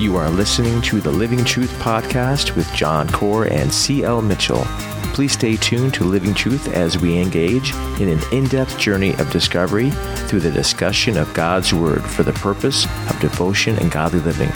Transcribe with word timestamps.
You 0.00 0.16
are 0.16 0.28
listening 0.28 0.82
to 0.82 1.00
the 1.00 1.12
Living 1.12 1.44
Truth 1.44 1.70
Podcast 1.74 2.56
with 2.56 2.70
John 2.74 3.08
Core 3.10 3.44
and 3.44 3.72
C.L. 3.72 4.22
Mitchell. 4.22 4.64
Please 5.14 5.32
stay 5.32 5.54
tuned 5.56 5.94
to 5.94 6.04
Living 6.04 6.34
Truth 6.34 6.66
as 6.74 6.98
we 6.98 7.16
engage 7.16 7.72
in 8.00 8.08
an 8.08 8.20
in 8.32 8.44
depth 8.48 8.76
journey 8.76 9.14
of 9.14 9.30
discovery 9.30 9.90
through 10.26 10.40
the 10.40 10.50
discussion 10.50 11.16
of 11.16 11.32
God's 11.32 11.72
Word 11.72 12.02
for 12.02 12.24
the 12.24 12.32
purpose 12.32 12.86
of 13.08 13.20
devotion 13.20 13.78
and 13.78 13.92
godly 13.92 14.18
living. 14.18 14.50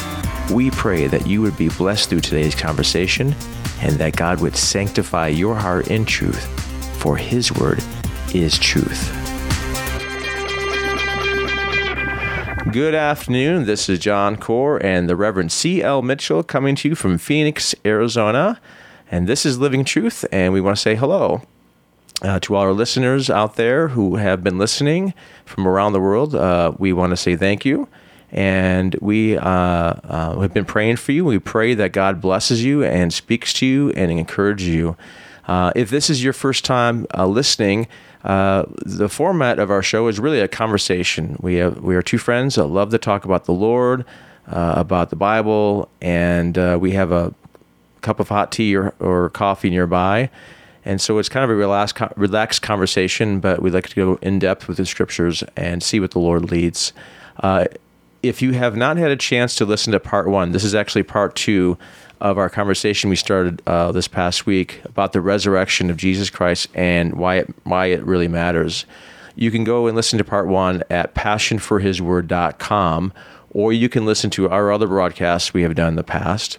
We 0.53 0.72
pray 0.72 1.06
that 1.06 1.29
you 1.29 1.41
would 1.43 1.57
be 1.57 1.68
blessed 1.68 2.11
through 2.11 2.20
today's 2.20 2.57
conversation 2.57 3.32
and 3.80 3.95
that 3.95 4.16
God 4.16 4.41
would 4.41 4.57
sanctify 4.57 5.29
your 5.29 5.55
heart 5.55 5.86
in 5.86 6.05
truth, 6.05 6.46
for 7.00 7.16
His 7.16 7.52
Word 7.52 7.80
is 8.34 8.59
truth. 8.59 9.27
Good 12.73 12.95
afternoon. 12.95 13.64
This 13.64 13.89
is 13.89 13.98
John 13.98 14.37
Core 14.37 14.77
and 14.85 15.09
the 15.09 15.17
Reverend 15.17 15.50
C.L. 15.53 16.03
Mitchell 16.03 16.43
coming 16.43 16.75
to 16.76 16.90
you 16.90 16.95
from 16.95 17.17
Phoenix, 17.17 17.75
Arizona. 17.86 18.61
And 19.11 19.26
this 19.26 19.46
is 19.46 19.59
Living 19.59 19.86
Truth, 19.86 20.26
and 20.31 20.53
we 20.53 20.61
want 20.61 20.76
to 20.76 20.82
say 20.82 20.95
hello 20.95 21.40
uh, 22.21 22.40
to 22.40 22.54
all 22.54 22.62
our 22.62 22.75
listeners 22.75 23.31
out 23.31 23.57
there 23.57 23.89
who 23.89 24.17
have 24.17 24.45
been 24.45 24.59
listening 24.59 25.14
from 25.46 25.67
around 25.67 25.95
the 25.95 26.00
world. 26.00 26.35
Uh, 26.35 26.73
we 26.76 26.93
want 26.93 27.11
to 27.11 27.17
say 27.17 27.36
thank 27.36 27.64
you. 27.64 27.89
And 28.31 28.95
we 29.00 29.39
uh, 29.39 29.45
uh 29.45 30.39
have 30.40 30.53
been 30.53 30.67
praying 30.67 30.96
for 30.96 31.12
you. 31.12 31.25
We 31.25 31.39
pray 31.39 31.73
that 31.73 31.93
God 31.93 32.20
blesses 32.20 32.62
you 32.62 32.84
and 32.84 33.14
speaks 33.14 33.55
to 33.55 33.67
you 33.67 33.91
and 33.92 34.11
encourages 34.11 34.69
you. 34.69 34.95
Uh, 35.47 35.73
if 35.75 35.89
this 35.89 36.11
is 36.11 36.23
your 36.23 36.34
first 36.34 36.67
time 36.67 37.06
uh, 37.17 37.27
listening, 37.27 37.89
uh, 38.25 38.64
the 38.84 39.08
format 39.08 39.58
of 39.58 39.70
our 39.70 39.83
show 39.83 40.08
is 40.08 40.19
really 40.19 40.41
a 40.41 40.48
conversation. 40.48 41.36
We 41.41 41.56
have, 41.56 41.81
we 41.81 41.95
are 41.95 42.03
two 42.03 42.19
friends 42.19 42.56
that 42.56 42.67
love 42.67 42.91
to 42.91 42.98
talk 42.98 43.25
about 43.25 43.45
the 43.45 43.53
Lord, 43.53 44.05
uh, 44.48 44.75
about 44.77 45.11
the 45.11 45.17
Bible, 45.17 45.89
and 46.00 46.56
uh, 46.59 46.78
we 46.81 46.92
have 46.92 47.12
a 47.12 47.33
cup 48.00 48.20
of 48.20 48.28
hot 48.28 48.53
tea 48.53 48.77
or, 48.77 48.95
or 48.98 49.31
coffee 49.31 49.70
nearby. 49.70 50.31
And 50.84 51.01
so 51.01 51.19
it's 51.19 51.29
kind 51.29 51.45
of 51.45 51.51
a 51.51 51.55
relaxed, 51.55 51.98
relaxed 52.17 52.62
conversation, 52.62 53.41
but 53.41 53.61
we 53.61 53.70
like 53.70 53.89
to 53.89 53.95
go 53.95 54.19
in 54.23 54.39
depth 54.39 54.69
with 54.69 54.79
the 54.79 54.87
scriptures 54.87 55.45
and 55.57 55.83
see 55.83 56.01
what 56.01 56.12
the 56.12 56.19
Lord 56.19 56.51
leads. 56.51 56.92
Uh, 57.41 57.67
if 58.23 58.42
you 58.42 58.53
have 58.53 58.77
not 58.77 58.97
had 58.97 59.11
a 59.11 59.17
chance 59.17 59.55
to 59.57 59.64
listen 59.64 59.92
to 59.92 60.01
part 60.01 60.29
one, 60.29 60.53
this 60.53 60.64
is 60.64 60.75
actually 60.75 61.03
part 61.03 61.35
two 61.35 61.77
of 62.20 62.38
our 62.38 62.50
conversation 62.50 63.11
we 63.11 63.16
started 63.16 63.62
uh, 63.66 63.92
this 63.92 64.08
past 64.08 64.47
week 64.47 64.80
about 64.84 65.12
the 65.12 65.20
resurrection 65.20 65.91
of 65.91 65.97
Jesus 65.97 66.30
Christ 66.30 66.69
and 66.74 67.14
why 67.14 67.36
it, 67.36 67.55
why 67.64 67.86
it 67.86 68.02
really 68.02 68.28
matters. 68.28 68.84
You 69.36 69.50
can 69.52 69.62
go 69.62 69.86
and 69.86 69.94
listen 69.94 70.19
to 70.19 70.24
part 70.24 70.48
one 70.48 70.83
at 70.91 71.14
passionforhisword.com, 71.14 73.12
or 73.50 73.72
you 73.72 73.89
can 73.89 74.05
listen 74.05 74.30
to 74.30 74.50
our 74.50 74.72
other 74.72 74.89
broadcasts 74.89 75.55
we 75.55 75.62
have 75.62 75.77
done 75.77 75.91
in 75.91 75.96
the 75.96 76.02
past. 76.02 76.58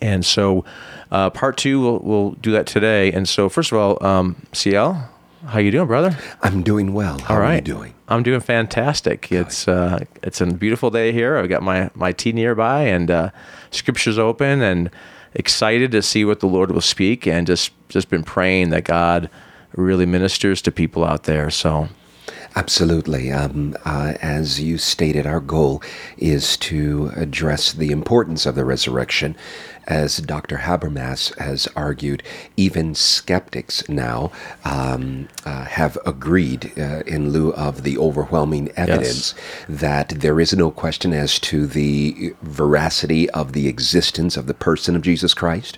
And 0.00 0.24
so, 0.24 0.64
uh, 1.10 1.30
part 1.30 1.56
two, 1.56 1.80
we'll, 1.80 1.98
we'll 1.98 2.30
do 2.32 2.52
that 2.52 2.66
today. 2.66 3.12
And 3.12 3.28
so, 3.28 3.48
first 3.48 3.72
of 3.72 3.78
all, 3.78 4.06
um, 4.06 4.36
CL, 4.52 5.09
how 5.46 5.58
you 5.58 5.70
doing, 5.70 5.86
brother? 5.86 6.16
I'm 6.42 6.62
doing 6.62 6.92
well. 6.92 7.18
How 7.20 7.34
all 7.34 7.40
right. 7.40 7.52
are 7.52 7.56
you 7.56 7.60
doing? 7.60 7.94
I'm 8.08 8.22
doing 8.22 8.40
fantastic. 8.40 9.28
Good. 9.28 9.46
It's 9.46 9.68
uh, 9.68 10.04
it's 10.22 10.40
a 10.40 10.46
beautiful 10.46 10.90
day 10.90 11.12
here. 11.12 11.36
I've 11.36 11.48
got 11.48 11.62
my 11.62 11.90
my 11.94 12.12
tea 12.12 12.32
nearby 12.32 12.82
and 12.82 13.10
uh, 13.10 13.30
scriptures 13.70 14.18
open, 14.18 14.60
and 14.62 14.90
excited 15.34 15.92
to 15.92 16.02
see 16.02 16.24
what 16.24 16.40
the 16.40 16.46
Lord 16.46 16.70
will 16.70 16.80
speak, 16.80 17.26
and 17.26 17.46
just 17.46 17.72
just 17.88 18.08
been 18.10 18.22
praying 18.22 18.70
that 18.70 18.84
God 18.84 19.30
really 19.74 20.06
ministers 20.06 20.60
to 20.62 20.72
people 20.72 21.04
out 21.04 21.24
there. 21.24 21.50
So 21.50 21.88
Absolutely. 22.56 23.30
Um, 23.30 23.76
uh, 23.84 24.14
as 24.20 24.60
you 24.60 24.76
stated, 24.76 25.26
our 25.26 25.40
goal 25.40 25.82
is 26.18 26.56
to 26.58 27.12
address 27.14 27.72
the 27.72 27.92
importance 27.92 28.44
of 28.44 28.56
the 28.56 28.64
resurrection. 28.64 29.36
As 29.90 30.18
Dr. 30.18 30.58
Habermas 30.58 31.36
has 31.38 31.66
argued, 31.74 32.22
even 32.56 32.94
skeptics 32.94 33.88
now 33.88 34.30
um, 34.64 35.26
uh, 35.44 35.64
have 35.64 35.98
agreed, 36.06 36.72
uh, 36.78 37.02
in 37.08 37.30
lieu 37.30 37.52
of 37.54 37.82
the 37.82 37.98
overwhelming 37.98 38.70
evidence, 38.76 39.34
yes. 39.34 39.66
that 39.68 40.08
there 40.10 40.38
is 40.38 40.54
no 40.54 40.70
question 40.70 41.12
as 41.12 41.40
to 41.40 41.66
the 41.66 42.36
veracity 42.40 43.28
of 43.30 43.52
the 43.52 43.66
existence 43.66 44.36
of 44.36 44.46
the 44.46 44.54
person 44.54 44.94
of 44.94 45.02
Jesus 45.02 45.34
Christ. 45.34 45.76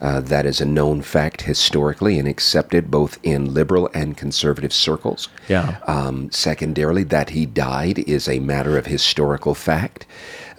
Uh, 0.00 0.20
that 0.20 0.46
is 0.46 0.60
a 0.60 0.64
known 0.64 1.02
fact 1.02 1.42
historically 1.42 2.20
and 2.20 2.28
accepted 2.28 2.88
both 2.88 3.18
in 3.24 3.52
liberal 3.52 3.90
and 3.92 4.16
conservative 4.16 4.72
circles. 4.72 5.28
Yeah. 5.48 5.78
Um, 5.88 6.30
secondarily, 6.30 7.02
that 7.02 7.30
he 7.30 7.46
died 7.46 7.98
is 7.98 8.28
a 8.28 8.38
matter 8.38 8.78
of 8.78 8.86
historical 8.86 9.56
fact. 9.56 10.06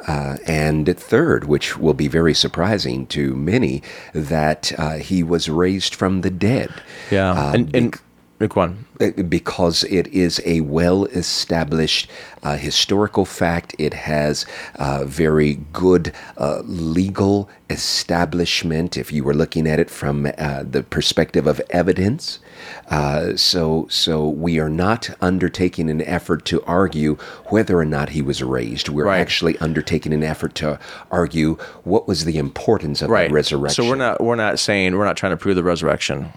Uh, 0.09 0.37
and 0.47 0.97
third, 0.97 1.45
which 1.45 1.77
will 1.77 1.93
be 1.93 2.07
very 2.07 2.33
surprising 2.33 3.05
to 3.07 3.35
many, 3.35 3.83
that 4.13 4.71
uh, 4.79 4.97
he 4.97 5.21
was 5.21 5.49
raised 5.49 5.93
from 5.93 6.21
the 6.21 6.31
dead. 6.31 6.73
Yeah. 7.11 7.31
Uh, 7.31 7.53
and, 7.53 7.75
and 7.75 7.99
Go 8.47 8.61
on. 8.61 8.85
Uh, 9.01 9.11
because 9.23 9.83
it 9.83 10.07
is 10.07 10.41
a 10.45 10.61
well 10.61 11.05
established 11.07 12.09
uh, 12.41 12.55
historical 12.55 13.25
fact. 13.25 13.75
It 13.77 13.93
has 13.93 14.45
uh, 14.75 15.03
very 15.03 15.55
good 15.73 16.13
uh, 16.37 16.61
legal 16.63 17.49
establishment 17.69 18.95
if 18.95 19.11
you 19.11 19.25
were 19.25 19.33
looking 19.33 19.67
at 19.67 19.77
it 19.77 19.89
from 19.89 20.25
uh, 20.37 20.63
the 20.63 20.83
perspective 20.83 21.47
of 21.47 21.61
evidence. 21.71 22.39
Uh, 22.89 23.35
so, 23.35 23.87
so 23.89 24.27
we 24.27 24.59
are 24.59 24.69
not 24.69 25.09
undertaking 25.21 25.89
an 25.89 26.01
effort 26.01 26.45
to 26.45 26.63
argue 26.63 27.15
whether 27.45 27.77
or 27.77 27.85
not 27.85 28.09
he 28.09 28.21
was 28.21 28.41
raised. 28.43 28.89
We're 28.89 29.05
right. 29.05 29.19
actually 29.19 29.57
undertaking 29.59 30.13
an 30.13 30.23
effort 30.23 30.55
to 30.55 30.79
argue 31.11 31.55
what 31.83 32.07
was 32.07 32.25
the 32.25 32.37
importance 32.37 33.01
of 33.01 33.09
right. 33.09 33.29
the 33.29 33.33
resurrection. 33.33 33.83
So 33.83 33.89
we're 33.89 33.95
not 33.95 34.21
we're 34.21 34.35
not 34.35 34.59
saying 34.59 34.97
we're 34.97 35.05
not 35.05 35.17
trying 35.17 35.31
to 35.31 35.37
prove 35.37 35.55
the 35.55 35.63
resurrection. 35.63 36.31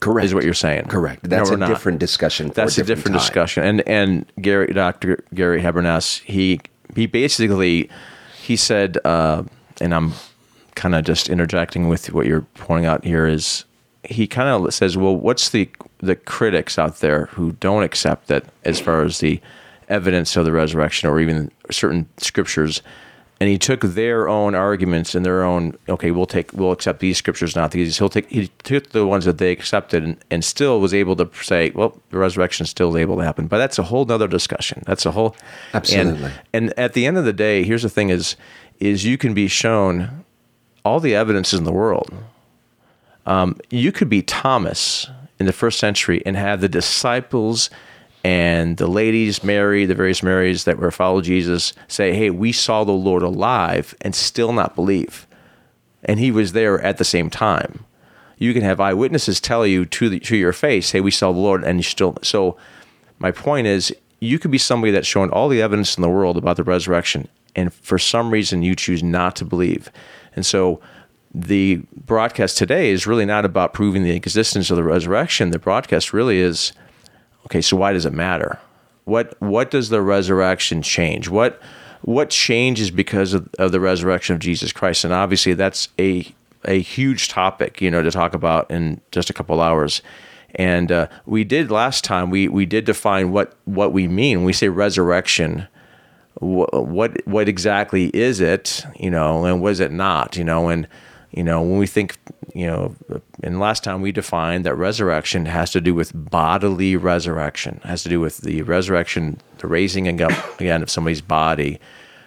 Correct. 0.00 0.26
Is 0.26 0.34
what 0.34 0.44
you're 0.44 0.54
saying. 0.54 0.84
Correct. 0.84 1.28
That's 1.28 1.50
no, 1.50 1.56
a 1.56 1.58
not. 1.58 1.68
different 1.68 1.98
discussion. 1.98 2.50
That's 2.50 2.78
a 2.78 2.82
different, 2.82 2.98
different 2.98 3.18
discussion. 3.18 3.64
And 3.64 3.88
and 3.88 4.26
Gary, 4.40 4.72
Dr. 4.72 5.24
Gary 5.34 5.60
Habermas, 5.60 6.22
he 6.22 6.60
he 6.94 7.06
basically 7.06 7.90
he 8.40 8.56
said, 8.56 8.98
uh, 9.04 9.42
and 9.80 9.94
I'm 9.94 10.12
kind 10.74 10.94
of 10.94 11.04
just 11.04 11.28
interjecting 11.28 11.88
with 11.88 12.12
what 12.12 12.26
you're 12.26 12.46
pointing 12.54 12.86
out 12.86 13.04
here 13.04 13.26
is 13.26 13.64
he 14.04 14.26
kind 14.26 14.48
of 14.48 14.72
says, 14.72 14.96
well, 14.96 15.16
what's 15.16 15.50
the 15.50 15.68
the 15.98 16.16
critics 16.16 16.78
out 16.78 16.98
there 17.00 17.26
who 17.26 17.52
don't 17.52 17.82
accept 17.82 18.28
that 18.28 18.44
as 18.64 18.78
far 18.78 19.02
as 19.02 19.18
the 19.18 19.40
evidence 19.88 20.36
of 20.36 20.44
the 20.44 20.52
resurrection 20.52 21.08
or 21.08 21.20
even 21.20 21.50
certain 21.70 22.08
scriptures? 22.18 22.82
And 23.40 23.48
he 23.48 23.56
took 23.56 23.82
their 23.82 24.28
own 24.28 24.56
arguments 24.56 25.14
and 25.14 25.24
their 25.24 25.44
own 25.44 25.78
okay 25.88 26.10
we'll 26.10 26.26
take 26.26 26.52
we'll 26.52 26.72
accept 26.72 26.98
these 26.98 27.18
scriptures 27.18 27.54
not 27.54 27.70
these. 27.70 27.98
He'll 27.98 28.08
take 28.08 28.28
he 28.28 28.48
took 28.64 28.90
the 28.90 29.06
ones 29.06 29.24
that 29.26 29.38
they 29.38 29.52
accepted 29.52 30.02
and, 30.02 30.16
and 30.28 30.44
still 30.44 30.80
was 30.80 30.92
able 30.92 31.14
to 31.16 31.30
say 31.42 31.70
well 31.70 32.00
the 32.10 32.18
resurrection 32.18 32.64
is 32.64 32.70
still 32.70 32.96
able 32.96 33.16
to 33.16 33.22
happen. 33.22 33.46
But 33.46 33.58
that's 33.58 33.78
a 33.78 33.84
whole 33.84 34.04
nother 34.04 34.26
discussion. 34.26 34.82
That's 34.86 35.06
a 35.06 35.12
whole 35.12 35.36
absolutely. 35.72 36.32
And, 36.52 36.70
and 36.70 36.78
at 36.78 36.94
the 36.94 37.06
end 37.06 37.16
of 37.16 37.24
the 37.24 37.32
day 37.32 37.62
here's 37.62 37.82
the 37.82 37.88
thing 37.88 38.10
is 38.10 38.34
is 38.80 39.04
you 39.04 39.16
can 39.16 39.34
be 39.34 39.46
shown 39.46 40.24
all 40.84 40.98
the 40.98 41.14
evidence 41.14 41.52
in 41.52 41.62
the 41.62 41.72
world 41.72 42.12
um, 43.28 43.56
you 43.70 43.92
could 43.92 44.08
be 44.08 44.22
thomas 44.22 45.06
in 45.38 45.46
the 45.46 45.52
first 45.52 45.78
century 45.78 46.22
and 46.26 46.36
have 46.36 46.60
the 46.60 46.68
disciples 46.68 47.70
and 48.24 48.76
the 48.76 48.88
ladies, 48.88 49.44
Mary, 49.44 49.86
the 49.86 49.94
various 49.94 50.22
Marys 50.22 50.64
that 50.64 50.78
were 50.78 50.90
follow 50.90 51.20
Jesus, 51.20 51.72
say, 51.86 52.14
"Hey, 52.14 52.30
we 52.30 52.52
saw 52.52 52.84
the 52.84 52.92
Lord 52.92 53.22
alive," 53.22 53.94
and 54.00 54.14
still 54.14 54.52
not 54.52 54.74
believe, 54.74 55.26
and 56.04 56.18
He 56.18 56.30
was 56.30 56.52
there 56.52 56.80
at 56.80 56.98
the 56.98 57.04
same 57.04 57.30
time. 57.30 57.84
You 58.36 58.52
can 58.52 58.62
have 58.62 58.80
eyewitnesses 58.80 59.40
tell 59.40 59.66
you 59.66 59.84
to 59.86 60.08
the, 60.08 60.20
to 60.20 60.36
your 60.36 60.52
face, 60.52 60.90
"Hey, 60.90 61.00
we 61.00 61.10
saw 61.10 61.32
the 61.32 61.38
Lord," 61.38 61.62
and 61.64 61.78
you 61.78 61.84
still. 61.84 62.18
So, 62.22 62.56
my 63.18 63.30
point 63.30 63.66
is, 63.66 63.94
you 64.20 64.38
could 64.38 64.50
be 64.50 64.58
somebody 64.58 64.90
that's 64.90 65.06
shown 65.06 65.30
all 65.30 65.48
the 65.48 65.62
evidence 65.62 65.96
in 65.96 66.02
the 66.02 66.08
world 66.08 66.36
about 66.36 66.56
the 66.56 66.64
resurrection, 66.64 67.28
and 67.54 67.72
for 67.72 67.98
some 67.98 68.30
reason 68.30 68.62
you 68.62 68.74
choose 68.74 69.02
not 69.02 69.36
to 69.36 69.44
believe, 69.44 69.90
and 70.34 70.44
so. 70.44 70.80
The 71.40 71.82
broadcast 72.04 72.58
today 72.58 72.90
is 72.90 73.06
really 73.06 73.24
not 73.24 73.44
about 73.44 73.72
proving 73.72 74.02
the 74.02 74.10
existence 74.10 74.70
of 74.70 74.76
the 74.76 74.82
resurrection. 74.82 75.50
The 75.50 75.58
broadcast 75.60 76.12
really 76.12 76.40
is 76.40 76.72
Okay, 77.46 77.62
so 77.62 77.76
why 77.76 77.92
does 77.92 78.04
it 78.04 78.12
matter? 78.12 78.58
What 79.04 79.40
what 79.40 79.70
does 79.70 79.88
the 79.88 80.02
resurrection 80.02 80.82
change? 80.82 81.28
What 81.28 81.60
what 82.02 82.30
changes 82.30 82.90
because 82.90 83.32
of, 83.34 83.48
of 83.58 83.72
the 83.72 83.80
resurrection 83.80 84.34
of 84.34 84.40
Jesus 84.40 84.72
Christ? 84.72 85.04
And 85.04 85.14
obviously 85.14 85.54
that's 85.54 85.88
a 85.98 86.26
a 86.64 86.80
huge 86.80 87.28
topic, 87.28 87.80
you 87.80 87.90
know, 87.90 88.02
to 88.02 88.10
talk 88.10 88.34
about 88.34 88.70
in 88.70 89.00
just 89.12 89.30
a 89.30 89.32
couple 89.32 89.60
hours. 89.60 90.02
And 90.56 90.90
uh, 90.90 91.06
we 91.24 91.44
did 91.44 91.70
last 91.70 92.04
time. 92.04 92.30
We 92.30 92.48
we 92.48 92.66
did 92.66 92.84
define 92.84 93.30
what 93.30 93.54
what 93.64 93.92
we 93.92 94.08
mean 94.08 94.38
when 94.38 94.44
we 94.44 94.52
say 94.52 94.68
resurrection. 94.68 95.68
What 96.34 96.86
what 96.86 97.26
what 97.26 97.48
exactly 97.48 98.08
is 98.08 98.40
it? 98.40 98.84
You 98.98 99.10
know, 99.10 99.44
and 99.44 99.62
was 99.62 99.80
it 99.80 99.92
not? 99.92 100.36
You 100.36 100.44
know, 100.44 100.68
and 100.68 100.86
you 101.30 101.42
know 101.42 101.60
when 101.62 101.78
we 101.78 101.86
think 101.86 102.16
you 102.54 102.66
know, 102.66 102.96
and 103.42 103.60
last 103.60 103.84
time 103.84 104.00
we 104.00 104.12
defined 104.12 104.64
that 104.64 104.74
resurrection 104.74 105.46
has 105.46 105.70
to 105.72 105.80
do 105.80 105.94
with 105.94 106.12
bodily 106.14 106.96
resurrection, 106.96 107.80
has 107.84 108.02
to 108.02 108.08
do 108.08 108.20
with 108.20 108.38
the 108.38 108.62
resurrection, 108.62 109.40
the 109.58 109.66
raising 109.66 110.08
again 110.08 110.82
of 110.82 110.90
somebody's 110.90 111.20
body, 111.20 111.78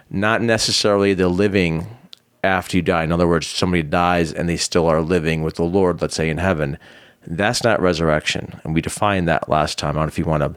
not 0.09 0.41
necessarily 0.41 1.13
the 1.13 1.27
living 1.27 1.87
after 2.43 2.77
you 2.77 2.83
die. 2.83 3.03
In 3.03 3.11
other 3.11 3.27
words, 3.27 3.47
somebody 3.47 3.83
dies 3.83 4.31
and 4.31 4.47
they 4.47 4.57
still 4.57 4.87
are 4.87 5.01
living 5.01 5.41
with 5.41 5.55
the 5.55 5.63
Lord, 5.63 6.01
let's 6.01 6.15
say 6.15 6.29
in 6.29 6.37
heaven. 6.37 6.77
That's 7.25 7.63
not 7.63 7.81
resurrection. 7.81 8.59
And 8.63 8.73
we 8.73 8.81
defined 8.81 9.27
that 9.27 9.49
last 9.49 9.77
time. 9.77 9.91
I 9.91 9.99
don't 9.99 10.03
know 10.03 10.07
if 10.07 10.17
you 10.17 10.25
want 10.25 10.43
to 10.43 10.55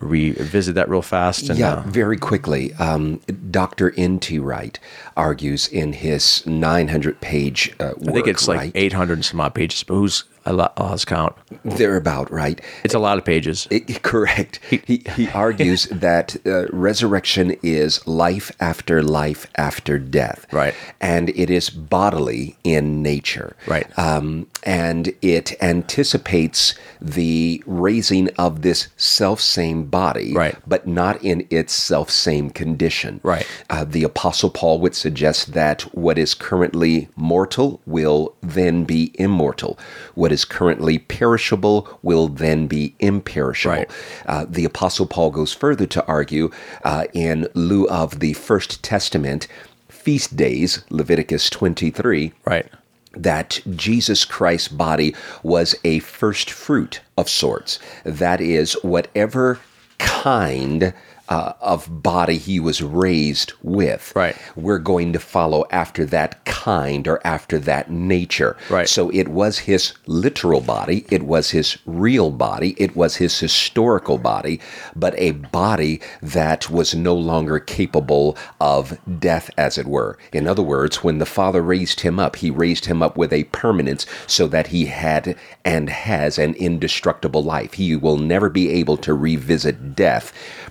revisit 0.00 0.74
that 0.74 0.88
real 0.88 1.02
fast. 1.02 1.48
And, 1.48 1.58
yeah, 1.58 1.74
uh, 1.74 1.82
very 1.82 2.18
quickly. 2.18 2.74
Um, 2.74 3.20
Dr. 3.50 3.94
N.T. 3.96 4.38
Wright 4.38 4.78
argues 5.16 5.68
in 5.68 5.92
his 5.92 6.46
900 6.46 7.20
page 7.20 7.74
uh, 7.80 7.92
work. 7.98 8.08
I 8.08 8.12
think 8.12 8.26
it's 8.28 8.48
like 8.48 8.58
right? 8.58 8.72
800 8.74 9.14
and 9.14 9.24
some 9.24 9.40
odd 9.40 9.54
pages, 9.54 9.82
but 9.82 9.94
who's 9.94 10.24
I 10.44 10.50
lost 10.50 11.06
count. 11.06 11.36
They're 11.64 11.96
about 11.96 12.28
right. 12.32 12.60
It's 12.82 12.94
a 12.94 12.98
lot 12.98 13.16
of 13.16 13.24
pages. 13.24 13.68
It- 13.70 14.02
correct. 14.02 14.58
He, 14.68 15.04
he 15.14 15.28
argues 15.34 15.84
that 15.84 16.34
uh, 16.44 16.66
resurrection 16.72 17.54
is 17.62 18.04
life 18.08 18.50
after 18.58 19.04
life 19.04 19.46
after 19.54 20.00
death. 20.00 20.46
Right. 20.52 20.74
And 21.00 21.28
it 21.28 21.48
is 21.48 21.70
bodily 21.70 22.56
in 22.64 23.04
nature. 23.04 23.54
Right. 23.68 23.86
Um, 23.96 24.48
and 24.64 25.12
it 25.22 25.52
anticipates 25.62 26.74
the 27.00 27.62
raising 27.66 28.28
of 28.30 28.62
this 28.62 28.88
self 28.96 29.40
same 29.40 29.84
body, 29.84 30.32
Right. 30.34 30.56
but 30.66 30.88
not 30.88 31.22
in 31.22 31.46
its 31.50 31.72
self 31.72 32.10
same 32.10 32.50
condition. 32.50 33.20
Right. 33.22 33.46
Uh, 33.70 33.84
the 33.84 34.02
Apostle 34.02 34.50
Paul 34.50 34.80
would 34.80 34.96
suggest 35.02 35.52
that 35.52 35.82
what 35.94 36.16
is 36.16 36.32
currently 36.34 37.08
mortal 37.16 37.80
will 37.84 38.34
then 38.40 38.84
be 38.84 39.10
immortal. 39.14 39.78
What 40.14 40.32
is 40.32 40.44
currently 40.44 40.98
perishable 40.98 41.98
will 42.02 42.28
then 42.28 42.66
be 42.68 42.94
imperishable. 43.00 43.76
Right. 43.76 43.90
Uh, 44.26 44.46
the 44.48 44.64
Apostle 44.64 45.06
Paul 45.06 45.30
goes 45.30 45.52
further 45.52 45.86
to 45.86 46.06
argue 46.06 46.50
uh, 46.84 47.04
in 47.12 47.48
lieu 47.54 47.88
of 47.88 48.20
the 48.20 48.32
First 48.34 48.82
Testament 48.82 49.48
feast 49.88 50.36
days, 50.36 50.84
Leviticus 50.90 51.50
23 51.50 52.32
right. 52.44 52.66
that 53.12 53.60
Jesus 53.76 54.24
Christ's 54.24 54.68
body 54.68 55.14
was 55.42 55.74
a 55.84 55.98
first 56.00 56.50
fruit 56.50 57.00
of 57.16 57.28
sorts. 57.28 57.78
That 58.04 58.40
is, 58.40 58.72
whatever 58.82 59.60
kind 59.98 60.92
uh, 61.32 61.54
of 61.62 62.02
body 62.02 62.36
he 62.36 62.60
was 62.60 62.82
raised 62.82 63.54
with, 63.62 64.12
Right. 64.14 64.36
we're 64.54 64.78
going 64.78 65.14
to 65.14 65.18
follow 65.18 65.64
after 65.70 66.04
that 66.04 66.44
kind 66.44 67.08
or 67.08 67.26
after 67.26 67.58
that 67.60 67.90
nature. 67.90 68.54
Right. 68.68 68.86
So 68.86 69.08
it 69.08 69.28
was 69.28 69.60
his 69.60 69.94
literal 70.06 70.60
body, 70.60 71.06
it 71.08 71.22
was 71.22 71.48
his 71.50 71.78
real 71.86 72.30
body, 72.30 72.74
it 72.76 72.94
was 72.94 73.16
his 73.16 73.38
historical 73.40 74.18
body, 74.18 74.60
but 74.94 75.14
a 75.16 75.30
body 75.30 76.02
that 76.20 76.68
was 76.68 76.94
no 76.94 77.14
longer 77.14 77.58
capable 77.58 78.36
of 78.60 78.98
death, 79.18 79.48
as 79.56 79.78
it 79.78 79.86
were. 79.86 80.18
In 80.34 80.46
other 80.46 80.62
words, 80.62 81.02
when 81.02 81.16
the 81.16 81.24
Father 81.24 81.62
raised 81.62 82.00
him 82.00 82.18
up, 82.18 82.36
he 82.36 82.50
raised 82.50 82.84
him 82.84 83.02
up 83.02 83.16
with 83.16 83.32
a 83.32 83.44
permanence 83.44 84.04
so 84.26 84.46
that 84.48 84.66
he 84.66 84.84
had 84.86 85.34
and 85.64 85.88
has 85.88 86.38
an 86.38 86.52
indestructible 86.56 87.42
life. 87.42 87.72
He 87.74 87.96
will 87.96 88.18
never 88.18 88.50
be 88.50 88.68
able 88.68 88.98
to 88.98 89.14
revisit 89.14 89.96
death 89.96 90.30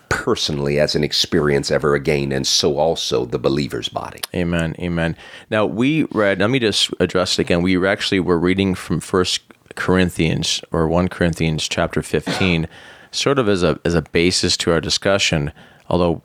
personally 0.10 0.51
as 0.80 0.96
an 0.96 1.04
experience 1.04 1.72
ever 1.72 1.96
again, 1.96 2.32
and 2.32 2.46
so 2.46 2.78
also 2.78 3.26
the 3.26 3.40
believer's 3.40 3.90
body. 3.90 4.22
Amen. 4.34 4.76
Amen. 4.80 5.16
Now 5.50 5.66
we 5.66 6.04
read. 6.12 6.40
Let 6.40 6.50
me 6.50 6.60
just 6.60 6.92
address 7.00 7.38
it 7.38 7.42
again. 7.42 7.62
We 7.62 7.88
actually 7.88 8.20
were 8.20 8.40
reading 8.40 8.76
from 8.76 9.00
First 9.00 9.42
Corinthians 9.76 10.62
or 10.72 10.88
one 10.88 11.08
Corinthians 11.08 11.68
chapter 11.68 12.02
fifteen, 12.02 12.68
sort 13.12 13.40
of 13.40 13.48
as 13.48 13.64
a 13.64 13.80
as 13.86 13.96
a 13.96 14.02
basis 14.02 14.58
to 14.58 14.72
our 14.72 14.82
discussion. 14.82 15.52
Although 15.90 16.22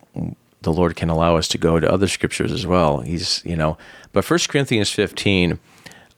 the 0.63 0.73
Lord 0.73 0.97
can 0.97 1.11
allow 1.11 1.37
us 1.37 1.49
to 1.49 1.59
go 1.59 1.79
to 1.79 1.93
other 1.93 2.09
scriptures 2.09 2.53
as 2.53 2.67
well. 2.67 3.01
He's 3.01 3.43
you 3.45 3.57
know, 3.57 3.79
but 4.13 4.25
First 4.25 4.49
Corinthians 4.49 4.91
fifteen. 4.91 5.59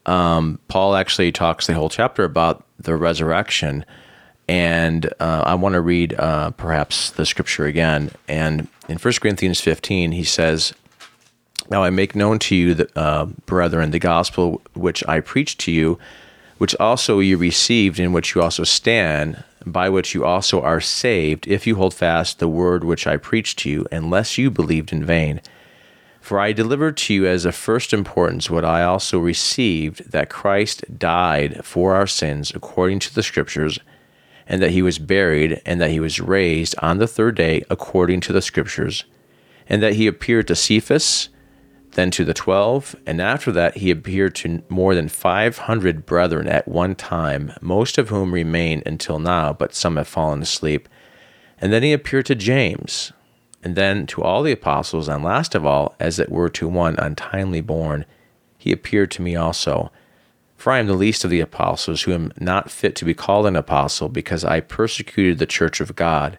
Um, 0.06 0.58
Paul 0.69 0.94
actually 0.94 1.32
talks 1.32 1.66
the 1.66 1.75
whole 1.75 1.90
chapter 1.90 2.25
about 2.25 2.64
the 2.78 2.96
resurrection, 2.96 3.84
and 4.49 5.06
uh, 5.21 5.43
I 5.45 5.55
want 5.55 5.75
to 5.75 5.81
read 5.81 6.15
uh, 6.15 6.50
perhaps 6.53 7.11
the 7.11 7.27
scripture 7.27 7.67
again. 7.67 8.11
And 8.27 8.69
in 8.89 8.97
1 8.97 9.15
Corinthians 9.21 9.61
15, 9.61 10.12
he 10.12 10.25
says, 10.25 10.73
Now 11.71 11.85
I 11.85 11.91
make 11.91 12.17
known 12.17 12.39
to 12.41 12.56
you, 12.56 12.75
the, 12.75 12.99
uh, 12.99 13.27
brethren, 13.47 13.91
the 13.91 13.99
gospel 13.99 14.62
which 14.75 15.06
I 15.06 15.21
preached 15.21 15.61
to 15.61 15.73
you, 15.73 15.99
which 16.56 16.75
also 16.81 17.21
you 17.21 17.37
received, 17.37 18.00
in 18.00 18.12
which 18.12 18.35
you 18.35 18.43
also 18.43 18.65
stand, 18.65 19.45
by 19.67 19.91
which 19.91 20.15
you 20.15 20.25
also 20.25 20.62
are 20.62 20.81
saved, 20.81 21.47
if 21.47 21.67
you 21.67 21.77
hold 21.77 21.93
fast 21.93 22.39
the 22.39 22.49
word 22.49 22.85
which 22.85 23.06
I 23.06 23.19
preached 23.19 23.59
to 23.61 23.71
you, 23.71 23.87
unless 23.93 24.39
you 24.39 24.50
believed 24.50 24.93
in 24.93 25.05
vain. 25.05 25.43
For 26.23 26.41
I 26.41 26.53
delivered 26.53 26.97
to 26.99 27.15
you 27.15 27.27
as 27.27 27.45
of 27.45 27.55
first 27.55 27.93
importance 27.93 28.50
what 28.50 28.65
I 28.65 28.83
also 28.83 29.19
received 29.19 30.11
that 30.11 30.31
Christ 30.31 30.99
died 30.99 31.65
for 31.65 31.95
our 31.95 32.06
sins 32.06 32.53
according 32.55 32.99
to 33.00 33.15
the 33.15 33.23
Scriptures, 33.23 33.79
and 34.49 34.61
that 34.62 34.73
he 34.73 34.83
was 34.83 34.99
buried, 34.99 35.61
and 35.65 35.81
that 35.81 35.91
he 35.91 36.00
was 36.00 36.19
raised 36.19 36.75
on 36.81 36.99
the 36.99 37.06
third 37.06 37.37
day 37.37 37.62
according 37.71 38.21
to 38.23 38.33
the 38.33 38.43
Scriptures, 38.43 39.05
and 39.69 39.83
that 39.83 39.93
he 39.93 40.06
appeared 40.06 40.49
to 40.49 40.56
Cephas, 40.56 41.29
then 41.93 42.11
to 42.11 42.25
the 42.25 42.35
twelve, 42.35 42.97
and 43.06 43.21
after 43.21 43.53
that 43.53 43.77
he 43.77 43.91
appeared 43.91 44.35
to 44.35 44.62
more 44.69 44.95
than 44.95 45.09
five 45.09 45.59
hundred 45.59 46.06
brethren 46.06 46.49
at 46.49 46.67
one 46.67 46.95
time, 46.95 47.53
most 47.61 47.99
of 47.99 48.09
whom 48.09 48.33
remain 48.33 48.83
until 48.87 49.19
now, 49.19 49.53
but 49.53 49.75
some 49.75 49.97
have 49.97 50.09
fallen 50.09 50.43
asleep. 50.43 50.89
And 51.61 51.73
then 51.73 51.83
he 51.83 51.93
appeared 51.93 52.27
to 52.27 52.35
James, 52.35 53.12
and 53.62 53.75
then 53.75 54.06
to 54.09 54.23
all 54.23 54.43
the 54.43 54.53
apostles, 54.53 55.09
and 55.09 55.25
last 55.25 55.55
of 55.55 55.67
all, 55.67 55.95
as 55.99 56.19
it 56.19 56.31
were 56.31 56.49
to 56.50 56.69
one 56.69 56.97
untimely 56.99 57.61
born, 57.61 58.06
he 58.56 58.73
appeared 58.73 59.11
to 59.12 59.23
me 59.23 59.37
also. 59.37 59.91
For 60.58 60.72
I 60.72 60.81
am 60.81 60.88
the 60.88 60.94
least 60.94 61.25
of 61.25 61.31
the 61.31 61.40
apostles, 61.40 62.02
who 62.02 62.12
am 62.12 62.32
not 62.38 62.70
fit 62.70 62.96
to 62.96 63.05
be 63.05 63.14
called 63.14 63.46
an 63.46 63.55
apostle, 63.56 64.08
because 64.08 64.44
I 64.44 64.58
persecuted 64.58 65.38
the 65.38 65.46
church 65.46 65.81
of 65.81 65.94
God. 65.94 66.37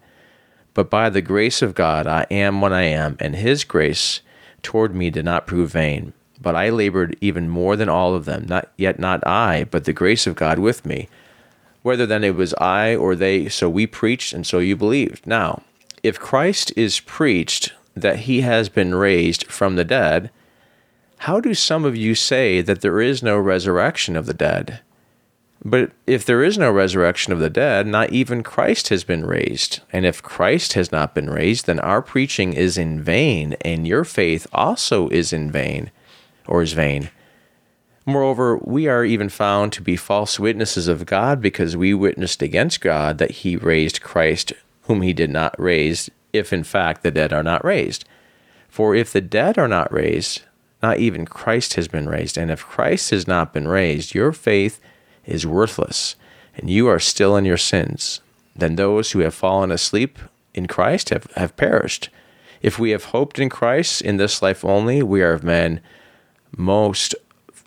But 0.74 0.90
by 0.90 1.10
the 1.10 1.22
grace 1.22 1.62
of 1.62 1.74
God 1.74 2.06
I 2.06 2.28
am 2.30 2.60
what 2.60 2.74
I 2.74 2.84
am, 2.84 3.16
and 3.20 3.36
his 3.36 3.64
grace 3.64 4.20
toward 4.62 4.94
me 4.94 5.10
did 5.10 5.24
not 5.24 5.48
prove 5.48 5.72
vain. 5.72 6.12
But 6.42 6.56
I 6.56 6.70
labored 6.70 7.18
even 7.22 7.50
more 7.50 7.78
than 7.78 7.88
all 7.88 8.14
of 8.14 8.26
them, 8.26 8.46
not 8.48 8.70
yet 8.78 9.00
not 9.00 9.26
I, 9.26 9.64
but 9.64 9.86
the 9.86 9.94
grace 9.94 10.28
of 10.28 10.36
God 10.36 10.60
with 10.60 10.86
me. 10.86 11.08
Whether 11.82 12.06
then 12.06 12.26
it 12.26 12.36
was 12.36 12.54
I 12.56 12.96
or 12.96 13.16
they, 13.16 13.48
so 13.48 13.70
we 13.70 13.88
preached, 13.88 14.34
and 14.34 14.46
so 14.46 14.60
you 14.60 14.76
believed. 14.76 15.26
Now, 15.26 15.64
if 16.04 16.20
Christ 16.20 16.74
is 16.76 17.00
preached 17.00 17.74
that 17.96 18.20
he 18.20 18.42
has 18.42 18.68
been 18.68 18.96
raised 18.96 19.48
from 19.48 19.76
the 19.78 19.86
dead, 19.86 20.30
how 21.20 21.42
do 21.42 21.54
some 21.54 21.84
of 21.84 21.98
you 21.98 22.16
say 22.16 22.62
that 22.62 22.80
there 22.80 23.02
is 23.02 23.22
no 23.22 23.38
resurrection 23.38 24.16
of 24.16 24.26
the 24.26 24.34
dead? 24.34 24.80
But 25.66 25.92
if 26.08 26.24
there 26.24 26.42
is 26.42 26.58
no 26.58 26.72
resurrection 26.72 27.34
of 27.34 27.40
the 27.40 27.50
dead, 27.50 27.86
not 27.86 28.14
even 28.14 28.42
Christ 28.42 28.88
has 28.88 29.04
been 29.04 29.26
raised. 29.26 29.82
And 29.92 30.06
if 30.06 30.24
Christ 30.24 30.74
has 30.74 30.94
not 30.94 31.14
been 31.14 31.30
raised, 31.30 31.66
then 31.66 31.80
our 31.82 32.02
preaching 32.02 32.54
is 32.54 32.78
in 32.78 33.02
vain, 33.02 33.58
and 33.62 33.86
your 33.86 34.06
faith 34.06 34.48
also 34.54 35.10
is 35.10 35.34
in 35.34 35.52
vain, 35.52 35.92
or 36.48 36.62
is 36.62 36.72
vain. 36.72 37.10
Moreover, 38.06 38.58
we 38.60 38.88
are 38.88 39.04
even 39.04 39.28
found 39.28 39.74
to 39.74 39.82
be 39.82 39.98
false 39.98 40.40
witnesses 40.40 40.88
of 40.88 41.06
God 41.06 41.42
because 41.42 41.76
we 41.76 41.94
witnessed 41.94 42.42
against 42.42 42.80
God 42.80 43.18
that 43.18 43.32
he 43.32 43.58
raised 43.58 44.02
Christ, 44.02 44.54
whom 44.84 45.02
he 45.02 45.12
did 45.12 45.30
not 45.30 45.54
raise, 45.60 46.10
if 46.32 46.54
in 46.54 46.64
fact 46.64 47.04
the 47.04 47.12
dead 47.12 47.34
are 47.34 47.44
not 47.44 47.66
raised. 47.66 48.06
For 48.70 48.96
if 48.96 49.12
the 49.12 49.20
dead 49.20 49.58
are 49.58 49.68
not 49.68 49.92
raised, 49.92 50.44
not 50.82 50.98
even 50.98 51.26
Christ 51.26 51.74
has 51.74 51.88
been 51.88 52.08
raised. 52.08 52.38
And 52.38 52.50
if 52.50 52.66
Christ 52.66 53.10
has 53.12 53.28
not 53.28 53.54
been 53.54 53.68
raised, 53.68 54.16
your 54.16 54.32
faith 54.32 54.80
is 55.26 55.46
worthless, 55.46 56.16
and 56.56 56.70
you 56.70 56.88
are 56.88 57.00
still 57.00 57.36
in 57.36 57.46
your 57.46 57.58
sins. 57.58 58.22
Then 58.56 58.76
those 58.76 59.12
who 59.12 59.20
have 59.20 59.34
fallen 59.34 59.72
asleep 59.72 60.20
in 60.54 60.68
Christ 60.68 61.10
have, 61.10 61.26
have 61.36 61.56
perished. 61.56 62.10
If 62.62 62.80
we 62.80 62.92
have 62.92 63.06
hoped 63.06 63.40
in 63.40 63.50
Christ 63.50 64.02
in 64.02 64.18
this 64.18 64.42
life 64.42 64.66
only, 64.66 65.02
we 65.02 65.22
are 65.22 65.34
of 65.34 65.44
men 65.44 65.82
most 66.58 67.16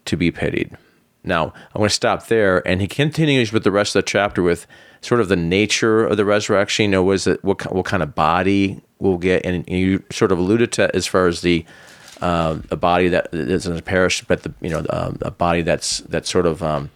to 0.04 0.16
be 0.16 0.30
pitied. 0.30 0.76
Now, 1.24 1.52
I'm 1.74 1.78
going 1.78 1.88
to 1.88 1.94
stop 1.94 2.26
there, 2.26 2.66
and 2.66 2.80
he 2.80 2.88
continues 2.88 3.52
with 3.52 3.62
the 3.62 3.70
rest 3.70 3.94
of 3.94 4.04
the 4.04 4.08
chapter 4.08 4.42
with 4.42 4.66
sort 5.00 5.20
of 5.20 5.28
the 5.28 5.36
nature 5.36 6.04
of 6.04 6.16
the 6.16 6.24
resurrection. 6.24 6.84
You 6.84 6.90
know, 6.90 7.02
was 7.04 7.26
it 7.26 7.42
what 7.44 7.72
what 7.72 7.86
kind 7.86 8.02
of 8.02 8.14
body 8.14 8.80
we'll 8.98 9.18
get, 9.18 9.46
and 9.46 9.66
you 9.68 10.02
sort 10.10 10.32
of 10.32 10.38
alluded 10.38 10.72
to 10.72 10.94
as 10.94 11.06
far 11.06 11.28
as 11.28 11.42
the 11.42 11.64
uh, 12.22 12.58
a 12.70 12.76
body 12.76 13.08
that 13.08 13.30
doesn't 13.32 13.84
perish, 13.84 14.22
but 14.22 14.44
the 14.44 14.54
you 14.60 14.70
know 14.70 14.86
um, 14.90 15.18
a 15.22 15.30
body 15.30 15.62
that's 15.62 15.98
that's 15.98 16.30
sort 16.30 16.46
of 16.46 16.62
um, 16.62 16.90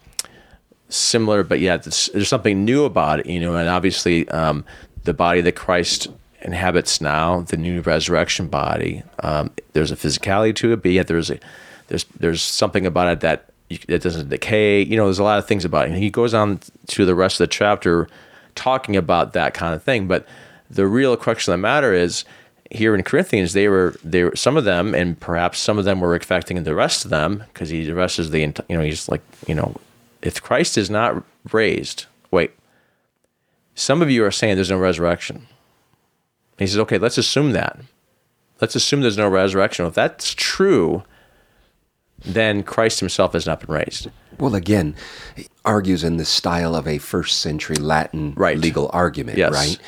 similar, 0.88 1.42
but 1.42 1.61
yet 1.61 1.83
there's 1.83 2.28
something 2.28 2.64
new 2.64 2.85
about 2.85 3.21
it. 3.21 3.26
You 3.26 3.40
know, 3.40 3.56
and 3.56 3.68
obviously 3.68 4.28
um, 4.28 4.64
the 5.02 5.12
body 5.12 5.40
that 5.42 5.56
Christ 5.56 6.09
inhabits 6.42 7.00
now, 7.00 7.40
the 7.40 7.56
new 7.56 7.80
resurrection 7.80 8.47
body, 8.47 9.02
um, 9.21 9.50
there's 9.73 9.90
a 9.90 9.97
physicality 9.97 10.54
to 10.56 10.73
it, 10.73 10.83
but 10.83 10.92
yet 10.92 11.09
there's 11.09 11.30
a 11.30 11.40
there's 11.88 12.04
there's 12.18 12.40
something 12.40 12.87
about 12.87 13.09
it 13.09 13.21
that 13.21 13.50
it 13.68 14.00
doesn't 14.00 14.28
decay. 14.28 14.83
You 14.83 14.97
know, 14.97 15.06
there's 15.06 15.18
a 15.18 15.25
lot 15.25 15.40
of 15.40 15.49
things 15.49 15.64
about 15.64 15.87
it. 15.87 15.90
And 15.90 15.99
he 15.99 16.09
goes 16.09 16.35
on 16.35 16.61
to 16.87 17.04
the 17.04 17.16
rest 17.16 17.40
of 17.40 17.49
the 17.49 17.52
chapter 17.52 18.09
talking 18.54 18.97
about 18.97 19.33
that 19.33 19.54
kind 19.54 19.75
of 19.75 19.83
thing. 19.83 20.06
But 20.06 20.25
the 20.71 20.87
real 20.87 21.16
crux 21.16 21.49
of 21.49 21.52
the 21.52 21.59
matter 21.59 21.92
is 21.92 22.25
here 22.70 22.94
in 22.94 23.02
Corinthians, 23.02 23.52
they 23.52 23.68
were 23.68 23.94
they 24.04 24.25
were 24.25 24.37
some 24.37 24.56
of 24.56 24.64
them, 24.64 24.94
and 24.94 25.18
perhaps 25.20 25.58
some 25.58 25.78
of 25.78 25.85
them 25.85 26.00
were 26.00 26.14
affecting 26.14 26.62
the 26.62 26.75
rest 26.75 27.04
of 27.04 27.11
them 27.11 27.44
because 27.52 27.68
he 27.70 27.85
the 27.85 27.94
rest 27.94 28.18
is 28.18 28.30
the 28.30 28.40
you 28.40 28.76
know 28.76 28.82
he's 28.82 29.08
like 29.08 29.23
you 29.46 29.54
know 29.54 29.76
if 30.23 30.42
Christ 30.42 30.76
is 30.78 30.90
not 30.90 31.23
raised, 31.52 32.06
wait. 32.30 32.50
Some 33.75 34.00
of 34.00 34.11
you 34.11 34.25
are 34.25 34.30
saying 34.30 34.54
there's 34.56 34.70
no 34.70 34.78
resurrection. 34.78 35.46
He 36.58 36.66
says, 36.66 36.78
okay, 36.78 36.96
let's 36.96 37.18
assume 37.18 37.52
that. 37.52 37.78
Let's 38.61 38.75
assume 38.75 39.02
there's 39.02 39.18
no 39.18 39.28
resurrection. 39.28 39.85
If 39.85 39.92
that's 39.92 40.32
true, 40.32 41.02
then 42.25 42.62
Christ 42.62 43.00
himself 43.00 43.35
has 43.35 43.46
not 43.46 43.61
been 43.61 43.75
raised. 43.75 44.08
Well, 44.38 44.54
again, 44.54 44.96
he 45.37 45.46
argues 45.66 46.02
in 46.02 46.16
the 46.16 46.25
style 46.25 46.75
of 46.75 46.88
a 46.88 46.96
first 46.96 47.40
century 47.40 47.76
Latin 47.76 48.32
Right. 48.35 48.56
legal 48.58 48.90
argument, 48.94 49.37
Yes. 49.37 49.52
right? 49.52 49.78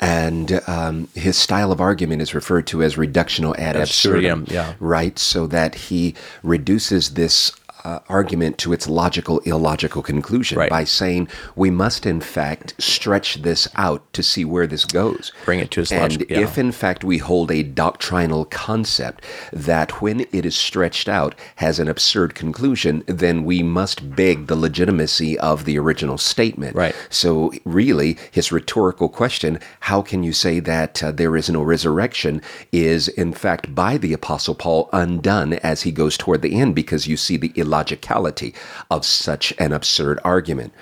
And 0.00 0.60
um, 0.68 1.08
his 1.14 1.36
style 1.36 1.72
of 1.72 1.80
argument 1.80 2.22
is 2.22 2.34
referred 2.34 2.66
to 2.68 2.82
as 2.82 2.96
reductio 2.96 3.54
ad 3.56 3.76
absurdum, 3.76 4.42
Absurdum, 4.42 4.54
yeah. 4.54 4.74
right? 4.78 5.18
So 5.18 5.46
that 5.48 5.74
he 5.74 6.14
reduces 6.42 7.14
this 7.14 7.52
uh, 7.88 8.00
argument 8.08 8.58
to 8.58 8.72
its 8.72 8.86
logical, 8.88 9.38
illogical 9.40 10.02
conclusion 10.02 10.58
Right. 10.58 10.68
by 10.78 10.84
saying 10.84 11.28
we 11.56 11.70
must, 11.70 12.04
in 12.04 12.20
fact, 12.20 12.74
stretch 12.78 13.42
this 13.42 13.66
out 13.76 14.02
to 14.12 14.22
see 14.22 14.44
where 14.44 14.66
this 14.66 14.84
goes. 14.84 15.32
Bring 15.46 15.60
it 15.60 15.70
to 15.72 15.80
its 15.82 15.92
And 15.92 16.02
logic- 16.02 16.30
yeah. 16.30 16.40
if, 16.40 16.58
in 16.58 16.72
fact, 16.72 17.02
we 17.04 17.18
hold 17.18 17.50
a 17.50 17.62
doctrinal 17.62 18.44
concept 18.44 19.24
that, 19.52 20.02
when 20.02 20.20
it 20.32 20.44
is 20.44 20.54
stretched 20.54 21.08
out, 21.08 21.34
has 21.56 21.78
an 21.78 21.88
absurd 21.88 22.34
conclusion, 22.34 23.04
then 23.06 23.44
we 23.44 23.62
must 23.62 24.14
beg 24.14 24.46
the 24.48 24.56
legitimacy 24.56 25.38
of 25.38 25.64
the 25.64 25.78
original 25.78 26.18
statement. 26.18 26.76
Right. 26.76 26.94
So, 27.08 27.52
really, 27.64 28.18
his 28.30 28.52
rhetorical 28.52 29.08
question, 29.08 29.58
how 29.80 30.02
can 30.02 30.22
you 30.22 30.32
say 30.32 30.60
that 30.60 31.02
uh, 31.02 31.12
there 31.12 31.36
is 31.36 31.48
no 31.48 31.62
resurrection, 31.62 32.42
is, 32.72 33.08
in 33.08 33.32
fact, 33.32 33.74
by 33.74 33.96
the 33.96 34.12
Apostle 34.12 34.54
Paul 34.54 34.90
undone 34.92 35.54
as 35.54 35.82
he 35.82 35.92
goes 35.92 36.16
toward 36.18 36.42
the 36.42 36.54
end 36.60 36.74
because 36.74 37.06
you 37.06 37.16
see 37.16 37.36
the 37.38 37.52
illogicality 37.78 38.54
of 38.90 39.04
such 39.04 39.52
an 39.58 39.72
absurd 39.72 40.18
argument. 40.24 40.72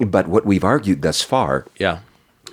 But 0.00 0.28
what 0.28 0.46
we've 0.46 0.64
argued 0.64 1.02
thus 1.02 1.22
far 1.22 1.66
Yeah. 1.78 1.98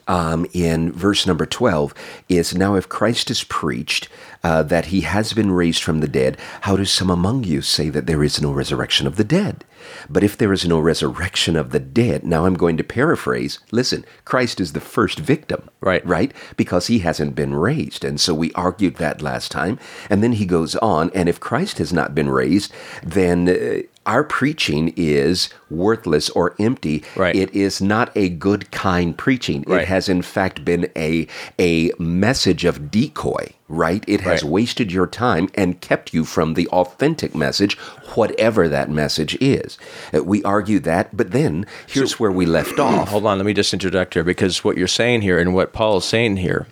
um, 0.07 0.45
in 0.53 0.91
verse 0.91 1.25
number 1.25 1.45
12 1.45 1.93
is 2.29 2.55
now 2.55 2.75
if 2.75 2.89
Christ 2.89 3.31
is 3.31 3.43
preached 3.45 4.09
uh, 4.43 4.61
that 4.63 4.87
he 4.87 5.01
has 5.01 5.31
been 5.31 5.51
raised 5.51 5.81
from 5.81 6.01
the 6.01 6.07
dead, 6.07 6.37
how 6.61 6.75
do 6.75 6.83
some 6.83 7.09
among 7.09 7.45
you 7.45 7.61
say 7.61 7.89
that 7.89 8.07
there 8.07 8.23
is 8.23 8.41
no 8.41 8.51
resurrection 8.51 9.07
of 9.07 9.15
the 9.15 9.23
dead? 9.23 9.63
But 10.09 10.23
if 10.23 10.37
there 10.37 10.51
is 10.53 10.65
no 10.65 10.79
resurrection 10.79 11.55
of 11.57 11.71
the 11.71 11.79
dead, 11.79 12.23
now 12.25 12.45
I'm 12.45 12.55
going 12.55 12.77
to 12.77 12.83
paraphrase. 12.83 13.59
Listen, 13.71 14.05
Christ 14.25 14.59
is 14.61 14.71
the 14.73 14.79
first 14.81 15.19
victim. 15.19 15.69
Right. 15.81 16.05
Right? 16.05 16.33
Because 16.57 16.87
he 16.87 16.99
hasn't 16.99 17.35
been 17.35 17.53
raised. 17.53 18.03
And 18.05 18.19
so 18.19 18.33
we 18.33 18.51
argued 18.53 18.95
that 18.95 19.21
last 19.21 19.51
time. 19.51 19.77
And 20.09 20.21
then 20.23 20.33
he 20.33 20.45
goes 20.45 20.75
on, 20.77 21.09
and 21.13 21.27
if 21.29 21.39
Christ 21.39 21.77
has 21.79 21.91
not 21.93 22.15
been 22.15 22.29
raised, 22.29 22.71
then 23.03 23.49
uh, 23.49 23.81
our 24.05 24.23
preaching 24.23 24.93
is 24.97 25.49
worthless 25.69 26.29
or 26.31 26.55
empty. 26.59 27.03
Right. 27.15 27.35
It 27.35 27.53
is 27.55 27.81
not 27.81 28.11
a 28.15 28.29
good 28.29 28.69
kind 28.71 29.17
preaching. 29.17 29.63
Right. 29.67 29.81
It 29.83 29.87
has 29.87 30.09
in 30.09 30.21
fact 30.21 30.65
been 30.65 30.89
a 30.95 31.27
a 31.59 31.91
message 31.97 32.65
of 32.65 32.91
decoy, 32.91 33.53
right? 33.69 34.03
It 34.07 34.21
has 34.21 34.43
Right. 34.43 34.51
wasted 34.51 34.91
your 34.91 35.07
time 35.07 35.47
and 35.55 35.79
kept 35.79 36.13
you 36.13 36.25
from 36.25 36.55
the 36.55 36.67
authentic 36.67 37.33
message, 37.33 37.77
whatever 38.15 38.67
that 38.67 38.89
message 38.89 39.37
is. 39.39 39.77
Uh, 40.13 40.23
We 40.23 40.43
argue 40.43 40.79
that, 40.81 41.15
but 41.15 41.31
then 41.31 41.65
here's 41.87 42.19
where 42.19 42.31
we 42.31 42.45
left 42.45 42.79
off. 42.87 43.09
Hold 43.09 43.25
on, 43.25 43.37
let 43.37 43.45
me 43.45 43.53
just 43.53 43.73
interject 43.73 44.15
here 44.15 44.23
because 44.23 44.63
what 44.63 44.77
you're 44.77 44.87
saying 44.87 45.21
here 45.21 45.39
and 45.39 45.53
what 45.53 45.71
Paul 45.71 45.97
is 45.97 46.05
saying 46.05 46.37
here, 46.37 46.67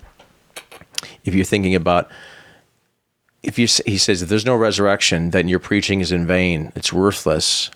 if 1.24 1.34
you're 1.34 1.46
thinking 1.46 1.76
about, 1.76 2.10
if 3.44 3.58
you 3.58 3.68
he 3.86 3.98
says 3.98 4.22
if 4.22 4.30
there's 4.30 4.46
no 4.46 4.56
resurrection, 4.56 5.32
then 5.32 5.48
your 5.48 5.60
preaching 5.60 6.02
is 6.02 6.12
in 6.12 6.28
vain, 6.28 6.72
it's 6.76 6.94
worthless, 6.94 7.72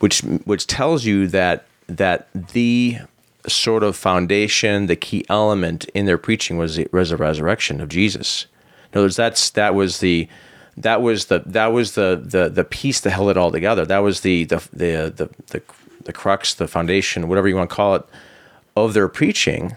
which 0.00 0.20
which 0.20 0.66
tells 0.66 1.04
you 1.04 1.26
that 1.28 1.66
that 1.86 2.28
the 2.32 2.98
sort 3.46 3.82
of 3.82 3.96
foundation, 3.96 4.86
the 4.86 4.96
key 4.96 5.24
element 5.28 5.84
in 5.94 6.06
their 6.06 6.18
preaching 6.18 6.56
was 6.56 6.76
the 6.76 6.88
res- 6.92 7.12
resurrection 7.14 7.80
of 7.80 7.88
Jesus. 7.88 8.46
In 8.92 8.98
other 8.98 9.04
words, 9.04 9.16
that's 9.16 9.50
that 9.50 9.74
was 9.74 9.98
the 10.00 10.28
that 10.76 11.02
was 11.02 11.26
the 11.26 11.42
that 11.46 11.68
was 11.68 11.94
the 11.94 12.20
the 12.24 12.48
the 12.48 12.64
piece 12.64 13.00
that 13.00 13.10
held 13.10 13.30
it 13.30 13.36
all 13.36 13.50
together. 13.50 13.84
That 13.84 13.98
was 13.98 14.20
the 14.20 14.44
the 14.44 14.56
the 14.72 15.12
the 15.14 15.30
the, 15.48 15.62
the 16.04 16.12
crux, 16.12 16.54
the 16.54 16.68
foundation, 16.68 17.28
whatever 17.28 17.48
you 17.48 17.56
want 17.56 17.70
to 17.70 17.76
call 17.76 17.94
it, 17.94 18.04
of 18.76 18.94
their 18.94 19.08
preaching. 19.08 19.76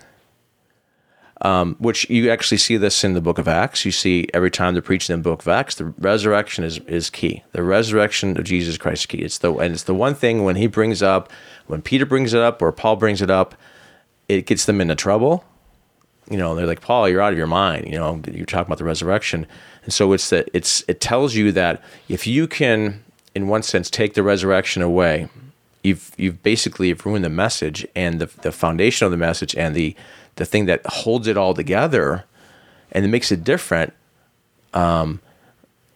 Um, 1.41 1.75
which 1.79 2.09
you 2.09 2.29
actually 2.29 2.59
see 2.59 2.77
this 2.77 3.03
in 3.03 3.13
the 3.13 3.19
book 3.19 3.37
of 3.37 3.47
Acts. 3.47 3.83
You 3.83 3.91
see 3.91 4.25
every 4.33 4.49
time 4.49 4.73
they're 4.73 4.81
preaching 4.81 5.13
in 5.13 5.19
the 5.19 5.29
book 5.29 5.41
of 5.41 5.49
Acts, 5.49 5.75
the 5.75 5.85
resurrection 5.85 6.63
is, 6.63 6.79
is 6.87 7.09
key. 7.09 7.43
The 7.51 7.61
resurrection 7.61 8.37
of 8.37 8.45
Jesus 8.45 8.77
Christ 8.77 9.01
is 9.01 9.05
key. 9.07 9.17
It's 9.17 9.39
the 9.39 9.53
and 9.53 9.73
it's 9.73 9.83
the 9.83 9.93
one 9.93 10.15
thing 10.15 10.45
when 10.45 10.55
he 10.55 10.67
brings 10.67 11.03
up, 11.03 11.29
when 11.67 11.81
Peter 11.81 12.05
brings 12.05 12.33
it 12.33 12.41
up 12.41 12.61
or 12.61 12.71
Paul 12.71 12.95
brings 12.95 13.21
it 13.21 13.29
up, 13.29 13.53
it 14.29 14.45
gets 14.45 14.65
them 14.65 14.79
into 14.79 14.95
trouble. 14.95 15.43
You 16.29 16.37
know, 16.37 16.55
they're 16.55 16.65
like, 16.65 16.81
Paul, 16.81 17.09
you're 17.09 17.21
out 17.21 17.33
of 17.33 17.37
your 17.37 17.47
mind. 17.47 17.85
You 17.85 17.99
know, 17.99 18.21
you're 18.31 18.45
talking 18.45 18.67
about 18.67 18.79
the 18.79 18.85
resurrection, 18.85 19.45
and 19.83 19.93
so 19.93 20.13
it's 20.13 20.29
that 20.29 20.49
it's 20.53 20.83
it 20.87 20.99
tells 21.01 21.35
you 21.35 21.51
that 21.51 21.83
if 22.07 22.25
you 22.25 22.47
can, 22.47 23.03
in 23.35 23.47
one 23.47 23.61
sense, 23.61 23.89
take 23.89 24.13
the 24.15 24.23
resurrection 24.23 24.81
away, 24.81 25.29
you've 25.83 26.11
you've 26.17 26.41
basically 26.41 26.91
ruined 26.93 27.23
the 27.23 27.29
message 27.29 27.85
and 27.95 28.19
the 28.19 28.25
the 28.41 28.51
foundation 28.51 29.05
of 29.05 29.11
the 29.11 29.17
message 29.17 29.55
and 29.55 29.75
the 29.75 29.95
the 30.35 30.45
thing 30.45 30.65
that 30.65 30.85
holds 30.85 31.27
it 31.27 31.37
all 31.37 31.53
together, 31.53 32.25
and 32.91 33.05
it 33.05 33.09
makes 33.09 33.31
it 33.31 33.43
different. 33.43 33.93
Um, 34.73 35.21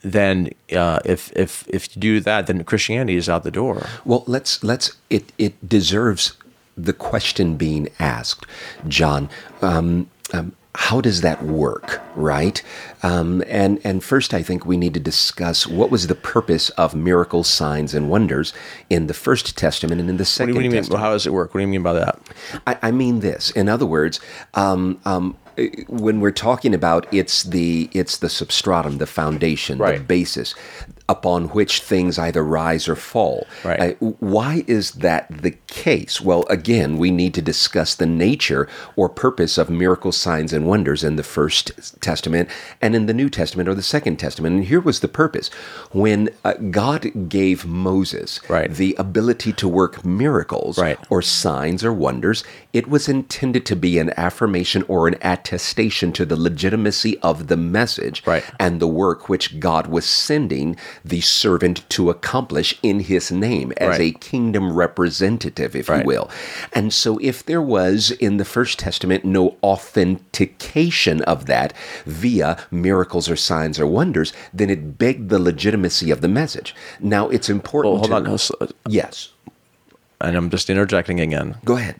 then 0.01 0.51
uh, 0.71 0.99
if 1.03 1.31
if 1.35 1.67
if 1.67 1.95
you 1.95 1.99
do 1.99 2.19
that, 2.21 2.47
then 2.47 2.63
Christianity 2.63 3.17
is 3.17 3.27
out 3.27 3.43
the 3.43 3.51
door. 3.51 3.85
Well, 4.05 4.23
let's 4.27 4.63
let's 4.63 4.95
it 5.09 5.31
it 5.37 5.67
deserves 5.67 6.33
the 6.77 6.93
question 6.93 7.55
being 7.55 7.89
asked, 7.99 8.45
John. 8.87 9.29
Um, 9.61 10.09
um, 10.31 10.53
how 10.79 11.01
does 11.01 11.19
that 11.21 11.43
work, 11.43 12.01
right? 12.15 12.63
Um, 13.03 13.43
and 13.47 13.81
and 13.83 14.01
first, 14.01 14.33
I 14.33 14.41
think 14.41 14.65
we 14.65 14.77
need 14.77 14.93
to 14.93 14.99
discuss 14.99 15.67
what 15.67 15.91
was 15.91 16.07
the 16.07 16.15
purpose 16.15 16.69
of 16.71 16.95
miracles, 16.95 17.49
signs, 17.49 17.93
and 17.93 18.09
wonders 18.09 18.53
in 18.89 19.07
the 19.07 19.13
First 19.13 19.57
Testament 19.57 19.99
and 19.99 20.09
in 20.09 20.15
the 20.15 20.21
What 20.21 20.25
do 20.25 20.31
Second 20.31 20.49
you, 20.49 20.55
what 20.55 20.59
do 20.61 20.63
you 20.63 20.71
mean? 20.71 20.79
Testament. 20.79 21.01
How 21.03 21.11
does 21.11 21.27
it 21.27 21.33
work? 21.33 21.53
What 21.53 21.59
do 21.59 21.63
you 21.63 21.67
mean 21.67 21.83
by 21.83 21.93
that? 21.93 22.19
I, 22.65 22.77
I 22.81 22.91
mean 22.91 23.19
this. 23.19 23.51
In 23.51 23.67
other 23.67 23.85
words, 23.85 24.21
um, 24.53 25.01
um, 25.03 25.35
when 25.87 26.19
we're 26.19 26.31
talking 26.31 26.73
about 26.73 27.07
it's 27.13 27.43
the 27.43 27.89
it's 27.93 28.17
the 28.17 28.29
substratum, 28.29 28.97
the 28.97 29.05
foundation, 29.05 29.77
the 29.77 29.99
basis 29.99 30.55
upon 31.07 31.45
which 31.47 31.81
things 31.81 32.19
either 32.19 32.43
rise 32.43 32.87
or 32.87 32.95
fall. 32.95 33.47
Right. 33.65 33.79
Uh, 33.99 34.05
why 34.19 34.63
is 34.67 34.91
that 34.91 35.25
the 35.41 35.51
case? 35.65 36.21
Well, 36.21 36.45
again, 36.49 36.97
we 36.99 37.09
need 37.09 37.33
to 37.33 37.41
discuss 37.41 37.95
the 37.95 38.05
nature 38.05 38.67
or 38.95 39.09
purpose 39.09 39.57
of 39.57 39.71
miracles, 39.71 40.17
signs, 40.17 40.53
and 40.53 40.67
wonders 40.67 41.03
in 41.03 41.15
the 41.15 41.23
First 41.23 41.71
Testament 41.99 42.47
and 42.79 42.95
in 42.95 43.07
the 43.07 43.13
New 43.13 43.27
Testament 43.29 43.67
or 43.67 43.73
the 43.73 43.81
Second 43.81 44.17
Testament. 44.17 44.55
And 44.57 44.65
here 44.65 44.79
was 44.81 44.99
the 44.99 45.07
purpose: 45.07 45.49
when 45.91 46.29
uh, 46.45 46.53
God 46.53 47.27
gave 47.27 47.65
Moses 47.65 48.39
Right. 48.47 48.71
the 48.71 48.95
ability 48.99 49.53
to 49.53 49.67
work 49.67 50.05
miracles 50.05 50.77
Right. 50.77 50.99
or 51.09 51.23
signs 51.23 51.83
or 51.83 51.91
wonders, 51.91 52.43
it 52.71 52.87
was 52.87 53.09
intended 53.09 53.65
to 53.65 53.75
be 53.75 53.97
an 53.97 54.11
affirmation 54.15 54.83
or 54.87 55.07
an 55.07 55.15
attestation 55.21 55.48
to 55.57 56.25
the 56.25 56.35
legitimacy 56.35 57.17
of 57.19 57.47
the 57.47 57.57
message 57.57 58.23
Right. 58.25 58.43
and 58.59 58.79
the 58.79 58.87
work 58.87 59.29
which 59.29 59.59
God 59.59 59.87
was 59.87 60.05
sending 60.05 60.75
the 61.03 61.21
servant 61.21 61.87
to 61.89 62.09
accomplish 62.09 62.77
in 62.83 62.99
his 63.01 63.31
name 63.31 63.73
as 63.77 63.89
Right. 63.89 64.01
a 64.01 64.11
kingdom 64.19 64.73
representative, 64.73 65.75
if 65.75 65.89
Right. 65.89 66.01
you 66.01 66.07
will. 66.07 66.29
And 66.73 66.93
so, 66.93 67.17
if 67.21 67.43
there 67.45 67.61
was 67.61 68.11
in 68.11 68.37
the 68.37 68.45
First 68.45 68.79
Testament 68.79 69.25
no 69.25 69.55
authentication 69.63 71.21
of 71.23 71.45
that 71.47 71.73
via 72.05 72.57
miracles 72.71 73.29
or 73.29 73.35
signs 73.35 73.79
or 73.79 73.85
wonders, 73.87 74.33
then 74.53 74.69
it 74.69 74.97
begged 74.97 75.29
the 75.29 75.39
legitimacy 75.39 76.11
of 76.11 76.21
the 76.21 76.27
message. 76.27 76.75
Now, 76.99 77.29
it's 77.29 77.49
important 77.49 77.93
Well, 77.93 78.09
hold 78.09 78.25
to. 78.25 78.53
on. 78.59 78.67
uh, 78.69 78.71
Yes. 78.87 79.29
And 80.21 80.35
I'm 80.35 80.49
just 80.49 80.69
interjecting 80.69 81.19
again. 81.19 81.55
Go 81.65 81.77
ahead. 81.77 81.95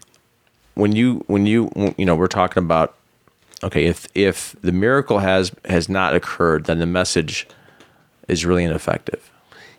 when 0.76 0.94
you 0.96 1.24
when 1.28 1.46
you 1.46 1.70
you 1.98 2.06
know 2.06 2.16
we're 2.16 2.28
talking 2.28 2.64
about 2.64 2.94
okay 3.64 3.86
if 3.86 4.08
if 4.16 4.56
the 4.62 4.72
miracle 4.72 5.20
has 5.20 5.52
has 5.66 5.90
not 5.90 6.16
occurred 6.16 6.66
then 6.66 6.80
the 6.80 6.86
message 6.86 7.48
is 8.28 8.46
really 8.46 8.64
ineffective 8.64 9.32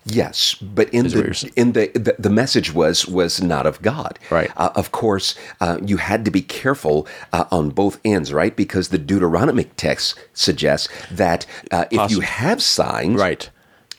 Yes, 0.06 0.54
but 0.54 0.88
in 0.90 1.04
Is 1.06 1.12
the 1.12 1.52
in 1.56 1.72
the, 1.72 1.88
the 1.88 2.16
the 2.18 2.30
message 2.30 2.72
was 2.72 3.06
was 3.06 3.42
not 3.42 3.66
of 3.66 3.82
God. 3.82 4.18
Right. 4.30 4.50
Uh, 4.56 4.70
of 4.75 4.92
course, 4.92 5.34
uh, 5.60 5.78
you 5.84 5.99
had 5.99 6.25
to 6.25 6.30
be 6.30 6.40
careful 6.40 7.06
uh, 7.34 7.44
on 7.50 7.68
both 7.68 8.00
ends, 8.02 8.32
right? 8.32 8.56
Because 8.56 8.88
the 8.88 8.99
Deuteronomic 8.99 9.68
text 9.76 10.18
suggests 10.32 10.88
that 11.10 11.44
uh, 11.70 11.84
if 11.90 12.10
you 12.10 12.20
have 12.20 12.62
signs, 12.62 13.20
right 13.20 13.50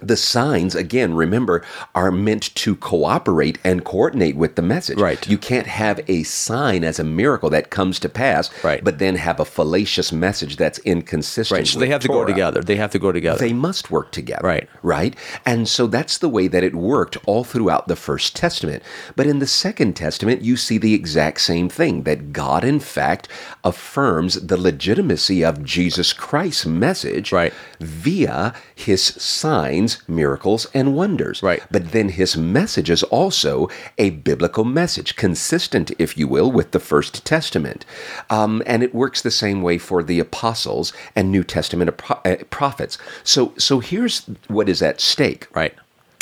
The 0.01 0.17
signs, 0.17 0.74
again, 0.75 1.13
remember, 1.13 1.63
are 1.93 2.12
meant 2.12 2.53
to 2.55 2.75
cooperate 2.75 3.60
and 3.63 3.84
coordinate 3.86 4.36
with 4.36 4.55
the 4.55 4.62
message. 4.62 5.00
Right. 5.00 5.25
You 5.27 5.38
can't 5.38 5.67
have 5.67 6.00
a 6.08 6.24
sign 6.24 6.84
as 6.84 7.00
a 7.00 7.03
miracle 7.03 7.50
that 7.51 7.70
comes 7.70 8.00
to 8.00 8.10
pass, 8.10 8.50
Right. 8.63 8.84
but 8.84 9.00
then 9.00 9.15
have 9.15 9.39
a 9.39 9.46
fallacious 9.46 10.12
message 10.12 10.58
that's 10.58 10.79
inconsistent. 10.79 11.58
Right. 11.60 11.67
So 11.67 11.79
they 11.79 11.88
have 11.89 12.01
to 12.01 12.08
go 12.08 12.25
together. 12.25 12.62
They 12.62 12.77
have 12.77 12.91
to 12.91 13.00
go 13.00 13.12
together. 13.12 13.39
They 13.39 13.53
must 13.53 13.91
work 13.91 14.12
together. 14.12 14.46
Right. 14.48 14.67
Right? 14.81 15.15
And 15.46 15.67
so 15.67 15.88
that's 15.88 16.17
the 16.17 16.29
way 16.29 16.48
that 16.48 16.63
it 16.63 16.75
worked 16.75 17.17
all 17.25 17.43
throughout 17.43 17.88
the 17.88 17.96
First 17.96 18.36
Testament. 18.36 18.81
But 19.15 19.27
in 19.27 19.39
the 19.39 19.48
Second 19.48 19.96
Testament, 19.96 20.41
you 20.41 20.58
see 20.58 20.77
the 20.77 20.93
exact 20.93 21.41
same 21.41 21.70
thing 21.70 22.03
that 22.03 22.34
God, 22.34 22.63
in 22.63 22.79
fact, 22.79 23.27
affirms 23.63 24.36
the 24.48 24.58
legitimacy 24.58 25.43
of 25.43 25.63
Jesus 25.63 26.13
Christ's 26.13 26.65
message 26.65 27.31
Right. 27.31 27.53
via 27.79 28.53
his 28.74 29.03
signs, 29.03 29.90
miracles, 30.07 30.67
and 30.74 30.95
wonders. 30.95 31.41
Right. 31.43 31.62
But 31.71 31.91
then 31.91 32.10
his 32.10 32.36
message 32.38 32.89
is 32.89 33.03
also 33.03 33.69
a 33.98 34.10
biblical 34.12 34.63
message, 34.65 35.15
consistent, 35.15 35.91
if 36.00 36.17
you 36.17 36.27
will, 36.27 36.51
with 36.51 36.71
the 36.71 36.79
First 36.79 37.25
Testament. 37.25 37.86
Um, 38.29 38.62
and 38.65 38.83
it 38.83 38.93
works 38.95 39.21
the 39.21 39.31
same 39.31 39.62
way 39.62 39.77
for 39.77 40.03
the 40.03 40.19
apostles 40.19 40.93
and 41.15 41.31
New 41.31 41.43
Testament 41.43 41.89
uh, 42.10 42.36
prophets. 42.50 42.98
So, 43.24 43.53
so 43.57 43.79
here's 43.79 44.25
what 44.48 44.69
is 44.69 44.81
at 44.81 45.01
stake. 45.01 45.48
right. 45.55 45.74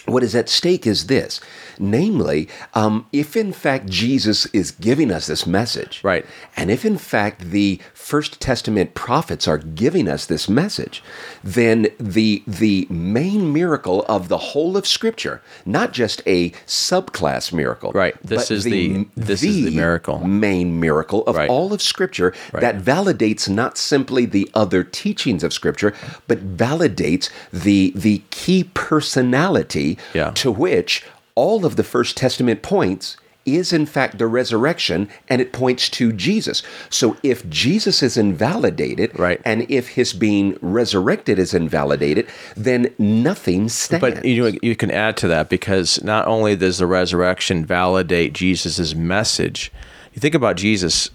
What 0.05 0.23
is 0.23 0.33
at 0.33 0.49
stake 0.49 0.87
is 0.87 1.05
this 1.05 1.39
namely, 1.77 2.47
um, 2.73 3.05
if 3.13 3.35
in 3.37 3.53
fact 3.53 3.85
Jesus 3.85 4.47
is 4.47 4.71
giving 4.71 5.11
us 5.11 5.27
this 5.27 5.45
message, 5.45 6.01
Right. 6.03 6.25
and 6.57 6.71
if 6.71 6.83
in 6.83 6.97
fact 6.97 7.51
the 7.51 7.79
First 8.09 8.39
Testament 8.41 8.95
prophets 8.95 9.47
are 9.47 9.59
giving 9.59 10.07
us 10.07 10.25
this 10.25 10.49
message, 10.49 11.03
then 11.43 11.89
the 11.99 12.41
the 12.47 12.87
main 12.89 13.53
miracle 13.53 14.03
of 14.09 14.29
the 14.29 14.37
whole 14.49 14.75
of 14.77 14.87
Scripture, 14.87 15.43
not 15.63 15.93
just 15.93 16.23
a 16.25 16.49
subclass 16.65 17.53
miracle, 17.53 17.91
Right. 17.91 18.15
This 18.23 18.49
is 18.49 18.63
the- 18.63 19.05
this 19.15 19.43
is 19.43 19.63
the 19.65 19.75
miracle. 19.75 20.17
main 20.25 20.79
miracle 20.79 21.21
of 21.27 21.35
Right. 21.35 21.47
all 21.51 21.71
of 21.71 21.83
Scripture 21.83 22.33
that 22.51 22.79
validates 22.83 23.47
not 23.47 23.77
simply 23.77 24.25
the 24.25 24.49
other 24.55 24.83
teachings 24.83 25.43
of 25.43 25.53
Scripture, 25.53 25.93
but 26.27 26.57
validates 26.57 27.29
the 27.53 27.93
the 27.95 28.23
key 28.31 28.63
personality 28.73 29.99
Yeah. 30.15 30.31
to 30.31 30.49
which 30.51 31.03
all 31.35 31.63
of 31.63 31.75
the 31.75 31.83
First 31.83 32.17
Testament 32.17 32.63
points 32.63 33.17
is 33.55 33.73
in 33.73 33.85
fact 33.85 34.17
the 34.17 34.27
resurrection 34.27 35.09
and 35.27 35.41
it 35.41 35.51
points 35.53 35.89
to 35.89 36.11
Jesus. 36.11 36.61
So 36.89 37.17
if 37.23 37.47
Jesus 37.49 38.01
is 38.03 38.17
invalidated 38.17 39.17
Right. 39.17 39.41
and 39.45 39.65
if 39.69 39.89
his 39.89 40.13
being 40.13 40.57
resurrected 40.61 41.39
is 41.39 41.53
invalidated, 41.53 42.27
then 42.55 42.93
nothing 42.97 43.69
stands. 43.69 44.01
But 44.01 44.25
you 44.25 44.57
you 44.61 44.75
can 44.75 44.91
add 44.91 45.17
to 45.17 45.27
that 45.29 45.49
because 45.49 46.03
not 46.03 46.27
only 46.27 46.55
does 46.55 46.77
the 46.77 46.87
resurrection 46.87 47.65
validate 47.65 48.33
Jesus' 48.33 48.93
message, 48.95 49.71
you 50.13 50.19
think 50.19 50.35
about 50.35 50.55
Jesus, 50.57 51.09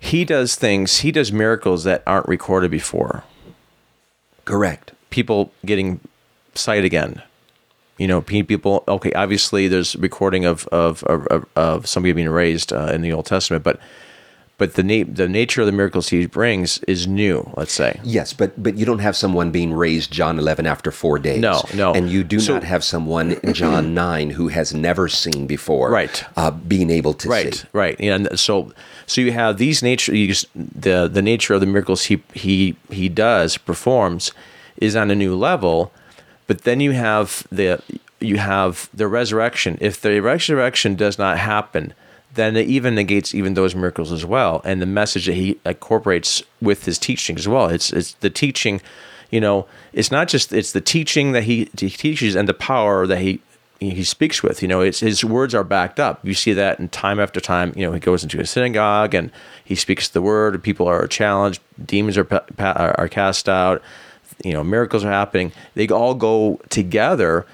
he 0.00 0.24
does 0.24 0.54
things, 0.54 0.98
he 0.98 1.10
does 1.10 1.32
miracles 1.32 1.84
that 1.84 2.02
aren't 2.06 2.28
recorded 2.28 2.70
before. 2.70 3.24
Correct. 4.44 4.92
People 5.10 5.52
getting 5.64 6.00
sight 6.54 6.84
again. 6.84 7.22
You 7.98 8.06
know, 8.06 8.20
people. 8.22 8.84
Okay, 8.86 9.12
obviously, 9.12 9.68
there's 9.68 9.96
recording 9.96 10.44
of 10.44 10.66
of 10.68 11.02
of, 11.04 11.44
of, 11.56 11.86
somebody 11.86 12.12
being 12.12 12.28
raised 12.28 12.72
uh, 12.72 12.92
in 12.94 13.02
the 13.02 13.12
Old 13.12 13.26
Testament, 13.26 13.64
but 13.64 13.80
but 14.56 14.74
the 14.74 14.82
na- 14.84 15.04
the 15.12 15.28
nature 15.28 15.60
of 15.62 15.66
the 15.66 15.72
miracles 15.72 16.08
he 16.10 16.26
brings 16.26 16.78
is 16.86 17.08
new. 17.08 17.50
Let's 17.56 17.72
say. 17.72 17.98
Yes, 18.04 18.32
but 18.32 18.60
but 18.62 18.76
you 18.76 18.84
don't 18.86 19.00
have 19.00 19.16
someone 19.16 19.50
being 19.50 19.72
raised 19.72 20.12
John 20.12 20.38
11 20.38 20.64
after 20.66 20.90
4 20.92 21.18
days. 21.18 21.40
No, 21.40 21.62
no. 21.74 21.92
And 21.92 22.08
you 22.08 22.22
do 22.24 22.38
So- 22.38 22.54
not 22.54 22.64
have 22.64 22.82
someone 22.84 23.36
John 23.52 23.94
9 23.94 24.30
who 24.30 24.48
has 24.48 24.72
never 24.72 25.08
seen 25.08 25.46
before 25.48 25.90
Right. 25.90 26.24
uh, 26.36 26.50
being 26.52 26.90
able 26.90 27.14
to 27.14 27.28
right 27.28 27.54
see. 27.54 27.66
right 27.72 27.96
and 28.00 28.28
so 28.38 28.72
so 29.06 29.20
you 29.20 29.32
have 29.32 29.58
these 29.58 29.82
nature 29.82 30.14
you 30.14 30.28
just, 30.28 30.46
the 30.54 31.08
the 31.08 31.22
nature 31.22 31.54
of 31.54 31.60
the 31.60 31.66
miracles 31.66 32.04
he 32.04 32.22
he 32.34 32.74
he 32.90 33.08
does 33.08 33.58
performs 33.58 34.32
is 34.76 34.94
on 34.96 35.10
a 35.10 35.14
new 35.14 35.34
level 35.36 35.90
but 36.48 36.62
then 36.62 36.80
you 36.80 36.90
have 36.90 37.46
the 37.52 37.80
you 38.18 38.38
have 38.38 38.90
the 38.92 39.06
resurrection 39.06 39.78
if 39.80 40.00
the 40.00 40.20
resurrection 40.20 40.96
does 40.96 41.18
not 41.18 41.38
happen 41.38 41.94
then 42.34 42.56
it 42.56 42.66
even 42.66 42.96
negates 42.96 43.34
even 43.34 43.54
those 43.54 43.76
miracles 43.76 44.10
as 44.10 44.24
well 44.24 44.60
and 44.64 44.82
the 44.82 44.86
message 44.86 45.26
that 45.26 45.34
he 45.34 45.60
incorporates 45.64 46.42
with 46.60 46.84
his 46.84 46.98
teaching 46.98 47.36
as 47.36 47.46
well 47.46 47.66
it's 47.66 47.92
it's 47.92 48.14
the 48.14 48.30
teaching 48.30 48.80
you 49.30 49.40
know 49.40 49.66
it's 49.92 50.10
not 50.10 50.26
just 50.26 50.52
it's 50.52 50.72
the 50.72 50.80
teaching 50.80 51.30
that 51.30 51.44
he, 51.44 51.70
he 51.78 51.90
teaches 51.90 52.34
and 52.34 52.48
the 52.48 52.54
power 52.54 53.06
that 53.06 53.18
he 53.20 53.40
he 53.80 54.04
speaks 54.04 54.42
with. 54.42 54.60
You 54.60 54.68
know, 54.68 54.80
it's, 54.80 55.00
his 55.00 55.24
words 55.24 55.54
are 55.54 55.64
backed 55.64 56.00
up. 56.00 56.24
You 56.24 56.34
see 56.34 56.52
that 56.52 56.80
in 56.80 56.88
time 56.88 57.20
after 57.20 57.40
time. 57.40 57.72
You 57.76 57.86
know, 57.86 57.92
he 57.92 58.00
goes 58.00 58.22
into 58.22 58.40
a 58.40 58.46
synagogue 58.46 59.14
and 59.14 59.30
he 59.64 59.74
speaks 59.74 60.08
the 60.08 60.22
word. 60.22 60.54
And 60.54 60.62
people 60.62 60.88
are 60.88 61.06
challenged. 61.06 61.60
Demons 61.84 62.18
are 62.18 62.26
are 62.58 63.08
cast 63.08 63.48
out. 63.48 63.82
You 64.44 64.52
know, 64.52 64.62
miracles 64.62 65.04
are 65.04 65.10
happening. 65.10 65.52
They 65.74 65.88
all 65.88 66.14
go 66.14 66.60
together. 66.68 67.46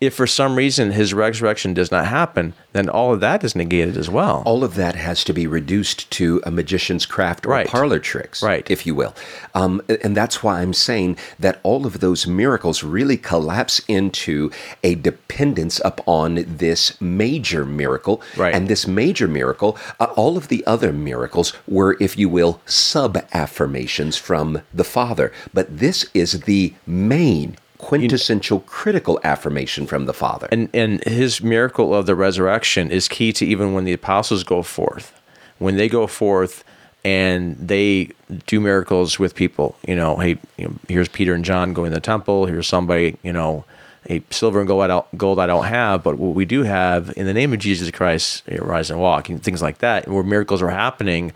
If 0.00 0.14
for 0.14 0.26
some 0.26 0.56
reason 0.56 0.92
his 0.92 1.12
resurrection 1.12 1.74
does 1.74 1.90
not 1.90 2.06
happen, 2.06 2.54
then 2.72 2.88
all 2.88 3.12
of 3.12 3.20
that 3.20 3.44
is 3.44 3.54
negated 3.54 3.98
as 3.98 4.08
well. 4.08 4.42
All 4.46 4.64
of 4.64 4.74
that 4.76 4.94
has 4.94 5.24
to 5.24 5.34
be 5.34 5.46
reduced 5.46 6.10
to 6.12 6.40
a 6.44 6.50
magician's 6.50 7.04
craft 7.04 7.44
or 7.44 7.50
Right. 7.50 7.66
parlor 7.66 7.98
tricks, 7.98 8.42
Right. 8.42 8.66
if 8.70 8.86
you 8.86 8.94
will. 8.94 9.14
Um, 9.54 9.82
and 10.02 10.16
that's 10.16 10.42
why 10.42 10.62
I'm 10.62 10.72
saying 10.72 11.18
that 11.38 11.60
all 11.62 11.84
of 11.84 12.00
those 12.00 12.26
miracles 12.26 12.82
really 12.82 13.18
collapse 13.18 13.82
into 13.88 14.50
a 14.82 14.94
dependence 14.94 15.82
upon 15.84 16.46
this 16.48 16.98
major 16.98 17.66
miracle. 17.66 18.22
Right. 18.38 18.54
And 18.54 18.68
this 18.68 18.86
major 18.86 19.28
miracle, 19.28 19.76
uh, 19.98 20.04
all 20.16 20.38
of 20.38 20.48
the 20.48 20.64
other 20.66 20.94
miracles 20.94 21.52
were, 21.68 21.98
if 22.00 22.16
you 22.16 22.30
will, 22.30 22.60
sub 22.64 23.22
affirmations 23.34 24.16
from 24.16 24.62
the 24.72 24.84
Father. 24.84 25.30
But 25.52 25.78
this 25.78 26.06
is 26.14 26.40
the 26.42 26.72
main 26.86 27.56
quintessential 27.90 28.60
critical 28.60 29.18
affirmation 29.24 29.84
from 29.84 30.06
the 30.06 30.12
Father. 30.12 30.46
and 30.52 30.68
and 30.72 31.02
his 31.04 31.42
miracle 31.42 31.92
of 31.92 32.06
the 32.06 32.14
resurrection 32.14 32.90
is 32.90 33.08
key 33.08 33.32
to 33.32 33.44
even 33.44 33.74
when 33.74 33.84
the 33.84 33.92
apostles 33.92 34.44
go 34.44 34.62
forth. 34.62 35.12
When 35.58 35.76
they 35.76 35.88
go 35.88 36.06
forth 36.06 36.62
and 37.04 37.56
they 37.56 38.10
do 38.46 38.60
miracles 38.60 39.18
with 39.18 39.34
people 39.34 39.74
you 39.88 39.96
know 39.96 40.16
hey 40.18 40.38
you 40.56 40.66
know, 40.66 40.74
here's 40.86 41.08
peter 41.08 41.32
and 41.34 41.44
john 41.44 41.72
going 41.72 41.90
to 41.90 41.96
the 41.96 42.00
temple. 42.00 42.46
Here's 42.46 42.68
somebody 42.68 43.16
you 43.22 43.32
know 43.32 43.64
hey 44.06 44.22
silver 44.30 44.60
and 44.60 44.68
gold 44.68 44.84
I 44.84 44.86
don't, 44.86 45.18
gold 45.18 45.38
I 45.40 45.46
don't 45.46 45.64
have. 45.64 46.02
But 46.04 46.16
what 46.18 46.34
we 46.34 46.44
do 46.44 46.62
have 46.62 47.12
in 47.16 47.26
the 47.26 47.34
name 47.34 47.52
of 47.52 47.58
jesus 47.58 47.90
christ 47.90 48.44
you 48.46 48.58
know, 48.58 48.64
rise 48.64 48.90
and 48.90 49.00
walk 49.00 49.28
and 49.28 49.42
things 49.42 49.62
like 49.62 49.78
that 49.78 50.06
where 50.06 50.22
miracles 50.22 50.62
are 50.62 50.70
happening 50.70 51.32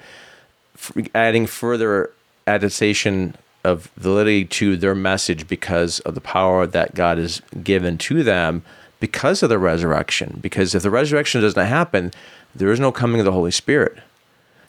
adding 1.14 1.46
further 1.46 2.10
attestation 2.46 3.34
of 3.64 3.90
validity 3.96 4.44
to 4.44 4.76
their 4.76 4.94
message 4.94 5.48
because 5.48 6.00
of 6.00 6.14
the 6.14 6.20
power 6.20 6.66
that 6.66 6.94
God 6.94 7.18
has 7.18 7.40
given 7.62 7.98
to 7.98 8.22
them 8.22 8.62
because 9.00 9.42
of 9.42 9.48
the 9.48 9.58
resurrection. 9.58 10.38
Because 10.40 10.74
if 10.74 10.82
the 10.82 10.90
resurrection 10.90 11.40
doesn't 11.40 11.66
happen, 11.66 12.12
there 12.54 12.70
is 12.70 12.80
no 12.80 12.92
coming 12.92 13.20
of 13.20 13.24
the 13.24 13.32
Holy 13.32 13.50
Spirit. 13.50 13.98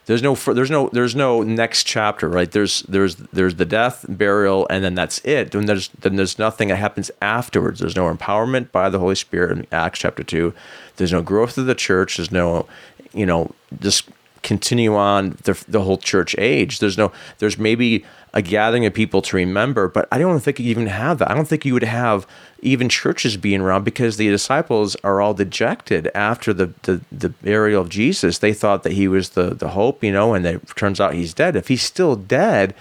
There's 0.06 0.22
no 0.22 0.36
there's 0.36 0.70
no 0.70 0.88
there's 0.92 1.16
no 1.16 1.42
next 1.42 1.82
chapter, 1.84 2.28
right? 2.28 2.50
There's 2.50 2.82
there's 2.82 3.16
there's 3.16 3.56
the 3.56 3.64
death, 3.64 4.06
burial, 4.08 4.64
and 4.70 4.84
then 4.84 4.94
that's 4.94 5.18
it. 5.24 5.50
Then 5.50 5.66
there's 5.66 5.88
then 5.88 6.14
there's 6.14 6.38
nothing 6.38 6.68
that 6.68 6.76
happens 6.76 7.10
afterwards. 7.20 7.80
There's 7.80 7.96
no 7.96 8.12
empowerment 8.14 8.70
by 8.70 8.88
the 8.88 9.00
Holy 9.00 9.16
Spirit 9.16 9.58
in 9.58 9.66
Acts 9.72 9.98
chapter 9.98 10.22
two. 10.22 10.54
There's 10.96 11.12
no 11.12 11.22
growth 11.22 11.58
of 11.58 11.66
the 11.66 11.74
church. 11.74 12.18
There's 12.18 12.30
no, 12.30 12.68
you 13.12 13.26
know, 13.26 13.52
just 13.80 14.08
continue 14.46 14.94
on 14.94 15.36
the, 15.42 15.62
the 15.66 15.82
whole 15.82 15.98
church 15.98 16.36
age. 16.38 16.78
There's 16.78 16.96
no, 16.96 17.10
there's 17.38 17.58
maybe 17.58 18.04
a 18.32 18.40
gathering 18.40 18.86
of 18.86 18.94
people 18.94 19.20
to 19.22 19.36
remember, 19.36 19.88
but 19.88 20.06
I 20.12 20.18
don't 20.18 20.38
think 20.38 20.60
you 20.60 20.66
even 20.70 20.86
have 20.86 21.18
that. 21.18 21.30
I 21.30 21.34
don't 21.34 21.48
think 21.48 21.64
you 21.64 21.74
would 21.74 21.82
have 21.82 22.26
even 22.62 22.88
churches 22.88 23.36
being 23.36 23.60
around 23.60 23.82
because 23.84 24.16
the 24.16 24.28
disciples 24.28 24.96
are 25.02 25.20
all 25.20 25.34
dejected 25.34 26.08
after 26.14 26.54
the, 26.54 26.72
the, 26.82 27.00
the 27.10 27.30
burial 27.30 27.82
of 27.82 27.88
Jesus. 27.88 28.38
They 28.38 28.54
thought 28.54 28.84
that 28.84 28.92
he 28.92 29.08
was 29.08 29.30
the, 29.30 29.52
the 29.52 29.70
hope, 29.70 30.04
you 30.04 30.12
know, 30.12 30.32
and 30.32 30.46
it 30.46 30.64
turns 30.76 31.00
out 31.00 31.14
he's 31.14 31.34
dead. 31.34 31.56
If 31.56 31.66
he's 31.66 31.82
still 31.82 32.14
dead, 32.14 32.72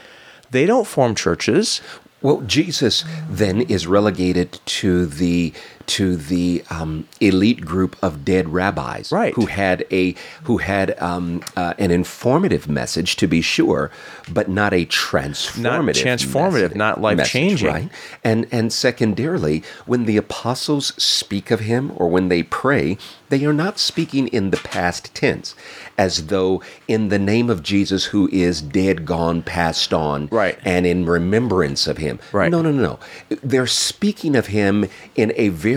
they 0.52 0.68
don't 0.68 0.86
form 0.86 1.16
churches. 1.16 1.82
Well, 2.22 2.42
Jesus 2.42 3.04
then 3.28 3.62
is 3.62 3.88
relegated 3.88 4.60
to 4.66 5.06
the 5.08 5.52
to 5.88 6.16
the 6.16 6.64
um, 6.70 7.08
elite 7.22 7.62
group 7.66 7.96
of 8.02 8.26
dead 8.26 8.50
rabbis, 8.50 9.12
Right. 9.12 9.34
Who 9.36 9.46
had 9.46 9.86
a 9.92 10.16
who 10.44 10.58
had 10.58 11.00
um, 11.02 11.42
uh, 11.56 11.74
an 11.78 11.92
informative 11.92 12.68
message, 12.68 13.16
to 13.18 13.28
be 13.28 13.42
sure, 13.42 13.92
but 14.32 14.50
not 14.50 14.74
a 14.74 14.86
transformative, 14.86 16.04
transformative, 16.04 16.52
message- 16.52 16.76
not 16.76 17.02
life-changing. 17.02 17.68
right? 17.68 17.90
And 18.24 18.48
and 18.52 18.72
secondarily, 18.72 19.64
when 19.86 20.06
the 20.06 20.18
apostles 20.18 20.94
speak 20.98 21.52
of 21.52 21.62
him 21.62 21.92
or 21.96 22.08
when 22.10 22.30
they 22.30 22.44
pray, 22.44 22.98
they 23.30 23.46
are 23.46 23.54
not 23.54 23.80
speaking 23.80 24.28
in 24.30 24.52
the 24.52 24.58
past 24.58 25.14
tense, 25.16 25.56
as 25.98 26.28
though 26.28 26.62
in 26.88 27.10
the 27.10 27.20
name 27.20 27.50
of 27.50 27.64
Jesus, 27.64 28.06
who 28.06 28.30
is 28.32 28.62
dead, 28.62 29.06
gone, 29.06 29.42
passed 29.42 29.94
on, 29.94 30.28
Right. 30.32 30.58
and 30.64 30.86
in 30.86 31.06
remembrance 31.06 31.88
of 31.88 31.98
him. 31.98 32.20
Right. 32.32 32.52
No, 32.52 32.62
no, 32.62 32.72
no, 32.72 32.82
no. 33.30 33.38
They're 33.44 33.68
speaking 33.68 34.36
of 34.36 34.48
him 34.48 34.88
in 35.16 35.34
a 35.36 35.50
very 35.50 35.75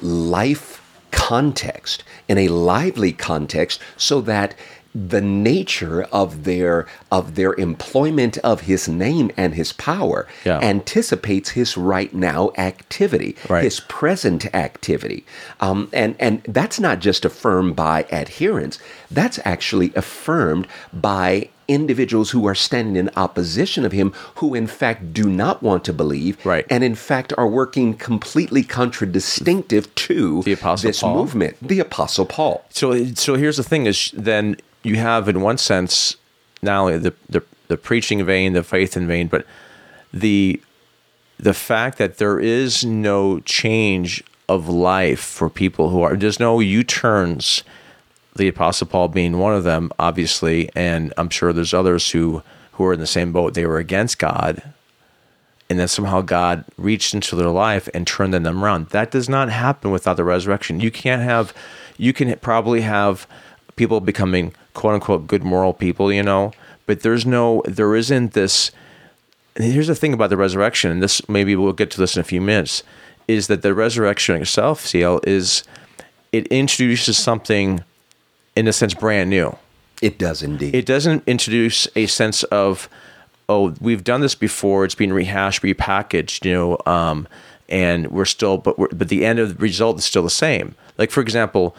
life 0.00 0.78
context, 1.10 2.04
in 2.28 2.38
a 2.38 2.48
lively 2.48 3.12
context, 3.12 3.80
so 3.96 4.20
that 4.22 4.54
the 4.94 5.22
nature 5.22 6.02
of 6.12 6.44
their 6.44 6.86
of 7.10 7.34
their 7.34 7.54
employment 7.54 8.36
of 8.38 8.62
his 8.62 8.86
name 8.88 9.30
and 9.38 9.54
his 9.54 9.72
power 9.72 10.26
Yeah. 10.44 10.58
anticipates 10.60 11.50
his 11.50 11.78
right 11.78 12.12
now 12.12 12.50
activity, 12.58 13.34
Right. 13.48 13.64
his 13.64 13.80
present 13.80 14.54
activity, 14.54 15.24
um, 15.60 15.88
and 15.94 16.14
and 16.20 16.42
that's 16.46 16.78
not 16.78 16.98
just 16.98 17.24
affirmed 17.24 17.74
by 17.74 18.04
adherents. 18.12 18.78
That's 19.14 19.38
actually 19.44 19.92
affirmed 19.94 20.66
by 20.92 21.48
individuals 21.68 22.30
who 22.30 22.46
are 22.46 22.54
standing 22.54 22.96
in 22.96 23.08
opposition 23.16 23.84
of 23.84 23.92
him, 23.92 24.12
who 24.36 24.54
in 24.54 24.66
fact 24.66 25.12
do 25.14 25.24
not 25.24 25.62
want 25.62 25.84
to 25.84 25.92
believe, 25.92 26.44
Right. 26.44 26.66
and 26.68 26.82
in 26.84 26.94
fact 26.94 27.32
are 27.38 27.46
working 27.48 27.94
completely 27.94 28.62
contradistinctive 28.62 29.86
to 29.94 30.42
The 30.42 30.52
Apostle 30.52 30.88
this 30.88 31.00
Paul. 31.00 31.14
movement, 31.16 31.56
the 31.62 31.80
Apostle 31.80 32.26
Paul. 32.26 32.64
So, 32.70 33.06
so 33.14 33.34
here's 33.36 33.56
the 33.56 33.62
thing: 33.62 33.86
is 33.86 34.10
then 34.14 34.56
you 34.82 34.96
have, 34.96 35.28
in 35.28 35.40
one 35.40 35.58
sense, 35.58 36.16
not 36.62 36.80
only 36.80 36.98
the 36.98 37.14
the, 37.28 37.42
the 37.68 37.76
preaching 37.76 38.24
vain, 38.24 38.52
the 38.52 38.62
faith 38.62 38.96
in 38.96 39.06
vain 39.06 39.28
but 39.28 39.46
the 40.12 40.60
the 41.38 41.54
fact 41.54 41.98
that 41.98 42.18
there 42.18 42.38
is 42.38 42.84
no 42.84 43.40
change 43.40 44.22
of 44.48 44.68
life 44.68 45.20
for 45.20 45.48
people 45.48 45.88
who 45.88 46.02
are 46.02 46.16
there's 46.16 46.38
no 46.40 46.60
U 46.60 46.82
turns. 46.84 47.62
The 48.34 48.48
Apostle 48.48 48.86
Paul 48.86 49.08
being 49.08 49.38
one 49.38 49.54
of 49.54 49.64
them, 49.64 49.90
obviously, 49.98 50.70
and 50.74 51.12
I'm 51.16 51.28
sure 51.28 51.52
there's 51.52 51.74
others 51.74 52.10
who 52.10 52.42
who 52.72 52.84
are 52.84 52.94
in 52.94 53.00
the 53.00 53.06
same 53.06 53.32
boat. 53.32 53.54
They 53.54 53.66
were 53.66 53.78
against 53.78 54.18
God, 54.18 54.62
and 55.68 55.78
then 55.78 55.88
somehow 55.88 56.22
God 56.22 56.64
reached 56.76 57.14
into 57.14 57.36
their 57.36 57.48
life 57.48 57.88
and 57.94 58.06
turned 58.06 58.34
them 58.34 58.64
around. 58.64 58.88
That 58.88 59.10
does 59.10 59.28
not 59.28 59.50
happen 59.50 59.90
without 59.90 60.16
the 60.16 60.24
resurrection. 60.24 60.80
You 60.80 60.90
can't 60.90 61.22
have, 61.22 61.54
you 61.96 62.12
can 62.12 62.36
probably 62.38 62.80
have 62.82 63.26
people 63.76 64.00
becoming 64.00 64.54
quote 64.74 64.94
unquote 64.94 65.26
good 65.26 65.42
moral 65.42 65.74
people, 65.74 66.12
you 66.12 66.22
know, 66.22 66.52
but 66.86 67.00
there's 67.00 67.26
no, 67.26 67.62
there 67.66 67.94
isn't 67.94 68.32
this. 68.32 68.70
Here's 69.56 69.86
the 69.86 69.94
thing 69.94 70.14
about 70.14 70.30
the 70.30 70.36
resurrection, 70.36 70.90
and 70.90 71.02
this 71.02 71.26
maybe 71.28 71.54
we'll 71.56 71.72
get 71.72 71.90
to 71.92 71.98
this 71.98 72.16
in 72.16 72.20
a 72.20 72.24
few 72.24 72.40
minutes, 72.40 72.82
is 73.28 73.46
that 73.48 73.62
the 73.62 73.74
resurrection 73.74 74.40
itself, 74.40 74.86
CL, 74.86 75.20
is 75.26 75.62
it 76.32 76.46
introduces 76.48 77.18
something 77.18 77.84
in 78.56 78.68
a 78.68 78.72
sense 78.72 78.94
brand 78.94 79.30
new. 79.30 79.56
It 80.00 80.18
does 80.18 80.42
indeed. 80.42 80.74
it 80.74 80.84
doesn't 80.84 81.22
introduce 81.28 81.86
a 81.94 82.06
sense 82.06 82.42
of 82.44 82.88
oh 83.48 83.74
we've 83.80 84.02
done 84.02 84.20
this 84.20 84.34
before 84.34 84.84
it's 84.84 84.96
been 84.96 85.12
rehashed 85.12 85.62
repackaged 85.62 86.44
you 86.44 86.52
know 86.52 86.78
um, 86.86 87.28
and 87.68 88.10
we're 88.10 88.24
still 88.24 88.58
but 88.58 88.78
we're, 88.78 88.88
but 88.88 89.08
the 89.08 89.24
end 89.24 89.38
of 89.38 89.56
the 89.56 89.62
result 89.62 89.98
is 89.98 90.04
still 90.04 90.24
the 90.24 90.30
same. 90.30 90.74
Like 90.98 91.10
for 91.12 91.20
example 91.20 91.76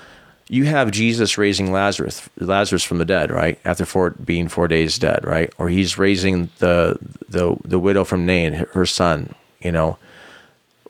you 0.49 0.65
have 0.65 0.91
jesus 0.91 1.37
raising 1.37 1.71
lazarus 1.71 2.29
lazarus 2.39 2.83
from 2.83 2.97
the 2.97 3.05
dead 3.05 3.29
right? 3.29 3.59
After 3.65 3.85
four 3.85 4.11
being 4.11 4.47
four 4.47 4.67
days 4.69 4.97
dead 4.97 5.25
right? 5.25 5.53
Or 5.57 5.67
he's 5.67 5.97
raising 5.97 6.49
the 6.59 6.97
the 7.27 7.57
the 7.65 7.79
widow 7.79 8.05
from 8.05 8.25
nain 8.25 8.53
her 8.53 8.85
son 8.85 9.35
you 9.61 9.71
know? 9.71 9.97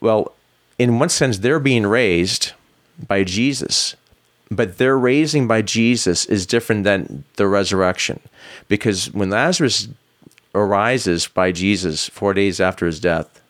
Well 0.01 0.33
in 0.77 0.99
one 0.99 1.09
sense 1.09 1.39
they're 1.39 1.59
being 1.59 1.85
raised 1.87 2.51
by 3.07 3.23
jesus 3.23 3.95
but 4.55 4.77
their 4.77 4.97
raising 4.97 5.47
by 5.47 5.61
Jesus 5.61 6.25
is 6.25 6.45
different 6.45 6.83
than 6.83 7.23
the 7.35 7.47
resurrection. 7.47 8.19
Because 8.67 9.11
when 9.13 9.29
Lazarus 9.29 9.87
arises 10.55 11.27
by 11.27 11.51
Jesus 11.51 12.09
four 12.09 12.33
days 12.33 12.59
after 12.59 12.85
his 12.85 12.99
death, 12.99 13.41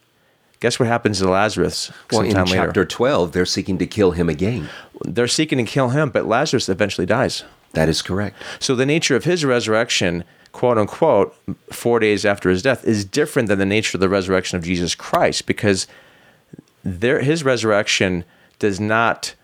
guess 0.59 0.79
what 0.79 0.87
happens 0.87 1.19
to 1.19 1.29
Lazarus 1.29 1.91
well, 2.11 2.21
in 2.21 2.33
later? 2.33 2.45
chapter 2.45 2.85
12, 2.85 3.31
they're 3.31 3.45
seeking 3.45 3.77
to 3.77 3.87
kill 3.87 4.11
him 4.11 4.29
again. 4.29 4.69
They're 5.03 5.27
seeking 5.27 5.57
to 5.57 5.65
kill 5.65 5.89
him, 5.89 6.09
but 6.09 6.25
Lazarus 6.25 6.69
eventually 6.69 7.05
dies. 7.05 7.43
That 7.73 7.89
is 7.89 8.01
correct. 8.01 8.37
So 8.59 8.75
the 8.75 8.85
nature 8.85 9.15
of 9.15 9.25
his 9.25 9.43
resurrection, 9.43 10.23
quote 10.51 10.77
unquote, 10.77 11.35
four 11.71 11.99
days 11.99 12.23
after 12.25 12.49
his 12.49 12.61
death, 12.61 12.85
is 12.85 13.03
different 13.03 13.49
than 13.49 13.59
the 13.59 13.65
nature 13.65 13.97
of 13.97 13.99
the 13.99 14.09
resurrection 14.09 14.57
of 14.57 14.63
Jesus 14.63 14.95
Christ 14.95 15.45
because 15.45 15.87
there, 16.83 17.21
his 17.21 17.43
resurrection 17.43 18.23
does 18.59 18.79
not 18.79 19.35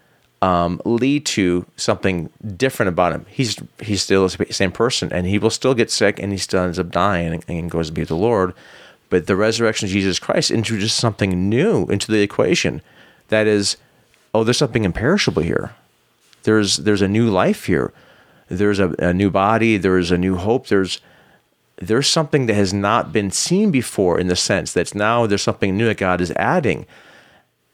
um, 0.42 0.82
lead 0.86 1.26
to 1.26 1.66
something 1.76 2.30
different 2.56 2.90
about 2.90 3.12
him. 3.12 3.26
He's 3.30 3.58
he's 3.82 4.02
still 4.02 4.28
the 4.28 4.54
same 4.54 4.72
person, 4.72 5.12
and 5.12 5.28
he 5.28 5.38
will 5.38 5.50
still 5.50 5.74
get 5.74 5.92
sick, 5.92 6.20
and 6.20 6.32
he 6.32 6.38
still 6.38 6.64
ends 6.64 6.80
up 6.80 6.92
dying 6.92 7.34
and, 7.34 7.46
and 7.48 7.72
goes 7.72 7.88
to 7.88 7.94
be 7.94 8.02
with 8.02 8.10
the 8.10 8.16
Lord. 8.16 8.54
But 9.10 9.28
the 9.28 9.36
resurrection 9.36 9.88
of 9.88 9.92
Jesus 9.92 10.20
Christ 10.20 10.52
introduces 10.52 10.94
something 10.94 11.50
new 11.50 11.86
into 11.88 12.12
the 12.12 12.22
equation. 12.22 12.82
That 13.30 13.48
is, 13.48 13.78
oh, 14.34 14.44
there's 14.44 14.58
something 14.58 14.86
imperishable 14.86 15.42
here. 15.42 15.76
There's 16.44 16.78
there's 16.78 17.02
a 17.02 17.08
new 17.08 17.30
life 17.30 17.66
here. 17.66 17.92
There's 18.48 18.80
a, 18.80 18.96
a 19.00 19.14
new 19.14 19.30
body. 19.30 19.78
There's 19.78 20.12
a 20.12 20.18
new 20.18 20.36
hope. 20.36 20.68
There's 20.68 21.02
there's 21.82 22.08
something 22.08 22.46
that 22.46 22.56
has 22.56 22.74
not 22.74 23.14
been 23.14 23.32
seen 23.32 23.72
before 23.72 24.20
in 24.20 24.28
the 24.28 24.36
sense 24.36 24.74
that 24.74 24.94
now 24.94 25.26
there's 25.26 25.42
something 25.42 25.78
new 25.78 25.86
that 25.86 25.98
God 25.98 26.22
is 26.22 26.32
adding. 26.32 26.86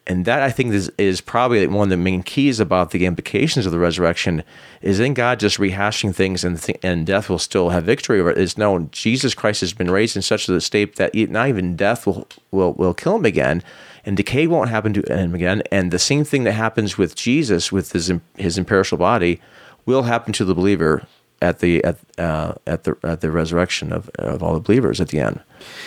And 0.08 0.26
that 0.26 0.44
I 0.44 0.52
think 0.52 0.74
is, 0.74 0.92
is 1.00 1.20
probably 1.20 1.66
one 1.66 1.88
of 1.88 1.90
the 1.90 1.98
main 1.98 2.22
keys 2.22 2.60
about 2.60 2.92
the 2.92 3.06
implications 3.06 3.66
of 3.66 3.72
the 3.72 3.80
resurrection 3.80 4.44
is 4.82 5.00
in 5.00 5.16
God 5.16 5.40
just 5.40 5.58
rehashing 5.58 6.14
things 6.14 6.44
and 6.44 6.62
th- 6.62 6.78
and 6.84 7.08
death 7.08 7.28
will 7.28 7.40
still 7.40 7.70
have 7.70 7.86
victory 7.86 8.20
over 8.20 8.30
it. 8.30 8.38
Is 8.38 8.58
no 8.58 8.88
Jesus 8.92 9.34
Christ 9.34 9.62
has 9.62 9.74
been 9.74 9.90
raised 9.90 10.16
in 10.16 10.22
such 10.22 10.48
a 10.48 10.62
state 10.62 10.98
that 10.98 11.16
not 11.16 11.50
even 11.50 11.76
death 11.76 12.06
will, 12.06 12.28
will 12.52 12.74
will 12.74 12.94
kill 12.94 13.16
him 13.16 13.26
again, 13.26 13.64
and 14.06 14.16
decay 14.16 14.46
won't 14.46 14.70
happen 14.70 14.94
to 14.94 15.02
him 15.12 15.34
again. 15.34 15.64
And 15.72 15.90
the 15.90 15.98
same 15.98 16.24
thing 16.24 16.44
that 16.44 16.54
happens 16.54 17.00
with 17.00 17.16
Jesus 17.16 17.72
with 17.72 17.94
his 17.94 18.12
his 18.38 18.60
imperishable 18.60 19.00
body 19.00 19.42
will 19.88 20.04
happen 20.04 20.34
to 20.34 20.46
the 20.46 20.56
believer 20.56 21.08
at 21.42 21.60
the 21.60 21.84
at 21.84 21.98
uh, 22.18 22.54
at 22.66 22.84
the 22.84 22.96
at 23.04 23.22
the 23.22 23.32
resurrection 23.32 23.92
of, 23.92 24.10
of 24.20 24.42
all 24.42 24.54
the 24.54 24.60
believers 24.60 25.02
at 25.02 25.10
the 25.10 25.20
end. 25.20 25.42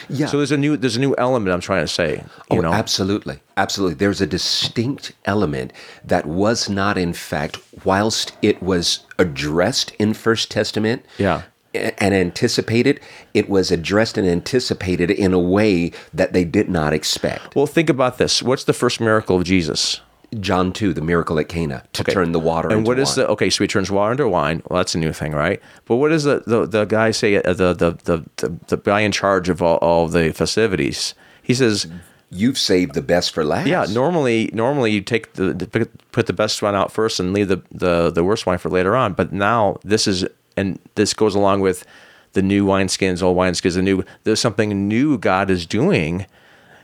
Yeah. 0.08 0.26
So 0.26 0.37
there's 0.37 0.52
a 0.52 0.56
new 0.56 0.76
there's 0.76 0.96
a 0.96 1.00
new 1.00 1.14
element 1.16 1.52
I'm 1.52 1.61
trying 1.61 1.84
to 1.84 1.92
say. 1.92 2.24
You 2.50 2.58
oh, 2.58 2.61
know, 2.61 2.72
absolutely. 2.72 3.40
Absolutely. 3.56 3.94
There's 3.94 4.20
a 4.20 4.26
distinct 4.26 5.12
element 5.24 5.72
that 6.04 6.26
was 6.26 6.68
not, 6.68 6.96
in 6.98 7.12
fact, 7.12 7.58
whilst 7.84 8.37
it 8.42 8.62
was 8.62 9.00
addressed 9.18 9.92
in 9.98 10.14
First 10.14 10.50
Testament 10.50 11.04
Yeah. 11.18 11.42
and 11.74 12.14
anticipated, 12.14 13.00
it 13.34 13.48
was 13.48 13.70
addressed 13.70 14.16
and 14.16 14.28
anticipated 14.28 15.11
in 15.11 15.32
a 15.32 15.40
way 15.40 15.92
that 16.14 16.32
they 16.32 16.44
did 16.44 16.68
not 16.68 16.92
expect. 16.92 17.54
Well, 17.56 17.66
think 17.66 17.90
about 17.90 18.18
this. 18.18 18.42
What's 18.42 18.64
the 18.64 18.72
first 18.72 19.00
miracle 19.00 19.37
of 19.37 19.44
Jesus? 19.44 20.00
John 20.41 20.73
2, 20.73 20.93
the 20.93 21.01
miracle 21.01 21.38
at 21.38 21.49
Cana, 21.49 21.83
to 21.95 22.03
Okay. 22.03 22.12
turn 22.12 22.33
the 22.33 22.38
water 22.41 22.69
And 22.69 22.87
what 22.87 22.99
is 22.99 23.09
wine. 23.17 23.27
the 23.27 23.29
okay? 23.33 23.49
So 23.51 23.64
he 23.64 23.69
turns 23.69 23.91
water 23.91 24.12
into 24.12 24.29
wine. 24.29 24.62
Well, 24.69 24.77
that's 24.79 24.95
a 24.95 24.99
new 24.99 25.12
thing, 25.12 25.33
right? 25.33 25.61
But 25.87 25.97
what 25.97 26.11
does 26.11 26.25
the 26.25 26.43
the, 26.47 26.67
the 26.67 26.85
guy 26.85 27.11
say? 27.12 27.37
Uh, 27.37 27.53
the, 27.55 27.73
the 27.73 27.91
the 28.05 28.25
the 28.37 28.57
the 28.69 28.77
guy 28.77 29.01
in 29.01 29.12
charge 29.12 29.49
of 29.49 29.62
all, 29.62 29.77
all 29.79 30.07
the 30.07 30.33
festivities. 30.33 31.14
He 31.43 31.55
says, 31.55 31.87
You've 32.31 32.59
saved 32.59 32.93
the 32.93 33.01
best 33.01 33.33
for 33.33 33.43
last. 33.43 33.69
"Yeah, 33.69 33.87
normally 33.91 34.51
normally 34.53 34.93
you 34.93 35.01
take 35.01 35.33
the, 35.33 35.55
the 35.55 35.88
put 36.12 36.27
the 36.27 36.35
best 36.35 36.61
wine 36.61 36.75
out 36.75 36.93
first 36.93 37.19
and 37.19 37.33
leave 37.33 37.49
the, 37.49 37.62
the 37.73 38.11
the 38.11 38.23
worst 38.23 38.45
wine 38.45 38.59
for 38.59 38.69
later 38.69 38.95
on. 38.95 39.14
But 39.14 39.33
now 39.33 39.79
this 39.83 40.07
is 40.07 40.27
and 40.55 40.79
this 40.95 41.14
goes 41.14 41.35
along 41.35 41.61
with 41.62 41.87
the 42.35 42.43
new 42.43 42.67
wineskins, 42.67 43.23
old 43.23 43.38
wineskins. 43.38 43.77
The 43.77 43.83
new 43.83 44.05
there's 44.25 44.41
something 44.41 44.87
new 44.88 45.17
God 45.17 45.49
is 45.51 45.64
doing." 45.64 46.27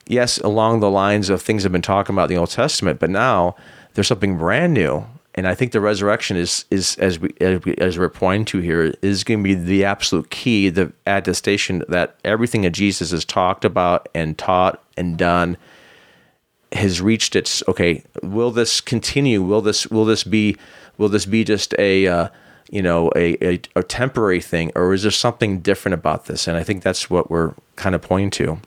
Yes, 0.07 0.39
along 0.39 0.81
the 0.81 0.91
lines 0.91 1.31
of 1.31 1.43
things 1.43 1.65
I've 1.65 1.73
been 1.73 1.83
talking 1.83 2.15
about 2.15 2.31
in 2.31 2.35
the 2.35 2.41
Old 2.41 2.51
Testament, 2.51 3.01
but 3.01 3.11
now 3.11 3.57
there's 3.95 4.07
something 4.07 4.39
brand 4.39 4.75
new. 4.75 5.07
And 5.37 5.49
I 5.49 5.55
think 5.55 5.73
the 5.73 5.81
resurrection 5.81 6.37
is, 6.37 6.65
is 6.71 6.97
as 6.99 7.19
we 7.19 7.35
as, 7.41 7.65
we, 7.65 7.75
as 7.77 7.99
we're 7.99 8.09
pointing 8.09 8.45
to 8.47 8.59
here, 8.59 8.95
is 9.03 9.25
going 9.25 9.41
to 9.41 9.45
be 9.45 9.55
the 9.55 9.85
absolute 9.85 10.31
key, 10.31 10.69
the 10.69 10.93
attestation 11.07 11.83
that 11.89 12.17
everything 12.25 12.63
that 12.63 12.71
Jesus 12.71 13.11
has 13.11 13.25
talked 13.25 13.65
about 13.65 14.09
and 14.15 14.39
taught 14.39 14.81
and 14.97 15.19
done 15.19 15.57
has 16.73 17.01
reached 17.01 17.35
its 17.35 17.65
okay. 17.67 18.05
Will 18.23 18.53
this 18.53 18.81
continue? 18.81 19.43
Will 19.43 19.61
this 19.61 19.89
will 19.89 20.05
this 20.05 20.23
be 20.23 20.57
will 20.99 21.09
this 21.09 21.27
be 21.27 21.43
just 21.43 21.75
a 21.81 22.07
uh, 22.07 22.29
you 22.71 22.83
know 22.83 23.11
a, 23.17 23.37
a 23.45 23.61
a 23.75 23.83
temporary 23.83 24.41
thing, 24.41 24.71
or 24.77 24.95
is 24.95 25.03
there 25.03 25.11
something 25.11 25.61
different 25.61 25.95
about 25.95 26.27
this? 26.27 26.47
And 26.47 26.57
I 26.57 26.63
think 26.63 26.85
that's 26.85 27.11
what 27.11 27.29
we're 27.29 27.55
kind 27.75 27.97
of 27.97 28.03
pointing 28.03 28.31
to. 28.31 28.61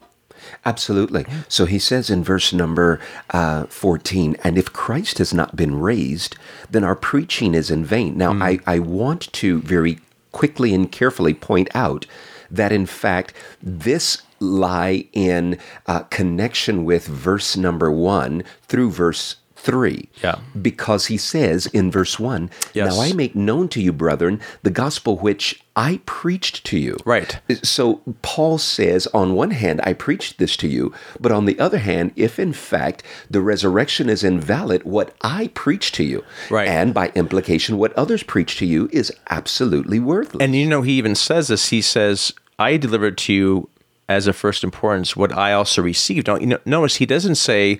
Absolutely. 0.66 1.26
So 1.48 1.66
he 1.66 1.80
says 1.80 2.10
in 2.10 2.24
verse 2.24 2.54
number 2.54 3.00
uh, 3.32 3.66
14, 3.66 4.36
and 4.44 4.58
if 4.58 4.74
Christ 4.74 5.18
has 5.18 5.34
not 5.34 5.56
been 5.56 5.80
raised, 5.80 6.36
then 6.70 6.84
our 6.84 6.96
preaching 6.96 7.54
is 7.54 7.72
in 7.72 7.86
vain. 7.86 8.18
Now, 8.18 8.34
I, 8.34 8.60
I 8.66 8.80
want 8.80 9.32
to 9.34 9.62
very 9.62 10.00
quickly 10.32 10.74
and 10.74 10.92
carefully 10.92 11.34
point 11.34 11.70
out 11.74 12.06
that, 12.52 12.72
in 12.72 12.86
fact, 12.86 13.34
this 13.62 14.22
lie 14.40 15.06
in 15.14 15.58
uh, 15.88 16.02
connection 16.04 16.86
with 16.86 17.08
verse 17.08 17.58
number 17.58 17.92
one 17.92 18.44
through 18.68 18.92
verse 18.92 19.38
3. 19.68 20.08
Yeah. 20.24 20.40
Because 20.62 21.08
he 21.08 21.18
says 21.18 21.66
in 21.68 21.92
verse 21.92 22.18
1, 22.18 22.50
Yes. 22.74 22.96
Now 22.96 23.02
I 23.02 23.12
make 23.12 23.36
known 23.36 23.68
to 23.70 23.82
you, 23.82 23.92
brethren, 23.92 24.40
the 24.64 24.72
gospel 24.72 25.18
which 25.18 25.62
I 25.76 26.00
preached 26.06 26.64
to 26.68 26.80
you. 26.80 26.96
Right. 27.06 27.38
So 27.64 28.02
Paul 28.22 28.58
says, 28.60 29.08
on 29.14 29.34
one 29.36 29.52
hand, 29.52 29.82
I 29.84 29.92
preached 29.92 30.40
this 30.40 30.56
to 30.58 30.68
you, 30.70 30.94
but 31.20 31.32
on 31.34 31.46
the 31.46 31.60
other 31.60 31.80
hand, 31.80 32.14
if 32.16 32.40
in 32.40 32.54
fact 32.54 33.04
the 33.30 33.42
resurrection 33.42 34.10
is 34.10 34.24
invalid, 34.24 34.84
what 34.84 35.14
I 35.22 35.50
preach 35.54 35.92
to 35.94 36.04
you, 36.04 36.24
Right. 36.50 36.68
and 36.68 36.94
by 36.94 37.12
implication, 37.14 37.78
what 37.78 37.94
others 37.94 38.24
preach 38.24 38.58
to 38.60 38.66
you 38.66 38.90
is 38.94 39.12
absolutely 39.30 40.00
worthless. 40.00 40.42
And 40.44 40.56
you 40.56 40.66
know, 40.66 40.82
he 40.82 40.94
even 40.94 41.14
says 41.16 41.50
this. 41.50 41.70
He 41.70 41.82
says, 41.82 42.32
"I 42.58 42.78
delivered 42.78 43.18
to 43.20 43.34
you 43.34 43.70
as 44.10 44.26
of 44.28 44.36
first 44.38 44.64
importance 44.64 45.16
what 45.18 45.32
I 45.38 45.52
also 45.54 45.82
received." 45.82 46.28
Now, 46.28 46.38
you 46.38 46.48
know, 46.48 46.60
notice 46.66 46.96
he 46.96 47.06
doesn't 47.06 47.36
say 47.36 47.80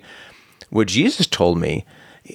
what 0.70 0.88
Jesus 0.88 1.26
told 1.26 1.58
me. 1.58 1.84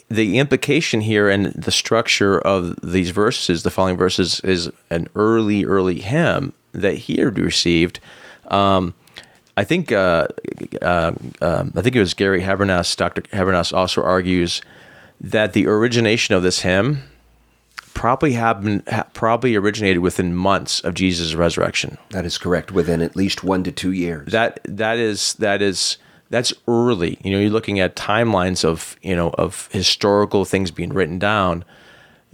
The 0.10 0.40
implication 0.40 1.02
here 1.02 1.30
and 1.30 1.48
the 1.48 1.72
structure 1.72 2.40
of 2.40 2.76
these 2.82 3.12
verses, 3.12 3.62
the 3.62 3.70
following 3.70 3.98
verses, 3.98 4.40
is 4.40 4.72
an 4.90 5.08
early, 5.16 5.66
early 5.66 6.00
hymn 6.00 6.54
that 6.72 6.96
he 6.96 7.18
had 7.18 7.38
received. 7.38 8.00
Um, 8.48 8.96
I 9.56 9.64
think 9.64 9.92
uh, 9.92 10.28
uh, 10.82 11.12
um, 11.42 11.74
I 11.76 11.82
think 11.82 11.96
it 11.96 12.00
was 12.00 12.16
Gary 12.16 12.42
Habermas. 12.42 12.96
Dr. 12.98 13.22
Habermas 13.24 13.72
also 13.72 14.02
argues 14.02 14.62
that 15.22 15.54
the 15.54 15.68
origination 15.68 16.34
of 16.34 16.42
this 16.42 16.62
hymn 16.62 17.04
probably 17.94 18.34
happened 18.34 18.84
ha- 18.90 19.06
probably 19.14 19.56
originated 19.56 20.00
within 20.00 20.36
months 20.36 20.80
of 20.82 20.96
Jesus' 20.96 21.36
resurrection. 21.36 21.98
that 22.10 22.26
is 22.26 22.38
correct, 22.40 22.72
within 22.72 23.02
at 23.02 23.16
least 23.16 23.44
one 23.44 23.64
to 23.64 23.72
two 23.72 23.92
years. 23.92 24.32
That 24.32 24.60
that 24.64 24.98
is 24.98 25.36
that 25.36 25.62
is 25.62 25.98
that's 26.34 26.52
early. 26.68 27.20
You 27.24 27.30
know, 27.30 27.40
you're 27.40 27.52
looking 27.52 27.80
at 27.80 27.96
timelines 27.96 28.66
of 28.66 28.98
you 29.04 29.16
know 29.16 29.30
of 29.38 29.70
historical 29.72 30.46
things 30.46 30.72
being 30.72 30.92
written 30.92 31.20
down. 31.20 31.64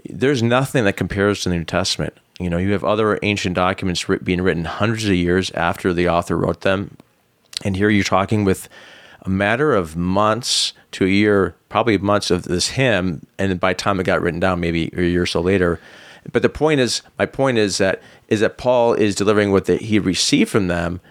There's 0.06 0.42
nothing 0.42 0.86
that 0.86 0.94
compares 0.94 1.42
to 1.44 1.50
the 1.50 1.56
New 1.56 1.66
Testament. 1.66 2.14
You 2.40 2.50
know, 2.50 2.58
you 2.58 2.72
have 2.72 2.86
other 2.86 3.20
ancient 3.24 3.56
documents 3.56 4.06
being 4.24 4.42
written 4.42 4.64
hundreds 4.64 5.04
of 5.04 5.16
years 5.16 5.52
after 5.52 5.92
the 5.92 6.08
author 6.08 6.38
wrote 6.38 6.62
them, 6.62 6.96
and 7.66 7.76
here 7.76 7.90
you're 7.90 8.06
talking 8.06 8.46
with 8.46 8.70
a 9.24 9.30
matter 9.30 9.74
of 9.76 9.98
months 9.98 10.72
to 10.94 11.04
a 11.04 11.10
year, 11.10 11.54
probably 11.68 11.98
months 11.98 12.32
of 12.32 12.44
this 12.44 12.70
hymn, 12.70 13.28
and 13.38 13.60
by 13.60 13.74
the 13.74 13.78
time 13.78 14.00
it 14.00 14.06
got 14.06 14.22
written 14.22 14.40
down, 14.40 14.62
maybe 14.62 14.90
a 14.96 15.02
year 15.02 15.24
or 15.24 15.26
so 15.26 15.42
later. 15.42 15.78
But 16.32 16.42
the 16.42 16.48
point 16.48 16.80
is, 16.80 17.02
my 17.18 17.26
point 17.26 17.58
is 17.58 17.80
that 17.80 18.02
is 18.30 18.40
that 18.40 18.58
Paul 18.58 18.94
is 18.94 19.14
delivering 19.14 19.52
what 19.52 19.66
that 19.66 19.82
he 19.82 20.00
received 20.00 20.50
from 20.50 20.68
them, 20.70 21.02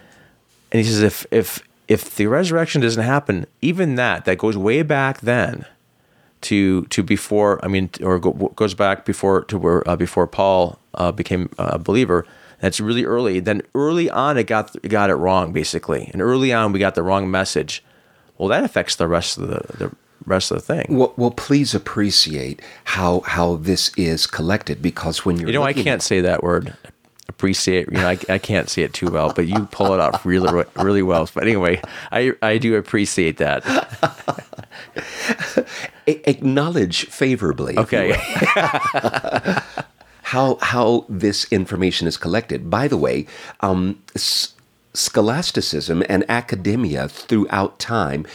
and 0.72 0.80
he 0.82 0.88
says 0.90 1.02
if 1.02 1.26
if 1.30 1.67
if 1.88 2.14
the 2.14 2.26
resurrection 2.26 2.82
doesn't 2.82 3.02
happen, 3.02 3.46
even 3.62 3.96
that 3.96 4.26
that 4.26 4.38
goes 4.38 4.56
way 4.56 4.82
back 4.82 5.20
then 5.22 5.64
to 6.42 6.84
to 6.86 7.02
before 7.02 7.64
I 7.64 7.68
mean 7.68 7.90
or 8.02 8.18
go, 8.18 8.32
goes 8.54 8.74
back 8.74 9.04
before 9.04 9.42
to 9.44 9.58
where 9.58 9.88
uh, 9.88 9.96
before 9.96 10.26
Paul 10.26 10.78
uh, 10.94 11.10
became 11.10 11.50
a 11.58 11.78
believer. 11.78 12.26
That's 12.60 12.80
really 12.80 13.04
early. 13.04 13.40
Then 13.40 13.62
early 13.74 14.10
on, 14.10 14.36
it 14.36 14.44
got 14.44 14.74
it 14.76 14.88
got 14.88 15.10
it 15.10 15.14
wrong 15.14 15.52
basically, 15.52 16.10
and 16.12 16.20
early 16.20 16.52
on 16.52 16.72
we 16.72 16.78
got 16.78 16.94
the 16.94 17.02
wrong 17.02 17.30
message. 17.30 17.82
Well, 18.36 18.48
that 18.48 18.62
affects 18.62 18.96
the 18.96 19.08
rest 19.08 19.38
of 19.38 19.48
the 19.48 19.76
the 19.78 19.96
rest 20.26 20.50
of 20.50 20.58
the 20.58 20.62
thing. 20.62 20.86
well, 20.90 21.14
well, 21.16 21.30
please 21.30 21.74
appreciate 21.74 22.60
how 22.84 23.20
how 23.20 23.56
this 23.56 23.92
is 23.96 24.26
collected 24.26 24.82
because 24.82 25.24
when 25.24 25.38
you're 25.38 25.48
You 25.48 25.54
know, 25.54 25.62
I 25.62 25.72
can't 25.72 26.02
say 26.02 26.20
that 26.20 26.42
word. 26.42 26.76
Appreciate. 27.28 27.86
You 27.92 27.98
know, 27.98 28.08
I, 28.08 28.18
I 28.28 28.38
can't 28.38 28.68
see 28.68 28.82
it 28.82 28.92
too 28.94 29.10
well, 29.10 29.32
but 29.34 29.46
you 29.46 29.66
pull 29.70 29.92
it 29.94 30.00
off 30.00 30.24
really 30.26 30.64
really 30.76 31.02
well. 31.02 31.28
But 31.32 31.44
anyway, 31.44 31.80
I 32.10 32.32
I 32.42 32.58
do 32.58 32.74
appreciate 32.76 33.36
that. 33.36 33.64
a- 36.06 36.30
acknowledge 36.30 37.06
favorably 37.06 37.76
Okay. 37.78 38.14
how 40.22 40.58
how 40.60 41.04
this 41.08 41.50
information 41.52 42.06
is 42.08 42.16
collected. 42.16 42.68
By 42.70 42.88
the 42.88 42.96
way, 42.96 43.26
um, 43.60 44.00
s- 44.16 44.54
scholasticism 44.94 46.02
and 46.08 46.24
academia 46.28 47.08
throughout 47.08 47.78
time 47.78 48.26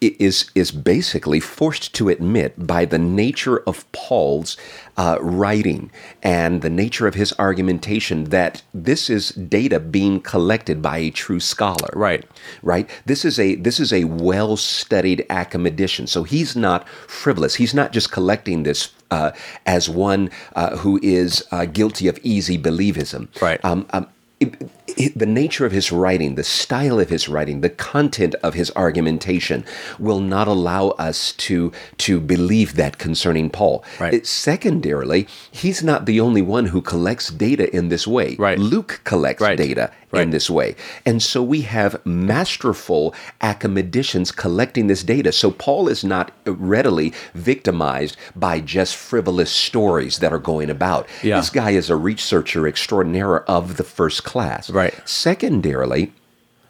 is 0.00 0.50
is 0.54 0.70
basically 0.70 1.40
forced 1.40 1.94
to 1.94 2.08
admit 2.08 2.66
by 2.66 2.84
the 2.84 2.98
nature 2.98 3.58
of 3.66 3.90
Paul's 3.92 4.56
uh, 4.96 5.18
writing 5.20 5.90
and 6.22 6.62
the 6.62 6.70
nature 6.70 7.06
of 7.06 7.14
his 7.14 7.32
argumentation 7.38 8.24
that 8.24 8.62
this 8.72 9.10
is 9.10 9.30
data 9.30 9.80
being 9.80 10.20
collected 10.20 10.80
by 10.82 10.98
a 10.98 11.10
true 11.10 11.40
scholar. 11.40 11.90
Right. 11.94 12.24
right? 12.62 12.88
This 13.06 13.24
is 13.24 13.38
a 13.38 13.54
this 13.56 13.80
is 13.80 13.92
a 13.92 14.04
well 14.04 14.56
studied 14.56 15.24
academician. 15.30 16.06
So 16.06 16.22
he's 16.24 16.54
not 16.56 16.88
frivolous. 17.08 17.56
He's 17.56 17.74
not 17.74 17.92
just 17.92 18.12
collecting 18.12 18.62
this 18.62 18.92
uh, 19.10 19.32
as 19.66 19.88
one 19.88 20.30
uh, 20.54 20.76
who 20.78 20.98
is 21.02 21.44
uh, 21.50 21.64
guilty 21.66 22.08
of 22.08 22.18
easy 22.22 22.58
believism. 22.58 23.28
Right. 23.40 23.60
um, 23.64 23.86
um, 23.90 24.06
it- 24.40 24.54
it- 24.60 24.70
the 25.16 25.26
nature 25.26 25.64
of 25.64 25.72
his 25.72 25.90
writing, 25.90 26.34
the 26.34 26.44
style 26.44 27.00
of 27.00 27.08
his 27.08 27.28
writing, 27.28 27.60
the 27.62 27.70
content 27.70 28.34
of 28.42 28.54
his 28.54 28.70
argumentation 28.76 29.64
will 29.98 30.20
not 30.20 30.46
allow 30.46 30.88
us 30.90 31.32
to 31.32 31.72
to 31.98 32.20
believe 32.20 32.74
that 32.74 32.98
concerning 32.98 33.48
Paul. 33.50 33.82
Right. 33.98 34.14
It- 34.14 34.26
secondarily, 34.26 35.26
he's 35.50 35.82
not 35.82 36.06
the 36.06 36.20
only 36.20 36.42
one 36.42 36.66
who 36.66 36.80
collects 36.82 37.28
data 37.30 37.74
in 37.74 37.88
this 37.88 38.06
way. 38.06 38.36
Right. 38.38 38.58
Luke 38.58 39.00
collects 39.04 39.40
Right. 39.42 39.56
data 39.56 39.90
in 40.12 40.30
this 40.30 40.48
way. 40.48 40.76
And 41.04 41.20
so 41.20 41.42
we 41.42 41.62
have 41.62 41.96
masterful 42.06 43.12
academicians 43.40 44.30
collecting 44.30 44.86
this 44.86 45.02
data. 45.02 45.32
So 45.32 45.50
Paul 45.50 45.88
is 45.88 46.04
not 46.04 46.30
readily 46.46 47.12
victimized 47.34 48.16
by 48.36 48.60
just 48.60 48.94
frivolous 48.94 49.50
stories 49.50 50.18
that 50.20 50.32
are 50.32 50.38
going 50.38 50.70
about. 50.70 51.08
Yeah. 51.22 51.38
This 51.40 51.50
guy 51.50 51.70
is 51.70 51.90
a 51.90 51.96
researcher 51.96 52.68
extraordinaire 52.68 53.42
of 53.50 53.76
the 53.76 53.82
first 53.82 54.22
class. 54.22 54.70
Right. 54.74 55.08
Secondarily, 55.08 56.12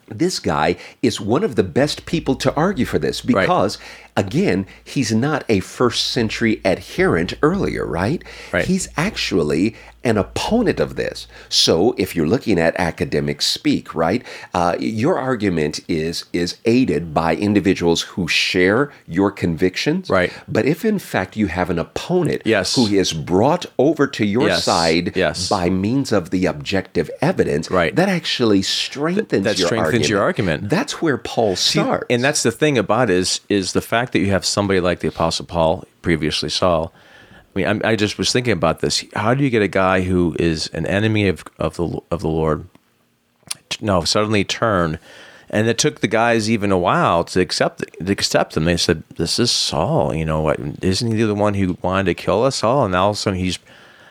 this 0.09 0.39
guy 0.39 0.77
is 1.03 1.21
one 1.21 1.43
of 1.43 1.57
the 1.57 1.63
best 1.63 2.05
people 2.07 2.35
to 2.37 2.55
argue 2.55 2.85
for 2.85 2.99
this 2.99 3.23
because, 3.23 3.79
again, 4.17 4.67
he's 4.85 5.13
not 5.13 5.45
a 5.49 5.61
first 5.61 6.07
century 6.09 6.61
adherent 6.65 7.35
earlier, 7.43 7.87
right? 7.87 8.23
Right. 8.53 8.67
He's 8.67 8.89
actually 8.97 9.75
an 10.05 10.17
opponent 10.19 10.81
of 10.81 10.97
this. 10.97 11.27
So, 11.49 11.95
if 11.99 12.15
you're 12.15 12.27
looking 12.27 12.59
at 12.59 12.75
academic 12.79 13.41
speak, 13.43 13.95
right, 13.95 14.23
uh, 14.53 14.77
your 14.79 15.19
argument 15.19 15.81
is 15.89 16.25
is 16.33 16.57
aided 16.65 17.15
by 17.15 17.35
individuals 17.37 18.03
who 18.03 18.29
share 18.29 18.93
your 19.07 19.31
convictions, 19.31 20.11
Right. 20.11 20.33
But 20.47 20.67
if 20.67 20.85
in 20.85 20.99
fact 20.99 21.37
you 21.37 21.47
have 21.47 21.71
an 21.71 21.79
opponent, 21.79 22.43
Yes. 22.45 22.75
who 22.77 22.87
is 22.87 23.13
brought 23.13 23.67
over 23.79 24.07
to 24.07 24.25
your 24.25 24.49
Yes. 24.49 24.65
side 24.65 25.13
Yes. 25.17 25.49
by 25.49 25.71
means 25.71 26.13
of 26.13 26.31
the 26.31 26.47
objective 26.47 27.11
evidence, 27.21 27.71
Right. 27.71 27.95
that 27.97 28.09
actually 28.09 28.63
strengthens 28.63 29.45
that 29.45 29.59
your 29.59 29.67
strengthens 29.69 29.87
argument. 29.95 30.09
your 30.11 30.21
argument. 30.23 30.69
That's 30.71 31.01
where 31.03 31.17
Paul 31.17 31.57
starts. 31.57 32.07
And 32.11 32.23
that's 32.23 32.43
the 32.43 32.53
thing 32.53 32.77
about 32.79 33.11
it 33.11 33.17
is 33.17 33.41
is 33.49 33.73
the 33.73 33.81
fact 33.81 34.13
that 34.13 34.19
you 34.21 34.31
have 34.31 34.45
somebody 34.45 34.81
like 34.81 35.01
the 35.01 35.09
Apostle 35.09 35.47
Paul, 35.47 35.85
previously 36.03 36.49
Saul. 36.51 36.93
I 37.55 37.59
mean, 37.73 37.83
I 37.85 37.97
just 37.97 38.19
was 38.19 38.33
thinking 38.33 38.53
about 38.53 38.81
this. 38.81 39.05
How 39.15 39.35
do 39.35 39.45
you 39.45 39.51
get 39.51 39.63
a 39.63 39.69
guy 39.69 40.03
who 40.03 40.35
is 40.39 40.69
an 40.69 40.87
enemy 40.87 41.29
of 41.29 41.45
of 41.59 41.77
the 41.77 42.01
of 42.11 42.21
the 42.21 42.29
Lord, 42.29 42.67
no, 43.81 44.03
suddenly 44.05 44.45
turn? 44.45 44.99
And 45.51 45.69
it 45.69 45.79
took 45.79 46.01
the 46.01 46.09
guys 46.09 46.51
even 46.51 46.73
a 46.73 46.79
while 46.79 47.23
to 47.25 47.41
accept 47.41 47.85
to 48.05 48.13
accept 48.13 48.57
him. 48.57 48.65
They 48.65 48.77
said, 48.77 49.05
"This 49.17 49.39
is 49.39 49.53
Saul. 49.53 50.13
You 50.15 50.25
know? 50.25 50.51
Isn't 50.83 51.13
he 51.13 51.23
the 51.23 51.35
one 51.35 51.55
who 51.55 51.79
wanted 51.81 52.07
to 52.07 52.15
kill 52.15 52.43
us 52.43 52.65
all?" 52.65 52.85
And 52.85 52.95
all 52.95 53.11
of 53.11 53.17
a 53.17 53.19
sudden, 53.19 53.39
he's 53.39 53.59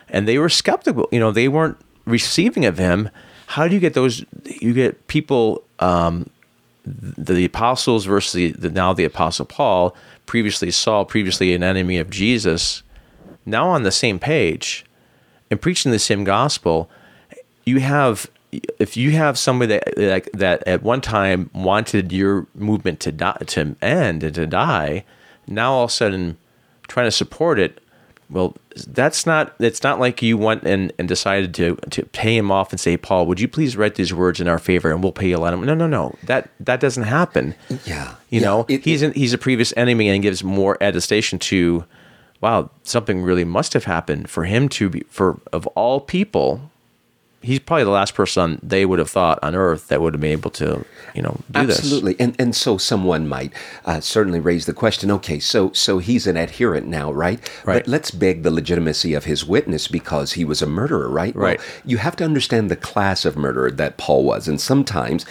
and 0.08 0.26
they 0.26 0.38
were 0.38 0.48
skeptical. 0.48 1.08
You 1.12 1.20
know, 1.20 1.32
they 1.32 1.48
weren't 1.48 1.76
receiving 2.06 2.64
of 2.64 2.78
him. 2.78 3.10
How 3.48 3.68
do 3.68 3.74
you 3.74 3.80
get 3.80 3.94
those? 3.94 4.24
You 4.44 4.72
get 4.72 5.06
people 5.06 5.64
um, 5.80 6.30
the 6.86 7.44
apostles 7.44 8.06
versus 8.06 8.32
the, 8.32 8.52
the 8.52 8.70
now 8.70 8.92
the 8.92 9.04
apostle 9.04 9.44
Paul, 9.44 9.94
previously 10.26 10.70
Saul, 10.70 11.04
previously 11.04 11.54
an 11.54 11.62
enemy 11.62 11.98
of 11.98 12.10
Jesus, 12.10 12.82
now 13.46 13.68
on 13.68 13.82
the 13.82 13.90
same 13.92 14.18
page 14.18 14.84
and 15.50 15.60
preaching 15.60 15.92
the 15.92 15.98
same 15.98 16.24
gospel. 16.24 16.90
You 17.64 17.80
have 17.80 18.30
if 18.78 18.96
you 18.96 19.10
have 19.12 19.36
somebody 19.38 19.74
that 19.78 19.94
that, 19.96 20.32
that 20.32 20.62
at 20.66 20.82
one 20.82 21.00
time 21.00 21.50
wanted 21.52 22.12
your 22.12 22.46
movement 22.54 23.00
to 23.00 23.12
die, 23.12 23.36
to 23.46 23.74
end 23.82 24.22
and 24.22 24.34
to 24.34 24.46
die, 24.46 25.04
now 25.46 25.72
all 25.72 25.84
of 25.84 25.90
a 25.90 25.92
sudden 25.92 26.36
trying 26.88 27.06
to 27.06 27.10
support 27.10 27.58
it. 27.58 27.80
Well, 28.30 28.56
that's 28.86 29.26
not. 29.26 29.54
It's 29.60 29.82
not 29.82 30.00
like 30.00 30.22
you 30.22 30.38
went 30.38 30.62
and, 30.64 30.92
and 30.98 31.06
decided 31.06 31.52
to 31.56 31.76
to 31.90 32.04
pay 32.06 32.36
him 32.36 32.50
off 32.50 32.70
and 32.72 32.80
say, 32.80 32.96
Paul, 32.96 33.26
would 33.26 33.38
you 33.38 33.46
please 33.48 33.76
write 33.76 33.96
these 33.96 34.14
words 34.14 34.40
in 34.40 34.48
our 34.48 34.58
favor 34.58 34.90
and 34.90 35.02
we'll 35.02 35.12
pay 35.12 35.28
you 35.28 35.36
a 35.36 35.38
lot 35.38 35.52
of. 35.52 35.60
No, 35.60 35.74
no, 35.74 35.86
no. 35.86 36.14
That 36.24 36.48
that 36.60 36.80
doesn't 36.80 37.02
happen. 37.04 37.54
Yeah, 37.84 38.14
You 38.30 38.40
yeah, 38.40 38.46
know, 38.46 38.66
it- 38.68 38.84
he's 38.84 39.02
in, 39.02 39.12
he's 39.12 39.32
a 39.34 39.38
previous 39.38 39.74
enemy 39.76 40.08
and 40.08 40.22
gives 40.22 40.42
more 40.42 40.78
attestation 40.80 41.38
to, 41.40 41.84
wow, 42.44 42.68
something 42.82 43.22
really 43.22 43.42
must 43.42 43.72
have 43.72 43.84
happened 43.84 44.28
for 44.28 44.44
him 44.44 44.68
to 44.68 44.90
be 44.90 45.00
for 45.08 45.40
of 45.50 45.66
all 45.68 45.98
people. 45.98 46.70
He's 47.40 47.58
probably 47.58 47.84
the 47.84 47.90
last 47.90 48.14
person 48.14 48.58
they 48.62 48.86
would 48.86 48.98
have 48.98 49.10
thought 49.10 49.38
on 49.42 49.54
earth 49.54 49.88
that 49.88 50.00
would 50.00 50.14
have 50.14 50.20
been 50.20 50.32
able 50.32 50.50
to, 50.52 50.84
you 51.14 51.22
know, 51.22 51.40
do 51.50 51.66
this. 51.66 51.78
Absolutely, 51.78 52.16
and 52.18 52.36
and 52.38 52.54
so 52.54 52.76
someone 52.76 53.26
might 53.26 53.52
uh, 53.86 54.00
certainly 54.00 54.40
raise 54.40 54.66
the 54.66 54.74
question. 54.74 55.10
Okay, 55.10 55.38
so 55.38 55.72
so 55.72 55.98
he's 55.98 56.26
an 56.26 56.36
adherent 56.36 56.86
now, 56.86 57.10
right? 57.10 57.40
Right. 57.64 57.76
But 57.76 57.88
let's 57.88 58.10
beg 58.10 58.42
the 58.42 58.50
legitimacy 58.50 59.14
of 59.14 59.24
his 59.24 59.46
witness 59.46 59.88
because 59.88 60.34
he 60.34 60.44
was 60.44 60.60
a 60.60 60.66
murderer, 60.66 61.08
right? 61.08 61.34
Right. 61.34 61.58
Well, 61.58 61.66
you 61.86 61.96
have 61.96 62.14
to 62.16 62.24
understand 62.24 62.70
the 62.70 62.76
class 62.76 63.24
of 63.24 63.38
murderer 63.38 63.70
that 63.70 63.96
Paul 63.96 64.22
was, 64.24 64.48
and 64.48 64.60
sometimes 64.60 65.24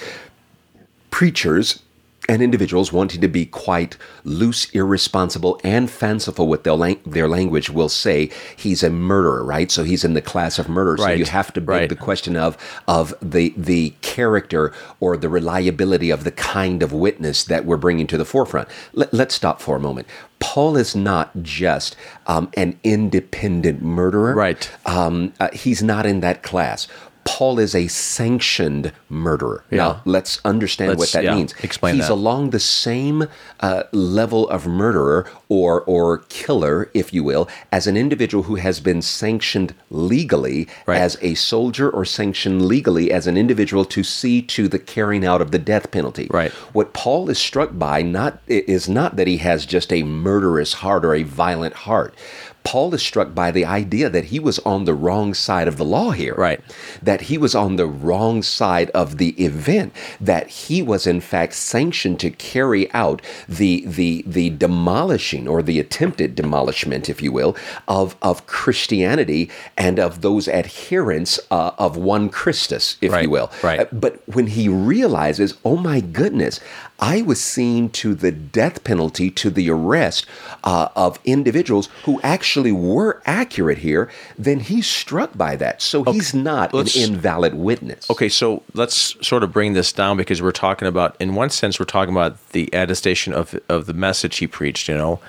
preachers 1.11 1.82
and 2.29 2.41
individuals 2.41 2.93
wanting 2.93 3.21
to 3.21 3.27
be 3.27 3.45
quite 3.45 3.97
loose, 4.23 4.69
irresponsible, 4.71 5.59
and 5.63 5.89
fanciful 5.89 6.47
with 6.47 6.63
their, 6.63 6.73
lang- 6.73 7.01
their 7.05 7.27
language 7.27 7.69
will 7.69 7.89
say 7.89 8.29
he's 8.55 8.81
a 8.83 8.89
murderer, 8.89 9.43
right? 9.43 9.69
So 9.69 9.83
he's 9.83 10.05
in 10.05 10.13
the 10.13 10.21
class 10.21 10.57
of 10.57 10.69
murder. 10.69 10.97
So 10.97 11.09
you 11.09 11.25
have 11.25 11.51
to 11.53 11.61
beg 11.61 11.67
right. 11.67 11.89
the 11.89 11.95
question 11.95 12.35
of 12.37 12.57
of 12.87 13.13
the 13.21 13.53
the 13.57 13.93
character 14.01 14.73
or 14.99 15.17
the 15.17 15.29
reliability 15.29 16.09
of 16.09 16.23
the 16.23 16.31
kind 16.31 16.81
of 16.81 16.93
witness 16.93 17.43
that 17.45 17.65
we're 17.65 17.77
bringing 17.77 18.07
to 18.07 18.17
the 18.17 18.25
forefront. 18.25 18.69
Let, 18.93 19.13
let's 19.13 19.35
stop 19.35 19.61
for 19.61 19.75
a 19.75 19.79
moment. 19.79 20.07
Paul 20.39 20.75
is 20.77 20.95
not 20.95 21.31
just 21.41 21.95
um, 22.27 22.51
an 22.55 22.77
independent 22.83 23.81
murderer. 23.81 24.33
Right. 24.35 24.69
Um, 24.85 25.33
uh, 25.39 25.49
he's 25.53 25.81
not 25.81 26.05
in 26.05 26.19
that 26.19 26.43
class. 26.43 26.87
Paul 27.25 27.57
is 27.59 27.73
a 27.73 27.87
sanctioned 27.87 28.91
murderer. 29.09 29.63
Yeah. 29.71 29.77
Now, 29.77 30.01
let's 30.05 30.39
understand 30.43 30.89
what 30.91 30.99
Let's- 30.99 31.11
that 31.13 31.23
yeah, 31.23 31.35
means. 31.35 31.53
explain 31.63 31.95
He's 31.95 32.07
that. 32.07 32.13
along 32.13 32.49
the 32.49 32.59
same 32.59 33.27
uh, 33.59 33.83
level 33.91 34.49
of 34.49 34.67
murderer 34.67 35.25
or 35.49 35.81
or 35.81 36.19
killer, 36.29 36.89
if 36.93 37.13
you 37.13 37.23
will, 37.23 37.47
as 37.71 37.87
an 37.87 37.95
individual 37.95 38.43
who 38.43 38.55
has 38.55 38.79
been 38.79 39.01
sanctioned 39.01 39.73
legally 39.89 40.67
Right. 40.85 40.99
as 40.99 41.17
a 41.21 41.33
soldier 41.35 41.89
or 41.89 42.03
sanctioned 42.05 42.65
legally 42.65 43.11
as 43.11 43.27
an 43.27 43.37
individual 43.37 43.85
to 43.85 44.03
see 44.03 44.41
to 44.43 44.67
the 44.67 44.79
carrying 44.79 45.25
out 45.25 45.41
of 45.41 45.51
the 45.51 45.59
death 45.59 45.91
penalty. 45.91 46.27
Right. 46.29 46.51
What 46.73 46.93
Paul 46.93 47.29
is 47.29 47.37
struck 47.39 47.71
by 47.77 48.01
not 48.01 48.39
is 48.47 48.89
not 48.89 49.15
that 49.15 49.27
he 49.27 49.37
has 49.37 49.65
just 49.65 49.91
a 49.93 50.03
murderous 50.03 50.73
heart 50.73 51.05
or 51.05 51.13
a 51.15 51.23
violent 51.23 51.73
heart. 51.73 52.13
Paul 52.63 52.93
is 52.93 53.01
struck 53.01 53.35
by 53.35 53.51
the 53.51 53.65
idea 53.65 54.09
that 54.09 54.25
he 54.25 54.39
was 54.39 54.57
on 54.59 54.85
the 54.85 54.93
wrong 54.93 55.33
side 55.33 55.67
of 55.67 55.77
the 55.77 55.85
law 55.85 56.11
here. 56.11 56.33
Right. 56.35 56.61
That 57.01 57.21
he 57.23 57.37
was 57.37 57.53
on 57.55 57.75
the 57.75 57.85
wrong 57.85 58.41
side 58.41 58.89
of 58.91 59.17
the 59.17 59.29
event, 59.43 59.93
that 60.21 60.47
he 60.47 60.81
was 60.81 61.05
in 61.05 61.19
fact 61.21 61.53
sanctioned 61.53 62.19
to 62.21 62.29
carry 62.29 62.91
out 62.93 63.21
the 63.49 63.83
the 63.85 64.23
the 64.25 64.49
demolishing 64.51 65.47
or 65.47 65.61
the 65.61 65.79
attempted 65.79 66.35
demolishment, 66.35 67.09
if 67.09 67.21
you 67.21 67.31
will, 67.31 67.55
of 67.87 68.15
of 68.21 68.45
Christianity 68.47 69.49
and 69.77 69.99
of 69.99 70.21
those 70.21 70.47
adherents 70.47 71.39
uh, 71.51 71.71
of 71.77 71.97
one 71.97 72.29
Christus, 72.29 72.97
if 73.01 73.11
Right, 73.11 73.23
you 73.23 73.29
will. 73.29 73.51
right. 73.61 73.87
But 73.91 74.21
when 74.27 74.47
he 74.47 74.67
realizes, 74.69 75.53
oh 75.63 75.77
my 75.77 75.99
goodness, 75.99 76.59
I 76.99 77.21
was 77.21 77.41
seen 77.41 77.89
to 77.89 78.15
the 78.15 78.31
death 78.31 78.83
penalty, 78.83 79.29
to 79.31 79.49
the 79.49 79.69
arrest 79.69 80.25
uh, 80.63 80.89
of 80.95 81.19
individuals 81.25 81.89
who 82.05 82.21
actually 82.21 82.71
were 82.71 83.21
accurate 83.25 83.79
here, 83.79 84.09
then 84.37 84.61
he's 84.61 84.87
struck 84.87 85.37
by 85.37 85.55
that. 85.57 85.81
So 85.81 86.03
he's 86.03 86.33
not 86.33 86.71
an 86.71 86.79
let's- 86.79 86.95
invalid 86.95 87.55
witness. 87.55 88.09
Okay, 88.09 88.29
so 88.29 88.63
let's 88.73 89.15
sort 89.25 89.43
of 89.43 89.51
bring 89.51 89.73
this 89.73 89.91
down 89.91 90.17
because 90.17 90.41
we're 90.41 90.51
talking 90.51 90.87
about, 90.87 91.15
in 91.19 91.35
one 91.35 91.49
sense, 91.49 91.79
we're 91.79 91.85
talking 91.85 92.13
about 92.13 92.49
the 92.51 92.69
attestation 92.71 93.33
of 93.33 93.59
of 93.67 93.85
the 93.85 93.93
message 93.93 94.37
he 94.37 94.47
preached, 94.47 94.87
you 94.87 94.95
know. 94.95 95.19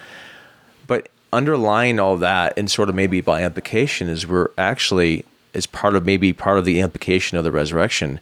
But 0.87 1.09
underlying 1.33 1.99
all 1.99 2.17
that, 2.19 2.57
and 2.57 2.71
sort 2.71 2.89
of 2.89 2.95
maybe 2.95 3.21
by 3.21 3.43
implication, 3.43 4.09
is 4.09 4.27
we're 4.27 4.51
actually 4.57 5.25
is 5.55 5.67
part 5.67 5.97
of 5.97 6.05
maybe 6.05 6.33
part 6.33 6.59
of 6.59 6.65
the 6.65 6.81
implication 6.81 7.39
of 7.39 7.45
the 7.45 7.53
resurrection, 7.53 8.21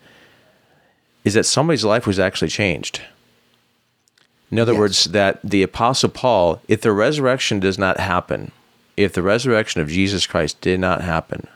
is 1.24 1.34
that 1.34 1.44
somebody's 1.44 1.84
life 1.84 2.06
was 2.06 2.18
actually 2.18 2.48
changed. 2.48 3.02
In 4.52 4.58
other 4.58 4.72
Yes. 4.72 4.78
words, 4.78 5.04
that 5.06 5.40
the 5.42 5.62
Apostle 5.62 6.10
Paul, 6.10 6.60
if 6.68 6.82
the 6.82 6.92
resurrection 6.92 7.58
does 7.58 7.78
not 7.78 7.98
happen, 7.98 8.52
if 8.98 9.14
the 9.14 9.22
resurrection 9.22 9.80
of 9.80 9.88
Jesus 9.88 10.26
Christ 10.26 10.60
did 10.60 10.78
not 10.78 11.00
happen, 11.00 11.46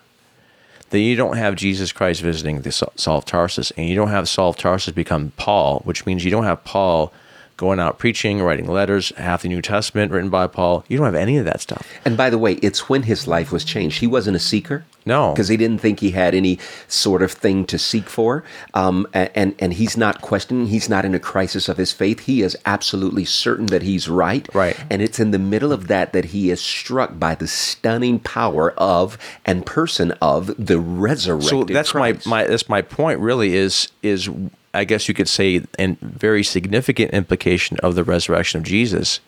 then 0.91 1.03
you 1.03 1.15
don't 1.15 1.37
have 1.37 1.57
Jesus 1.57 1.93
Christ 1.93 2.23
visiting 2.23 2.63
the 2.63 2.73
Sa- 2.73 2.87
Saul 2.97 3.19
of 3.19 3.27
Tarsus, 3.27 3.71
and 3.77 3.87
you 3.87 3.95
don't 3.95 4.09
have 4.09 4.29
Saul 4.29 4.49
of 4.51 4.57
Tarsus 4.57 4.95
become 4.95 5.33
Paul, 5.37 5.81
which 5.85 6.07
means 6.07 6.25
you 6.25 6.31
don't 6.31 6.45
have 6.45 6.65
Paul 6.65 7.13
going 7.57 7.81
out 7.81 7.99
preaching, 7.99 8.43
writing 8.43 8.67
letters, 8.67 9.13
half 9.17 9.43
the 9.43 9.49
New 9.49 9.63
Testament 9.63 10.13
written 10.13 10.31
by 10.31 10.47
Paul. 10.47 10.85
You 10.89 10.99
don't 10.99 11.07
have 11.07 11.15
any 11.15 11.39
of 11.39 11.45
that 11.47 11.61
stuff. 11.61 11.87
And 12.05 12.17
by 12.17 12.31
the 12.31 12.39
way, 12.39 12.55
it's 12.55 12.89
when 12.89 13.05
his 13.05 13.27
life 13.27 13.51
was 13.51 13.65
changed. 13.65 14.01
He 14.01 14.07
wasn't 14.07 14.37
a 14.37 14.41
seeker. 14.41 14.85
No. 15.07 15.33
because 15.33 15.47
he 15.47 15.57
didn't 15.57 15.79
think 15.79 16.01
he 16.01 16.11
had 16.11 16.35
any 16.35 16.59
sort 16.89 17.23
of 17.23 17.31
thing 17.31 17.65
to 17.67 17.79
seek 17.79 18.09
for, 18.09 18.43
um, 18.75 19.07
and 19.15 19.55
and 19.61 19.75
he's 19.75 19.97
not 19.97 20.21
questioning. 20.21 20.67
He's 20.67 20.89
not 20.89 21.05
in 21.05 21.15
a 21.15 21.21
crisis 21.21 21.69
of 21.69 21.77
his 21.77 21.93
faith. 21.93 22.21
He 22.21 22.43
is 22.43 22.59
absolutely 22.67 23.25
certain 23.25 23.67
that 23.67 23.83
he's 23.83 24.09
right. 24.09 24.53
Right. 24.53 24.77
and 24.91 25.01
it's 25.01 25.21
in 25.21 25.31
the 25.31 25.39
middle 25.39 25.73
of 25.73 25.87
that 25.87 26.13
that 26.13 26.27
he 26.27 26.51
is 26.51 26.61
struck 26.61 27.21
by 27.21 27.37
the 27.37 27.47
stunning 27.47 28.19
power 28.19 28.73
of 28.77 29.17
and 29.45 29.65
person 29.65 30.11
of 30.21 30.53
the 30.59 30.81
resurrected. 30.81 31.51
So 31.51 31.65
that's 31.65 31.93
Christ. 31.93 32.27
my, 32.27 32.43
my 32.43 32.49
that's 32.49 32.69
my 32.69 32.83
point. 32.83 33.21
Really 33.21 33.55
is 33.55 33.87
is 34.03 34.29
I 34.77 34.85
guess 34.85 35.09
you 35.09 35.15
could 35.15 35.29
say, 35.29 35.63
and 35.79 35.99
very 36.01 36.45
significant 36.45 37.13
implication 37.13 37.79
of 37.79 37.95
the 37.95 38.05
resurrection 38.05 38.59
of 38.59 38.65
Jesus 38.65 39.21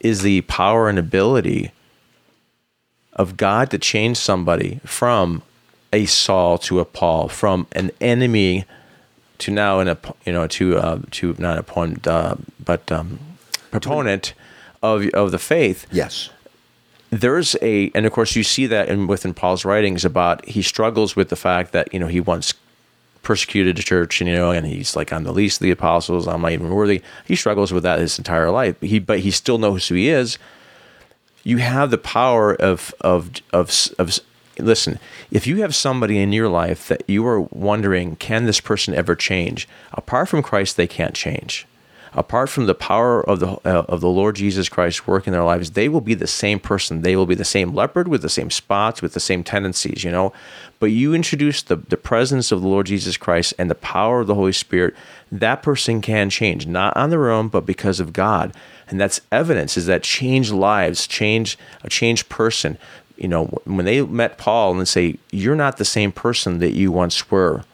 is 0.00 0.22
the 0.22 0.42
power 0.42 0.88
and 0.88 0.98
ability 0.98 1.72
of 3.12 3.36
God 3.36 3.70
to 3.70 3.78
change 3.78 4.16
somebody 4.16 4.80
from 4.84 5.42
a 5.92 6.06
Saul 6.06 6.58
to 6.58 6.80
a 6.80 6.84
Paul, 6.84 7.28
from 7.28 7.66
an 7.72 7.90
enemy 8.00 8.64
to 9.38 9.50
now 9.50 9.80
an 9.80 9.96
you 10.24 10.32
know 10.32 10.46
to 10.46 10.78
uh, 10.78 11.00
to 11.12 11.34
not 11.38 11.56
a 11.56 11.60
opponent 11.60 12.06
uh, 12.06 12.36
but 12.64 12.90
um, 12.90 13.18
proponent 13.70 14.34
of 14.82 15.06
of 15.08 15.30
the 15.32 15.38
faith 15.38 15.86
yes. 15.90 16.30
there's 17.10 17.56
a 17.60 17.90
and 17.94 18.06
of 18.06 18.12
course 18.12 18.36
you 18.36 18.42
see 18.42 18.66
that 18.66 18.88
in 18.88 19.06
within 19.06 19.34
Paul's 19.34 19.64
writings 19.64 20.04
about 20.04 20.44
he 20.46 20.62
struggles 20.62 21.16
with 21.16 21.28
the 21.30 21.36
fact 21.36 21.72
that 21.72 21.92
you 21.92 21.98
know 21.98 22.06
he 22.06 22.20
once 22.20 22.54
persecuted 23.24 23.76
the 23.76 23.82
church 23.82 24.20
and 24.20 24.28
you 24.28 24.36
know 24.36 24.50
and 24.50 24.66
he's 24.66 24.94
like 24.94 25.12
I'm 25.12 25.24
the 25.24 25.32
least 25.32 25.60
of 25.60 25.64
the 25.64 25.70
apostles. 25.70 26.28
I'm 26.28 26.42
not 26.42 26.52
even 26.52 26.70
worthy. 26.70 27.02
He 27.26 27.36
struggles 27.36 27.72
with 27.72 27.82
that 27.82 27.98
his 27.98 28.18
entire 28.18 28.50
life. 28.50 28.80
He 28.80 28.98
but 28.98 29.20
he 29.20 29.30
still 29.30 29.58
knows 29.58 29.88
who 29.88 29.94
he 29.94 30.08
is. 30.08 30.38
You 31.42 31.58
have 31.58 31.90
the 31.90 31.98
power 31.98 32.54
of 32.54 32.94
of 33.00 33.32
of 33.52 33.70
of 33.98 34.18
listen 34.58 35.00
if 35.32 35.48
you 35.48 35.62
have 35.62 35.74
somebody 35.74 36.20
in 36.20 36.32
your 36.32 36.48
life 36.48 36.86
that 36.86 37.02
you 37.08 37.26
are 37.26 37.40
wondering 37.40 38.14
can 38.16 38.44
this 38.44 38.60
person 38.60 38.94
ever 38.94 39.16
change? 39.16 39.66
Apart 39.92 40.28
from 40.28 40.42
Christ 40.42 40.76
they 40.76 40.86
can't 40.86 41.14
change 41.14 41.66
apart 42.14 42.48
from 42.48 42.66
the 42.66 42.74
power 42.74 43.28
of 43.28 43.40
the 43.40 43.48
uh, 43.64 43.84
of 43.88 44.00
the 44.00 44.08
Lord 44.08 44.36
Jesus 44.36 44.68
Christ 44.68 45.06
working 45.06 45.32
in 45.32 45.38
their 45.38 45.44
lives, 45.44 45.72
they 45.72 45.88
will 45.88 46.00
be 46.00 46.14
the 46.14 46.26
same 46.26 46.60
person. 46.60 47.02
They 47.02 47.16
will 47.16 47.26
be 47.26 47.34
the 47.34 47.44
same 47.44 47.74
leopard 47.74 48.08
with 48.08 48.22
the 48.22 48.28
same 48.28 48.50
spots, 48.50 49.02
with 49.02 49.14
the 49.14 49.20
same 49.20 49.42
tendencies, 49.42 50.04
you 50.04 50.10
know. 50.10 50.32
But 50.78 50.86
you 50.86 51.14
introduce 51.14 51.62
the 51.62 51.76
the 51.76 51.96
presence 51.96 52.52
of 52.52 52.62
the 52.62 52.68
Lord 52.68 52.86
Jesus 52.86 53.16
Christ 53.16 53.54
and 53.58 53.70
the 53.70 53.74
power 53.74 54.20
of 54.20 54.26
the 54.26 54.34
Holy 54.34 54.52
Spirit, 54.52 54.94
that 55.32 55.62
person 55.62 56.00
can 56.00 56.30
change, 56.30 56.66
not 56.66 56.96
on 56.96 57.10
their 57.10 57.30
own, 57.30 57.48
but 57.48 57.66
because 57.66 58.00
of 58.00 58.12
God. 58.12 58.54
And 58.88 59.00
that's 59.00 59.20
evidence 59.32 59.76
is 59.76 59.86
that 59.86 60.02
change 60.02 60.50
lives, 60.50 61.06
change 61.06 61.58
a 61.82 61.88
changed 61.88 62.28
person. 62.28 62.78
You 63.16 63.28
know, 63.28 63.44
when 63.64 63.84
they 63.84 64.02
met 64.02 64.38
Paul 64.38 64.76
and 64.76 64.88
say, 64.88 65.18
You're 65.30 65.56
not 65.56 65.76
the 65.76 65.84
same 65.84 66.12
person 66.12 66.58
that 66.58 66.72
you 66.72 66.92
once 66.92 67.30
were, 67.30 67.64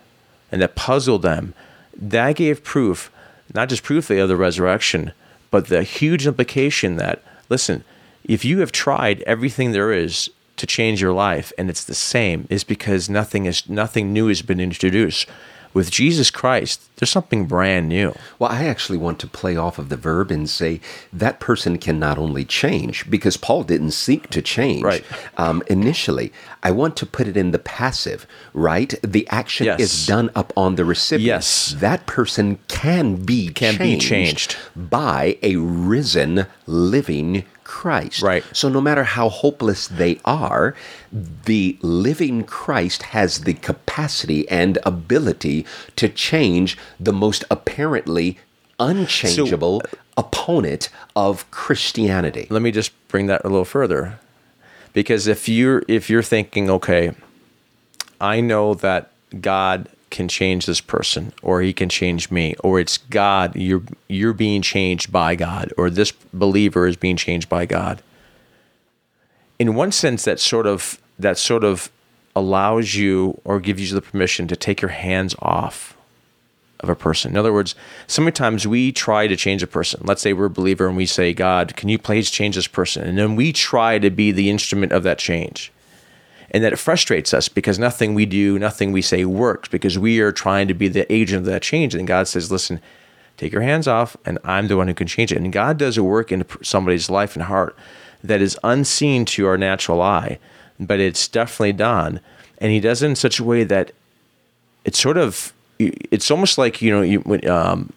and 0.52 0.62
that 0.62 0.74
puzzled 0.74 1.22
them, 1.22 1.54
that 1.96 2.36
gave 2.36 2.64
proof 2.64 3.10
not 3.54 3.68
just 3.68 3.82
proof 3.82 4.10
of 4.10 4.28
the 4.28 4.36
resurrection, 4.36 5.12
but 5.50 5.66
the 5.66 5.82
huge 5.82 6.26
implication 6.26 6.96
that, 6.96 7.22
listen, 7.48 7.84
if 8.24 8.44
you 8.44 8.60
have 8.60 8.72
tried 8.72 9.22
everything 9.22 9.72
there 9.72 9.92
is 9.92 10.30
to 10.56 10.66
change 10.66 11.00
your 11.00 11.12
life 11.12 11.52
and 11.56 11.70
it's 11.70 11.84
the 11.84 11.94
same, 11.94 12.46
is 12.50 12.64
because 12.64 13.08
nothing 13.08 13.46
is 13.46 13.68
nothing 13.68 14.12
new 14.12 14.28
has 14.28 14.42
been 14.42 14.60
introduced. 14.60 15.26
With 15.72 15.90
Jesus 15.90 16.30
Christ, 16.32 16.80
there's 16.96 17.10
something 17.10 17.46
brand 17.46 17.88
new. 17.88 18.14
Well, 18.38 18.50
I 18.50 18.64
actually 18.64 18.98
want 18.98 19.20
to 19.20 19.28
play 19.28 19.56
off 19.56 19.78
of 19.78 19.88
the 19.88 19.96
verb 19.96 20.30
and 20.32 20.50
say 20.50 20.80
that 21.12 21.38
person 21.38 21.78
can 21.78 21.98
not 22.00 22.18
only 22.18 22.44
change, 22.44 23.08
because 23.08 23.36
Paul 23.36 23.62
didn't 23.62 23.92
seek 23.92 24.30
to 24.30 24.42
change 24.42 24.82
Right. 24.82 25.04
um, 25.38 25.62
initially. 25.68 26.32
I 26.64 26.72
want 26.72 26.96
to 26.96 27.06
put 27.06 27.28
it 27.28 27.36
in 27.36 27.52
the 27.52 27.58
passive, 27.60 28.26
right? 28.52 28.92
The 29.02 29.28
action 29.30 29.66
Yes. 29.66 29.80
is 29.80 30.06
done 30.06 30.30
upon 30.34 30.74
the 30.74 30.84
recipient. 30.84 31.26
Yes. 31.26 31.74
That 31.78 32.04
person 32.06 32.58
can 32.66 33.14
be 33.24 33.48
Can 33.50 33.78
be 33.78 33.96
changed. 33.96 34.56
by 34.76 35.38
a 35.42 35.54
risen, 35.56 36.46
living 36.66 37.44
Christ. 37.70 38.20
Right. 38.20 38.44
So 38.52 38.68
no 38.68 38.80
matter 38.80 39.04
how 39.04 39.28
hopeless 39.28 39.86
they 39.86 40.18
are, 40.24 40.74
the 41.12 41.78
living 41.82 42.42
Christ 42.42 43.02
has 43.14 43.42
the 43.42 43.54
capacity 43.54 44.48
and 44.48 44.76
ability 44.84 45.64
to 45.94 46.08
change 46.08 46.76
the 46.98 47.12
most 47.12 47.44
apparently 47.48 48.38
unchangeable 48.80 49.82
uh, 49.84 49.96
opponent 50.16 50.88
of 51.14 51.48
Christianity. 51.52 52.48
let 52.50 52.60
me 52.60 52.72
just 52.72 52.90
bring 53.06 53.26
that 53.26 53.40
a 53.44 53.48
little 53.48 53.64
further 53.64 54.18
because 54.92 55.28
if 55.28 55.48
you're 55.48 55.82
if 55.86 56.10
you're 56.10 56.22
thinking 56.22 56.68
okay 56.70 57.12
i 58.20 58.40
know 58.40 58.74
that 58.74 59.12
god 59.40 59.88
can 60.10 60.28
change 60.28 60.66
this 60.66 60.80
person 60.80 61.32
or 61.42 61.62
he 61.62 61.72
can 61.72 61.88
change 61.88 62.30
me 62.30 62.54
or 62.64 62.80
it's 62.80 62.98
god 62.98 63.54
you're 63.54 63.82
you're 64.08 64.32
being 64.32 64.60
changed 64.60 65.12
by 65.12 65.34
god 65.34 65.72
or 65.76 65.88
this 65.88 66.12
believer 66.32 66.86
is 66.86 66.96
being 66.96 67.16
changed 67.16 67.48
by 67.48 67.64
god 67.64 68.02
in 69.58 69.74
one 69.74 69.92
sense 69.92 70.24
that 70.24 70.40
sort 70.40 70.66
of 70.66 71.00
that 71.18 71.38
sort 71.38 71.64
of 71.64 71.90
allows 72.34 72.94
you 72.94 73.40
or 73.44 73.60
gives 73.60 73.90
you 73.90 73.94
the 73.94 74.02
permission 74.02 74.48
to 74.48 74.56
take 74.56 74.80
your 74.80 74.90
hands 74.90 75.34
off 75.40 75.96
of 76.80 76.88
a 76.88 76.94
person. 76.94 77.32
In 77.32 77.36
other 77.36 77.52
words, 77.52 77.74
so 78.06 78.22
many 78.22 78.32
times 78.32 78.66
we 78.66 78.92
try 78.92 79.26
to 79.26 79.36
change 79.36 79.62
a 79.62 79.66
person. 79.66 80.00
Let's 80.04 80.22
say 80.22 80.32
we're 80.32 80.46
a 80.46 80.50
believer 80.50 80.88
and 80.88 80.96
we 80.96 81.06
say, 81.06 81.32
God, 81.32 81.76
can 81.76 81.88
you 81.88 81.98
please 81.98 82.30
change 82.30 82.56
this 82.56 82.66
person? 82.66 83.06
And 83.06 83.18
then 83.18 83.36
we 83.36 83.52
try 83.52 83.98
to 83.98 84.10
be 84.10 84.32
the 84.32 84.50
instrument 84.50 84.92
of 84.92 85.02
that 85.02 85.18
change. 85.18 85.72
And 86.50 86.64
that 86.64 86.72
it 86.72 86.78
frustrates 86.78 87.32
us 87.32 87.48
because 87.48 87.78
nothing 87.78 88.14
we 88.14 88.26
do, 88.26 88.58
nothing 88.58 88.90
we 88.90 89.02
say 89.02 89.24
works 89.24 89.68
because 89.68 89.98
we 89.98 90.18
are 90.20 90.32
trying 90.32 90.66
to 90.68 90.74
be 90.74 90.88
the 90.88 91.10
agent 91.12 91.40
of 91.40 91.44
that 91.46 91.62
change. 91.62 91.94
And 91.94 92.08
God 92.08 92.26
says, 92.26 92.50
listen, 92.50 92.80
take 93.36 93.52
your 93.52 93.62
hands 93.62 93.86
off, 93.86 94.16
and 94.24 94.38
I'm 94.44 94.68
the 94.68 94.76
one 94.76 94.88
who 94.88 94.94
can 94.94 95.06
change 95.06 95.32
it. 95.32 95.38
And 95.38 95.52
God 95.52 95.78
does 95.78 95.96
a 95.96 96.02
work 96.02 96.32
in 96.32 96.44
somebody's 96.62 97.08
life 97.08 97.36
and 97.36 97.44
heart 97.44 97.76
that 98.22 98.42
is 98.42 98.58
unseen 98.64 99.24
to 99.26 99.46
our 99.46 99.56
natural 99.56 100.02
eye, 100.02 100.38
but 100.78 101.00
it's 101.00 101.28
definitely 101.28 101.72
done. 101.72 102.20
And 102.58 102.72
He 102.72 102.80
does 102.80 103.02
it 103.02 103.06
in 103.06 103.16
such 103.16 103.38
a 103.38 103.44
way 103.44 103.64
that 103.64 103.92
it's 104.84 104.98
sort 104.98 105.16
of 105.16 105.52
it's 105.78 106.30
almost 106.30 106.58
like 106.58 106.82
you 106.82 106.90
know 106.90 107.02
you 107.02 107.22
um, 107.50 107.92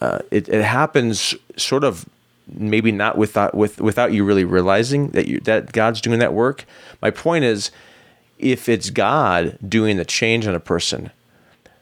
uh, 0.00 0.18
it, 0.30 0.48
it 0.48 0.62
happens 0.62 1.34
sort 1.56 1.84
of 1.84 2.06
maybe 2.46 2.92
not 2.92 3.18
without 3.18 3.54
with 3.54 3.80
without 3.80 4.12
you 4.12 4.24
really 4.24 4.44
realizing 4.44 5.08
that 5.08 5.26
you 5.26 5.40
that 5.40 5.72
God's 5.72 6.00
doing 6.00 6.18
that 6.20 6.34
work. 6.34 6.64
My 7.02 7.10
point 7.10 7.44
is, 7.44 7.70
if 8.38 8.68
it's 8.68 8.90
God 8.90 9.58
doing 9.66 9.96
the 9.96 10.04
change 10.04 10.46
on 10.46 10.54
a 10.54 10.60
person, 10.60 11.10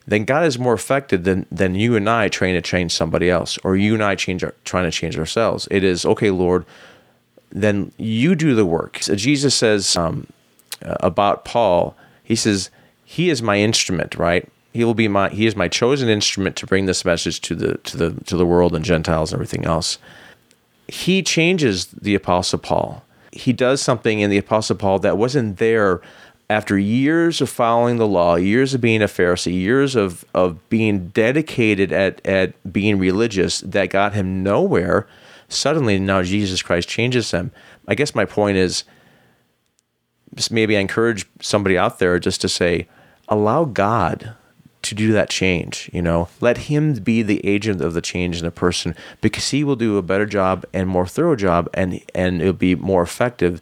then 0.07 0.25
God 0.25 0.45
is 0.45 0.59
more 0.59 0.75
effective 0.75 1.25
than 1.25 1.47
than 1.51 1.75
you 1.75 1.97
and 1.97 2.09
I 2.09 2.29
trying 2.29 2.55
to 2.55 2.63
change 2.63 2.93
somebody 2.93 3.31
else, 3.31 3.59
or 3.65 3.77
you 3.77 3.95
and 3.95 4.03
I 4.03 4.15
change 4.15 4.43
our, 4.45 4.55
trying 4.65 4.85
to 4.85 4.91
change 4.91 5.19
ourselves. 5.19 5.69
It 5.71 5.85
is 5.85 6.05
okay, 6.05 6.31
Lord. 6.31 6.65
Then 7.51 7.93
you 7.99 8.35
do 8.35 8.55
the 8.55 8.67
work. 8.67 8.99
So 9.01 9.15
Jesus 9.15 9.55
says 9.55 9.97
um, 9.97 10.27
about 10.83 11.45
Paul. 11.45 11.97
He 12.23 12.35
says 12.35 12.71
he 13.05 13.31
is 13.31 13.43
my 13.43 13.59
instrument, 13.59 14.17
right? 14.17 14.49
he 14.75 14.83
will 14.83 14.95
be 14.95 15.09
my 15.09 15.29
he 15.31 15.47
is 15.47 15.55
my 15.55 15.69
chosen 15.69 16.09
instrument 16.09 16.57
to 16.57 16.67
bring 16.67 16.87
this 16.87 17.05
message 17.05 17.41
to 17.43 17.55
the 17.55 17.79
to 17.79 17.97
the 17.97 18.11
to 18.25 18.37
the 18.37 18.45
world 18.45 18.75
and 18.75 18.85
Gentiles 18.85 19.33
and 19.33 19.37
everything 19.37 19.65
else. 19.65 19.99
He 20.89 21.23
changes 21.23 21.87
the 21.87 22.15
apostle 22.15 22.59
Paul. 22.59 23.05
He 23.33 23.53
does 23.53 23.81
something 23.81 24.21
in 24.21 24.31
the 24.31 24.39
apostle 24.39 24.77
Paul 24.77 24.99
that 25.01 25.19
wasn't 25.19 25.59
there 25.59 26.01
after 26.51 26.79
years 26.79 27.41
of 27.41 27.49
following 27.49 27.97
the 27.97 28.07
law, 28.07 28.37
years 28.37 28.75
of 28.75 28.81
being 28.81 29.03
a 29.03 29.07
Pharisee, 29.07 29.53
years 29.53 29.97
of 29.97 30.25
of 30.35 30.69
being 30.69 31.09
dedicated 31.09 31.91
at 31.91 32.25
at 32.27 32.73
being 32.73 32.99
religious 32.99 33.61
that 33.61 33.91
got 33.91 34.15
him 34.15 34.43
nowhere. 34.43 35.07
Suddenly 35.49 35.99
now 35.99 36.23
Jesus 36.23 36.63
Christ 36.63 36.89
changes 36.89 37.31
him. 37.31 37.51
I 37.89 37.95
guess 37.95 38.15
my 38.15 38.25
point 38.25 38.57
is 38.57 38.85
maybe 40.51 40.77
I 40.77 40.81
encourage 40.81 41.27
somebody 41.41 41.79
out 41.79 41.99
there 41.99 42.19
just 42.19 42.41
to 42.43 42.49
say, 42.49 42.89
allow 43.29 43.65
God 43.65 44.35
to 44.85 44.95
do 44.95 45.13
that 45.13 45.29
change. 45.31 45.91
You 45.93 46.03
know, 46.03 46.29
let 46.41 46.59
him 46.59 46.95
be 46.95 47.23
the 47.23 47.45
agent 47.47 47.81
of 47.81 47.95
the 47.95 48.01
change 48.01 48.41
in 48.41 48.47
a 48.47 48.51
person 48.51 48.95
because 49.21 49.51
he 49.51 49.65
will 49.65 49.77
do 49.77 49.99
a 49.99 50.03
better 50.03 50.27
job 50.27 50.65
and 50.73 50.89
more 50.89 51.07
thorough 51.07 51.37
job, 51.37 51.69
and 51.75 52.01
and 52.15 52.41
it'll 52.41 52.53
be 52.53 52.75
more 52.75 53.03
effective 53.03 53.61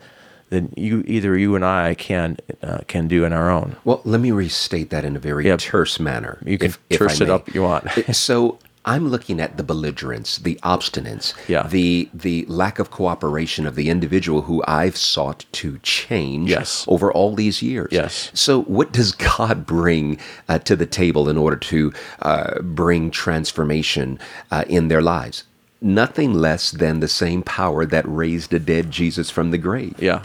than 0.51 0.71
you 0.77 1.03
either 1.07 1.39
you 1.39 1.55
and 1.57 1.65
I 1.65 1.95
can 1.95 2.37
uh, 2.63 2.81
can 2.87 3.09
do 3.09 3.25
in 3.25 3.33
our 3.33 3.51
own. 3.51 3.77
Well, 3.85 4.03
let 4.05 4.21
me 4.21 4.31
restate 4.33 4.91
that 4.91 5.05
in 5.05 5.17
a 5.17 5.19
very 5.19 5.47
Yep. 5.47 5.61
terse 5.61 5.99
manner. 5.99 6.39
You 6.45 6.59
can 6.59 6.67
if- 6.71 6.79
if 6.91 6.99
terse 6.99 7.21
I 7.21 7.25
it 7.25 7.31
up 7.31 7.55
you 7.55 7.63
want. 7.63 7.89
so 8.15 8.59
I'm 8.85 9.09
looking 9.09 9.41
at 9.41 9.57
the 9.57 9.63
belligerence, 9.63 10.39
the 10.39 10.59
obstinance, 10.65 11.35
Yeah. 11.49 11.67
the 11.69 12.09
the 12.13 12.45
lack 12.49 12.79
of 12.81 12.91
cooperation 12.91 13.67
of 13.67 13.77
the 13.77 13.89
individual 13.89 14.43
who 14.43 14.63
I've 14.67 14.97
sought 14.97 15.45
to 15.53 15.79
change 15.83 16.51
Yes. 16.51 16.85
over 16.89 17.13
all 17.13 17.35
these 17.37 17.63
years. 17.63 17.91
Yes. 17.93 18.31
So, 18.35 18.63
what 18.63 18.93
does 18.93 19.13
God 19.37 19.67
bring 19.67 20.19
uh, 20.49 20.59
to 20.61 20.75
the 20.75 20.87
table 20.87 21.29
in 21.29 21.37
order 21.39 21.57
to 21.57 21.93
uh, 22.23 22.61
bring 22.61 23.11
transformation 23.13 24.19
uh, 24.51 24.65
in 24.69 24.89
their 24.89 25.03
lives? 25.03 25.45
Nothing 25.81 26.35
less 26.35 26.71
than 26.71 27.01
the 27.01 27.09
same 27.09 27.43
power 27.43 27.85
that 27.87 28.05
raised 28.07 28.53
a 28.53 28.59
dead 28.59 28.91
Jesus 28.91 29.31
from 29.31 29.51
the 29.53 29.59
grave. 29.59 29.95
Yeah. 29.99 30.23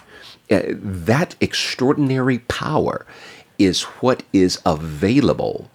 Uh, 0.49 0.61
that 0.79 1.35
extraordinary 1.41 2.39
power 2.47 3.05
is 3.59 3.83
what 4.01 4.23
is 4.33 4.59
available. 4.65 5.69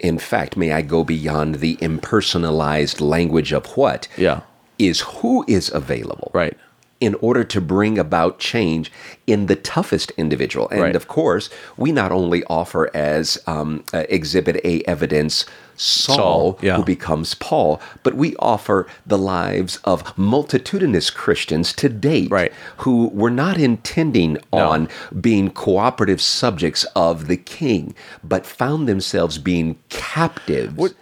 In 0.00 0.18
fact, 0.18 0.56
may 0.56 0.72
I 0.72 0.82
go 0.82 1.04
beyond 1.04 1.56
the 1.56 1.76
impersonalized 1.76 3.00
language 3.00 3.52
of 3.52 3.66
what? 3.76 4.08
Yeah. 4.16 4.40
Is 4.78 5.00
who 5.00 5.44
is 5.48 5.70
available. 5.72 6.30
Right. 6.34 6.56
In 7.00 7.14
order 7.16 7.42
to 7.44 7.60
bring 7.60 7.98
about 7.98 8.38
change 8.38 8.90
in 9.26 9.46
the 9.46 9.56
toughest 9.56 10.12
individual. 10.16 10.68
And 10.70 10.80
Right. 10.82 10.96
of 10.96 11.08
course, 11.08 11.50
we 11.76 11.90
not 11.92 12.12
only 12.12 12.44
offer 12.44 12.90
as 12.94 13.38
um, 13.46 13.82
uh, 13.92 14.04
Exhibit 14.08 14.60
A 14.64 14.82
evidence 14.88 15.44
Saul, 15.76 16.16
Saul, 16.16 16.58
yeah. 16.62 16.76
who 16.76 16.84
becomes 16.84 17.34
Paul, 17.34 17.80
but 18.02 18.14
we 18.14 18.36
offer 18.36 18.86
the 19.06 19.18
lives 19.18 19.78
of 19.84 20.16
multitudinous 20.18 21.10
Christians 21.10 21.72
to 21.74 21.88
date 21.88 22.30
Right. 22.30 22.52
who 22.78 23.08
were 23.08 23.30
not 23.30 23.58
intending 23.58 24.38
No. 24.52 24.68
on 24.68 24.88
being 25.20 25.50
cooperative 25.50 26.20
subjects 26.20 26.84
of 26.94 27.26
the 27.26 27.36
king, 27.36 27.94
but 28.22 28.46
found 28.46 28.88
themselves 28.88 29.38
being 29.38 29.76
captives. 29.88 30.74
What 30.76 30.94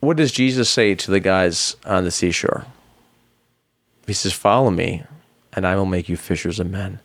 what 0.00 0.16
does 0.16 0.32
Jesus 0.32 0.70
say 0.70 0.94
to 0.94 1.10
the 1.10 1.20
guys 1.20 1.76
on 1.84 2.04
the 2.04 2.10
seashore? 2.10 2.64
He 4.06 4.14
says, 4.14 4.32
"Follow 4.32 4.70
me, 4.70 5.02
and 5.52 5.66
I 5.66 5.76
will 5.76 5.84
make 5.86 6.08
you 6.08 6.16
fishers 6.16 6.58
of 6.58 6.70
men." 6.70 7.00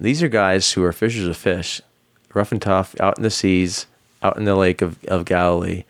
These 0.00 0.22
are 0.22 0.28
guys 0.28 0.72
who 0.72 0.82
are 0.82 0.92
fishers 0.92 1.26
of 1.28 1.36
fish, 1.36 1.80
rough 2.34 2.50
and 2.52 2.60
tough, 2.60 2.94
out 3.00 3.16
in 3.18 3.22
the 3.22 3.30
seas, 3.30 3.86
out 4.22 4.36
in 4.36 4.44
the 4.44 4.56
lake 4.56 4.82
of, 4.82 4.96
of 5.04 5.24
Galilee, 5.24 5.84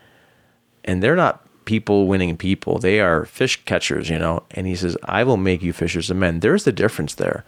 and 0.84 1.02
they're 1.02 1.16
not 1.16 1.44
people 1.64 2.06
winning 2.06 2.36
people. 2.36 2.78
They 2.78 3.00
are 3.00 3.24
fish 3.24 3.64
catchers, 3.64 4.08
you 4.08 4.18
know. 4.18 4.42
And 4.52 4.66
he 4.66 4.74
says, 4.74 4.96
"I 5.04 5.24
will 5.24 5.36
make 5.36 5.62
you 5.62 5.72
fishers 5.72 6.10
of 6.10 6.16
men." 6.16 6.40
There's 6.40 6.64
the 6.64 6.72
difference 6.72 7.14
there. 7.14 7.44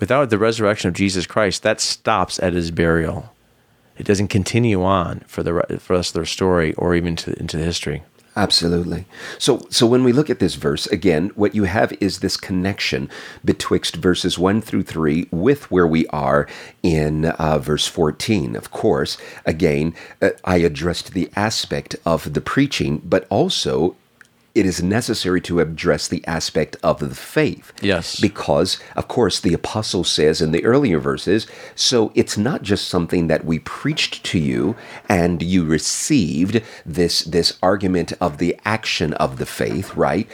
Without 0.00 0.30
the 0.30 0.38
resurrection 0.38 0.88
of 0.88 0.94
Jesus 0.94 1.26
Christ, 1.26 1.62
that 1.64 1.80
stops 1.80 2.38
at 2.40 2.52
his 2.52 2.70
burial. 2.70 3.32
It 3.98 4.06
doesn't 4.06 4.28
continue 4.28 4.82
on 4.84 5.24
for 5.26 5.42
the 5.42 5.80
for 5.80 5.94
us 5.94 6.12
their 6.12 6.24
story 6.24 6.72
or 6.74 6.94
even 6.94 7.16
to, 7.16 7.38
into 7.38 7.56
the 7.56 7.64
history. 7.64 8.04
Absolutely. 8.38 9.04
So, 9.38 9.66
so 9.68 9.84
when 9.84 10.04
we 10.04 10.12
look 10.12 10.30
at 10.30 10.38
this 10.38 10.54
verse 10.54 10.86
again, 10.86 11.32
what 11.34 11.56
you 11.56 11.64
have 11.64 11.92
is 12.00 12.20
this 12.20 12.36
connection 12.36 13.10
betwixt 13.44 13.96
verses 13.96 14.38
one 14.38 14.62
through 14.62 14.84
three 14.84 15.26
with 15.32 15.68
where 15.72 15.88
we 15.88 16.06
are 16.10 16.46
in 16.80 17.24
uh, 17.24 17.58
verse 17.58 17.88
fourteen. 17.88 18.54
Of 18.54 18.70
course, 18.70 19.18
again, 19.44 19.92
uh, 20.22 20.30
I 20.44 20.58
addressed 20.58 21.14
the 21.14 21.28
aspect 21.34 21.96
of 22.06 22.32
the 22.32 22.40
preaching, 22.40 23.02
but 23.04 23.26
also 23.28 23.96
it 24.58 24.66
is 24.66 24.82
necessary 24.82 25.40
to 25.42 25.60
address 25.60 26.08
the 26.08 26.26
aspect 26.26 26.76
of 26.82 26.98
the 26.98 27.14
faith. 27.14 27.72
Yes. 27.80 28.18
Because, 28.18 28.78
of 28.96 29.06
course, 29.06 29.38
the 29.38 29.54
apostle 29.54 30.02
says 30.02 30.42
in 30.42 30.50
the 30.50 30.64
earlier 30.64 30.98
verses, 30.98 31.46
so 31.76 32.10
it's 32.16 32.36
not 32.36 32.62
just 32.62 32.88
something 32.88 33.28
that 33.28 33.44
we 33.44 33.60
preached 33.60 34.24
to 34.24 34.38
you 34.38 34.74
and 35.08 35.42
you 35.42 35.64
received 35.64 36.60
this 36.84 37.20
this 37.22 37.56
argument 37.62 38.12
of 38.20 38.38
the 38.38 38.58
action 38.64 39.12
of 39.14 39.38
the 39.38 39.46
faith, 39.46 39.94
right? 39.94 40.28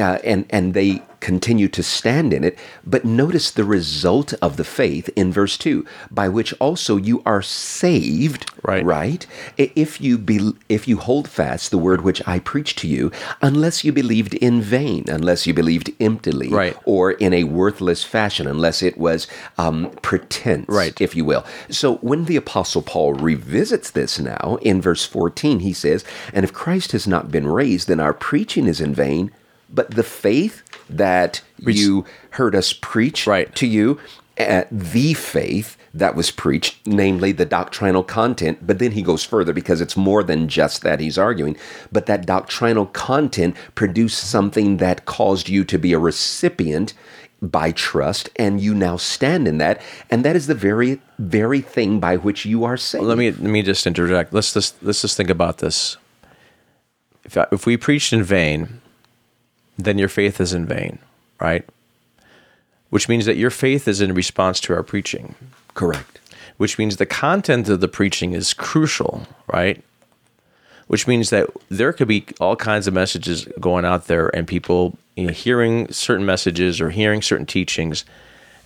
Uh, 0.00 0.18
and 0.24 0.46
and 0.50 0.74
they 0.74 1.02
continue 1.20 1.68
to 1.68 1.82
stand 1.82 2.32
in 2.32 2.42
it. 2.44 2.58
But 2.82 3.04
notice 3.04 3.50
the 3.50 3.64
result 3.64 4.32
of 4.40 4.56
the 4.56 4.64
faith 4.64 5.10
in 5.16 5.30
verse 5.30 5.58
two, 5.58 5.84
by 6.10 6.28
which 6.30 6.54
also 6.54 6.96
you 6.96 7.22
are 7.26 7.42
saved, 7.42 8.50
Right. 8.62 8.82
right? 8.82 9.26
If 9.58 10.00
you 10.00 10.16
be, 10.16 10.52
if 10.70 10.88
you 10.88 10.96
hold 10.96 11.28
fast 11.28 11.70
the 11.70 11.76
word 11.78 12.00
which 12.00 12.22
I 12.26 12.38
preached 12.38 12.78
to 12.78 12.88
you, 12.88 13.12
unless 13.42 13.84
you 13.84 13.92
believed 13.92 14.32
in 14.34 14.62
vain, 14.62 15.04
unless 15.08 15.46
you 15.46 15.52
believed 15.52 15.92
emptily, 16.00 16.48
Right. 16.48 16.76
or 16.86 17.12
in 17.12 17.34
a 17.34 17.44
worthless 17.44 18.02
fashion, 18.02 18.46
unless 18.46 18.82
it 18.82 18.96
was 18.96 19.26
um, 19.58 19.90
pretense, 20.00 20.64
Right. 20.68 20.98
if 21.02 21.14
you 21.14 21.26
will. 21.26 21.44
So 21.68 21.96
when 21.96 22.24
the 22.24 22.36
Apostle 22.36 22.80
Paul 22.82 23.12
revisits 23.12 23.90
this 23.90 24.18
now 24.18 24.58
in 24.62 24.80
verse 24.80 25.04
14, 25.04 25.60
he 25.60 25.74
says, 25.74 26.02
And 26.32 26.44
if 26.44 26.52
Christ 26.54 26.92
has 26.92 27.06
not 27.06 27.30
been 27.30 27.46
raised, 27.46 27.88
then 27.88 28.00
our 28.00 28.14
preaching 28.14 28.66
is 28.66 28.80
in 28.80 28.94
vain, 28.94 29.30
but 29.72 29.90
the 29.92 30.02
faith 30.02 30.62
that 30.88 31.42
you 31.58 32.04
heard 32.30 32.54
us 32.54 32.72
preach 32.72 33.26
Right. 33.26 33.54
to 33.56 33.66
you, 33.66 33.98
uh, 34.38 34.64
the 34.70 35.14
faith 35.14 35.76
that 35.92 36.14
was 36.14 36.30
preached, 36.30 36.78
namely 36.86 37.32
the 37.32 37.44
doctrinal 37.44 38.02
content. 38.04 38.58
But 38.66 38.78
then 38.78 38.92
he 38.92 39.02
goes 39.02 39.24
further 39.24 39.52
because 39.52 39.80
it's 39.80 39.96
more 39.96 40.22
than 40.22 40.48
just 40.48 40.82
that 40.82 41.00
he's 41.00 41.18
arguing, 41.18 41.56
but 41.90 42.06
that 42.06 42.26
doctrinal 42.26 42.86
content 42.86 43.56
produced 43.74 44.18
something 44.18 44.76
that 44.78 45.04
caused 45.04 45.48
you 45.48 45.64
to 45.64 45.78
be 45.78 45.92
a 45.92 45.98
recipient 45.98 46.94
by 47.42 47.72
trust, 47.72 48.28
and 48.36 48.60
you 48.60 48.74
now 48.74 48.96
stand 48.98 49.48
in 49.48 49.58
that, 49.58 49.80
and 50.10 50.24
that 50.24 50.36
is 50.36 50.46
the 50.46 50.54
very, 50.54 51.00
very 51.18 51.60
thing 51.62 51.98
by 51.98 52.16
which 52.16 52.44
you 52.44 52.64
are 52.64 52.76
saved. 52.76 53.04
Let 53.04 53.16
me 53.18 53.30
let 53.30 53.40
me 53.40 53.62
just 53.62 53.86
interject. 53.86 54.32
Let's 54.34 54.52
just 54.52 54.80
let's 54.82 55.00
just 55.00 55.16
think 55.16 55.30
about 55.30 55.58
this. 55.58 55.96
If 57.24 57.36
I, 57.36 57.46
if 57.50 57.64
we 57.66 57.76
preached 57.78 58.12
in 58.12 58.22
vain, 58.22 58.79
then 59.84 59.98
your 59.98 60.08
faith 60.08 60.40
is 60.40 60.52
in 60.52 60.66
vain, 60.66 60.98
right? 61.40 61.64
Which 62.90 63.08
means 63.08 63.26
that 63.26 63.36
your 63.36 63.50
faith 63.50 63.86
is 63.86 64.00
in 64.00 64.14
response 64.14 64.60
to 64.60 64.74
our 64.74 64.82
preaching. 64.82 65.34
Correct. 65.74 66.18
Which 66.56 66.78
means 66.78 66.96
the 66.96 67.06
content 67.06 67.68
of 67.68 67.80
the 67.80 67.88
preaching 67.88 68.32
is 68.32 68.52
crucial, 68.52 69.26
right? 69.52 69.82
Which 70.88 71.06
means 71.06 71.30
that 71.30 71.48
there 71.68 71.92
could 71.92 72.08
be 72.08 72.26
all 72.40 72.56
kinds 72.56 72.86
of 72.86 72.94
messages 72.94 73.46
going 73.60 73.84
out 73.84 74.06
there, 74.08 74.34
and 74.34 74.46
people 74.46 74.98
you 75.16 75.26
know, 75.26 75.32
hearing 75.32 75.90
certain 75.92 76.26
messages 76.26 76.80
or 76.80 76.90
hearing 76.90 77.22
certain 77.22 77.46
teachings, 77.46 78.04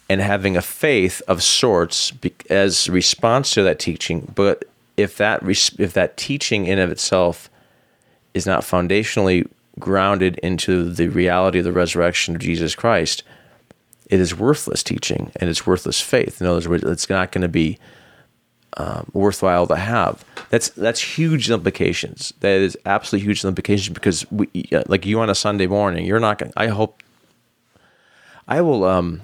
and 0.09 0.21
having 0.21 0.57
a 0.57 0.63
faith 0.63 1.23
of 1.29 1.43
sorts 1.43 2.13
as 2.51 2.89
response 2.89 3.53
to 3.53 3.63
that 3.63 3.79
teaching. 3.79 4.33
But 4.35 4.65
if 4.97 5.17
that 5.19 5.43
if 5.79 5.93
that 5.93 6.17
teaching 6.17 6.67
in 6.67 6.79
of 6.79 6.91
itself 6.91 7.51
is 8.33 8.47
not 8.47 8.63
foundationally 8.63 9.47
grounded 9.79 10.39
into 10.39 10.91
the 10.91 11.09
reality 11.09 11.59
of 11.59 11.65
the 11.65 11.73
resurrection 11.73 12.35
of 12.35 12.41
Jesus 12.41 12.75
Christ, 12.75 13.23
it 14.07 14.21
is 14.21 14.37
worthless 14.37 14.83
teaching 14.83 15.33
and 15.37 15.51
it's 15.51 15.67
worthless 15.67 16.01
faith. 16.01 16.41
In 16.41 16.47
other 16.47 16.69
words, 16.69 16.85
it's 16.85 17.09
not 17.09 17.33
going 17.33 17.43
to 17.43 17.49
be 17.49 17.79
um, 18.77 19.11
worthwhile 19.13 19.67
to 19.69 19.77
have. 19.77 20.25
That's 20.51 20.69
that's 20.71 21.01
huge 21.01 21.51
implications. 21.51 22.35
That 22.41 22.61
is 22.61 22.77
absolutely 22.85 23.27
huge 23.27 23.45
implications 23.45 23.95
because 23.95 24.31
we, 24.31 24.49
like 24.87 25.07
you 25.07 25.21
on 25.21 25.31
a 25.31 25.35
Sunday 25.35 25.67
morning, 25.67 26.05
you're 26.05 26.21
not 26.21 26.39
going. 26.39 26.53
I 26.57 26.69
hope. 26.69 27.03
I 28.47 28.61
will. 28.61 28.85
Um, 28.85 29.23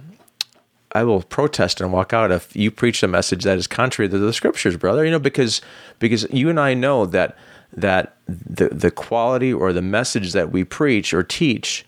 I 0.92 1.04
will 1.04 1.22
protest 1.22 1.80
and 1.80 1.92
walk 1.92 2.12
out 2.12 2.32
if 2.32 2.56
you 2.56 2.72
preach 2.72 3.02
a 3.04 3.08
message 3.08 3.44
that 3.44 3.56
is 3.56 3.68
contrary 3.68 4.08
to 4.08 4.18
the 4.18 4.32
scriptures, 4.32 4.76
brother. 4.76 5.04
You 5.04 5.12
know, 5.12 5.18
because 5.18 5.60
because 5.98 6.26
you 6.32 6.48
and 6.48 6.58
I 6.58 6.74
know 6.74 7.06
that 7.06 7.36
that 7.72 8.16
the 8.26 8.68
the 8.68 8.90
quality 8.90 9.52
or 9.52 9.72
the 9.72 9.82
message 9.82 10.32
that 10.32 10.50
we 10.50 10.64
preach 10.64 11.14
or 11.14 11.22
teach 11.22 11.84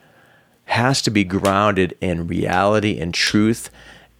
has 0.65 1.03
to 1.03 1.11
be 1.11 1.25
grounded 1.25 1.97
in 2.01 2.27
reality 2.27 2.99
and 2.99 3.13
truth. 3.13 3.71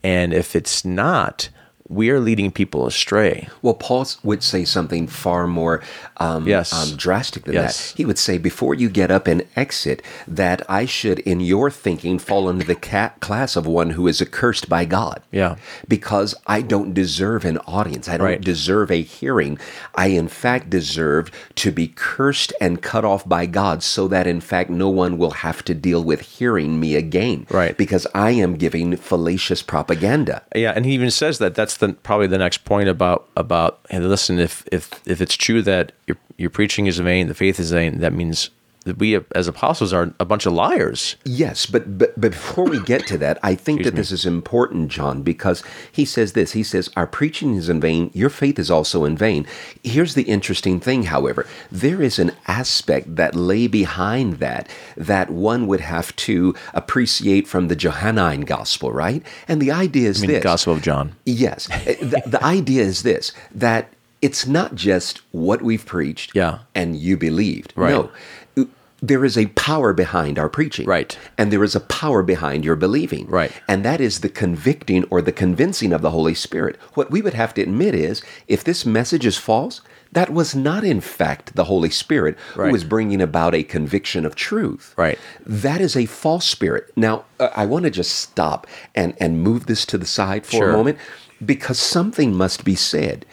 And 0.03 0.35
if 0.35 0.57
it's 0.57 0.85
not, 0.85 1.49
we 1.89 2.11
are 2.11 2.21
leading 2.21 2.51
people 2.51 2.87
astray. 2.87 3.49
Well, 3.61 3.75
Paul 3.75 4.07
would 4.23 4.43
say 4.43 4.65
something 4.65 5.07
far 5.07 5.47
more 5.47 5.83
um, 6.19 6.47
Yes. 6.47 6.73
um, 6.73 6.97
drastic 6.97 7.45
than 7.45 7.55
Yes. 7.55 7.91
that. 7.93 7.97
He 7.99 8.05
would 8.05 8.19
say, 8.19 8.39
before 8.39 8.75
you 8.75 8.89
get 8.89 9.11
up 9.11 9.27
and 9.27 9.45
exit, 9.57 10.03
that 10.29 10.63
I 10.69 10.87
should, 10.87 11.19
in 11.21 11.41
your 11.41 11.71
thinking, 11.71 12.19
fall 12.19 12.49
into 12.49 12.65
the 12.67 12.75
ca- 12.77 13.13
class 13.21 13.57
of 13.57 13.67
one 13.67 13.91
who 13.91 14.07
is 14.07 14.23
accursed 14.23 14.69
by 14.69 14.85
God. 14.85 15.21
Yeah. 15.33 15.57
Because 15.89 16.35
I 16.47 16.63
don't 16.63 16.95
deserve 16.95 17.45
an 17.45 17.59
audience. 17.67 18.09
I 18.09 18.17
don't 18.17 18.27
Right. 18.27 18.41
deserve 18.41 18.91
a 18.91 19.03
hearing. 19.03 19.59
I, 19.95 20.09
in 20.09 20.29
fact, 20.29 20.71
deserve 20.71 21.31
to 21.57 21.71
be 21.73 21.89
cursed 21.89 22.53
and 22.61 22.81
cut 22.81 23.05
off 23.05 23.29
by 23.29 23.47
God 23.47 23.83
so 23.83 24.07
that, 24.09 24.27
in 24.27 24.41
fact, 24.41 24.71
no 24.71 24.89
one 24.89 25.19
will 25.19 25.31
have 25.43 25.65
to 25.65 25.75
deal 25.75 26.03
with 26.03 26.21
hearing 26.21 26.79
me 26.81 26.95
again. 26.95 27.47
Right. 27.51 27.77
Because 27.77 28.07
I 28.15 28.31
am 28.31 28.55
giving 28.55 28.97
fallacious 28.97 29.63
propaganda. 29.63 30.43
Yeah, 30.55 30.73
and 30.75 30.87
he 30.87 30.93
even 30.93 31.11
says 31.11 31.39
that 31.39 31.55
that's 31.55 31.77
the 31.83 31.93
probably 31.93 32.27
the 32.27 32.39
next 32.39 32.65
point 32.65 32.89
about 32.89 33.29
about 33.37 33.81
and 33.91 34.09
listen 34.09 34.39
if 34.39 34.67
if 34.73 34.91
if 35.07 35.21
it's 35.21 35.37
true 35.37 35.61
that 35.63 35.93
your 36.07 36.17
your 36.39 36.51
preaching 36.51 36.87
is 36.87 36.99
vain, 36.99 37.29
the 37.29 37.35
faith 37.35 37.61
is 37.61 37.73
vain, 37.73 38.01
that 38.01 38.13
means 38.13 38.51
that 38.85 38.99
we 38.99 39.19
as 39.35 39.49
apostles 39.49 39.93
are 39.93 40.13
a 40.19 40.25
bunch 40.25 40.47
of 40.47 40.53
liars. 40.53 41.17
Yes, 41.25 41.67
but, 41.67 41.99
but 41.99 42.13
but 42.21 42.33
before 42.33 42.65
we 42.69 42.81
get 42.81 43.07
to 43.09 43.19
that, 43.19 43.39
I 43.43 43.55
think 43.55 43.85
that 43.85 43.95
this 43.95 44.11
is 44.13 44.27
important, 44.27 44.89
John, 44.91 45.23
because 45.23 45.63
he 45.91 46.05
says 46.05 46.33
this. 46.33 46.53
He 46.53 46.63
says, 46.63 46.91
Our 46.97 47.07
preaching 47.07 47.55
is 47.55 47.69
in 47.69 47.81
vain, 47.81 48.11
your 48.13 48.31
faith 48.31 48.59
is 48.59 48.71
also 48.71 49.05
in 49.05 49.17
vain. 49.17 49.47
Here's 49.83 50.15
the 50.15 50.23
interesting 50.25 50.81
thing, 50.81 51.05
however. 51.05 51.47
There 51.71 52.03
is 52.03 52.19
an 52.19 52.33
aspect 52.49 53.17
that 53.17 53.35
lay 53.35 53.67
behind 53.67 54.35
that 54.35 54.69
that 54.97 55.31
one 55.31 55.67
would 55.67 55.81
have 55.81 56.15
to 56.17 56.55
appreciate 56.75 57.47
from 57.47 57.69
the 57.69 57.77
Johannine 57.77 58.43
gospel, 58.43 58.93
right? 58.93 59.23
And 59.49 59.61
the 59.63 59.71
idea 59.71 60.09
is 60.09 60.21
this. 60.23 60.43
Gospel 60.43 60.73
of 60.75 60.83
John. 60.83 61.15
Yes. 61.25 61.69
Eh, 61.87 61.97
the, 62.01 62.23
the 62.27 62.45
idea 62.45 62.83
is 62.83 63.03
this 63.03 63.33
that 63.53 63.93
it's 64.21 64.47
not 64.47 64.75
just 64.77 65.21
what 65.33 65.63
we've 65.63 65.85
preached 65.85 66.31
Yeah. 66.35 66.61
and 66.77 66.95
you 66.95 67.17
believed. 67.17 67.73
Right. 67.75 67.91
No. 67.91 68.11
There 69.05 69.25
is 69.25 69.37
a 69.37 69.47
power 69.47 69.93
behind 69.93 70.39
our 70.39 70.49
preaching. 70.49 70.87
Right. 70.87 71.19
And 71.37 71.51
there 71.53 71.65
is 71.65 71.75
a 71.75 71.81
power 71.81 72.23
behind 72.23 72.65
your 72.65 72.77
believing. 72.77 73.27
Right. 73.27 73.51
And 73.67 73.85
that 73.85 74.01
is 74.01 74.21
the 74.21 74.29
convicting 74.29 75.03
or 75.11 75.21
the 75.21 75.33
convincing 75.33 75.93
of 75.93 76.03
the 76.03 76.13
Holy 76.13 76.35
Spirit. 76.35 76.77
What 76.95 77.11
we 77.11 77.21
would 77.21 77.35
have 77.35 77.53
to 77.55 77.63
admit 77.63 77.95
is 77.97 78.23
if 78.47 78.63
this 78.63 78.87
message 78.87 79.27
is 79.27 79.37
false, 79.37 79.81
that 80.13 80.31
was 80.31 80.55
not 80.55 80.85
in 80.85 81.01
fact 81.01 81.57
the 81.57 81.65
Holy 81.65 81.91
Spirit 81.91 82.39
Right. 82.55 82.67
who 82.67 82.73
was 82.73 82.85
bringing 82.85 83.21
about 83.21 83.55
a 83.57 83.65
conviction 83.65 84.25
of 84.25 84.37
truth. 84.37 84.95
Right. 84.97 85.19
That 85.45 85.81
is 85.81 85.97
a 85.97 86.07
false 86.07 86.47
spirit. 86.47 86.93
Now, 86.97 87.25
uh, 87.41 87.49
I 87.57 87.67
want 87.67 87.85
to 87.87 87.91
just 87.91 88.15
stop 88.15 88.67
and, 88.95 89.15
and 89.19 89.43
move 89.43 89.67
this 89.67 89.85
to 89.87 89.99
the 89.99 90.07
side 90.07 90.47
for 90.47 90.53
Sure. 90.59 90.71
a 90.71 90.73
moment 90.75 90.99
because 91.45 91.79
something 91.81 92.33
must 92.35 92.65
be 92.65 92.77
said. 92.77 93.27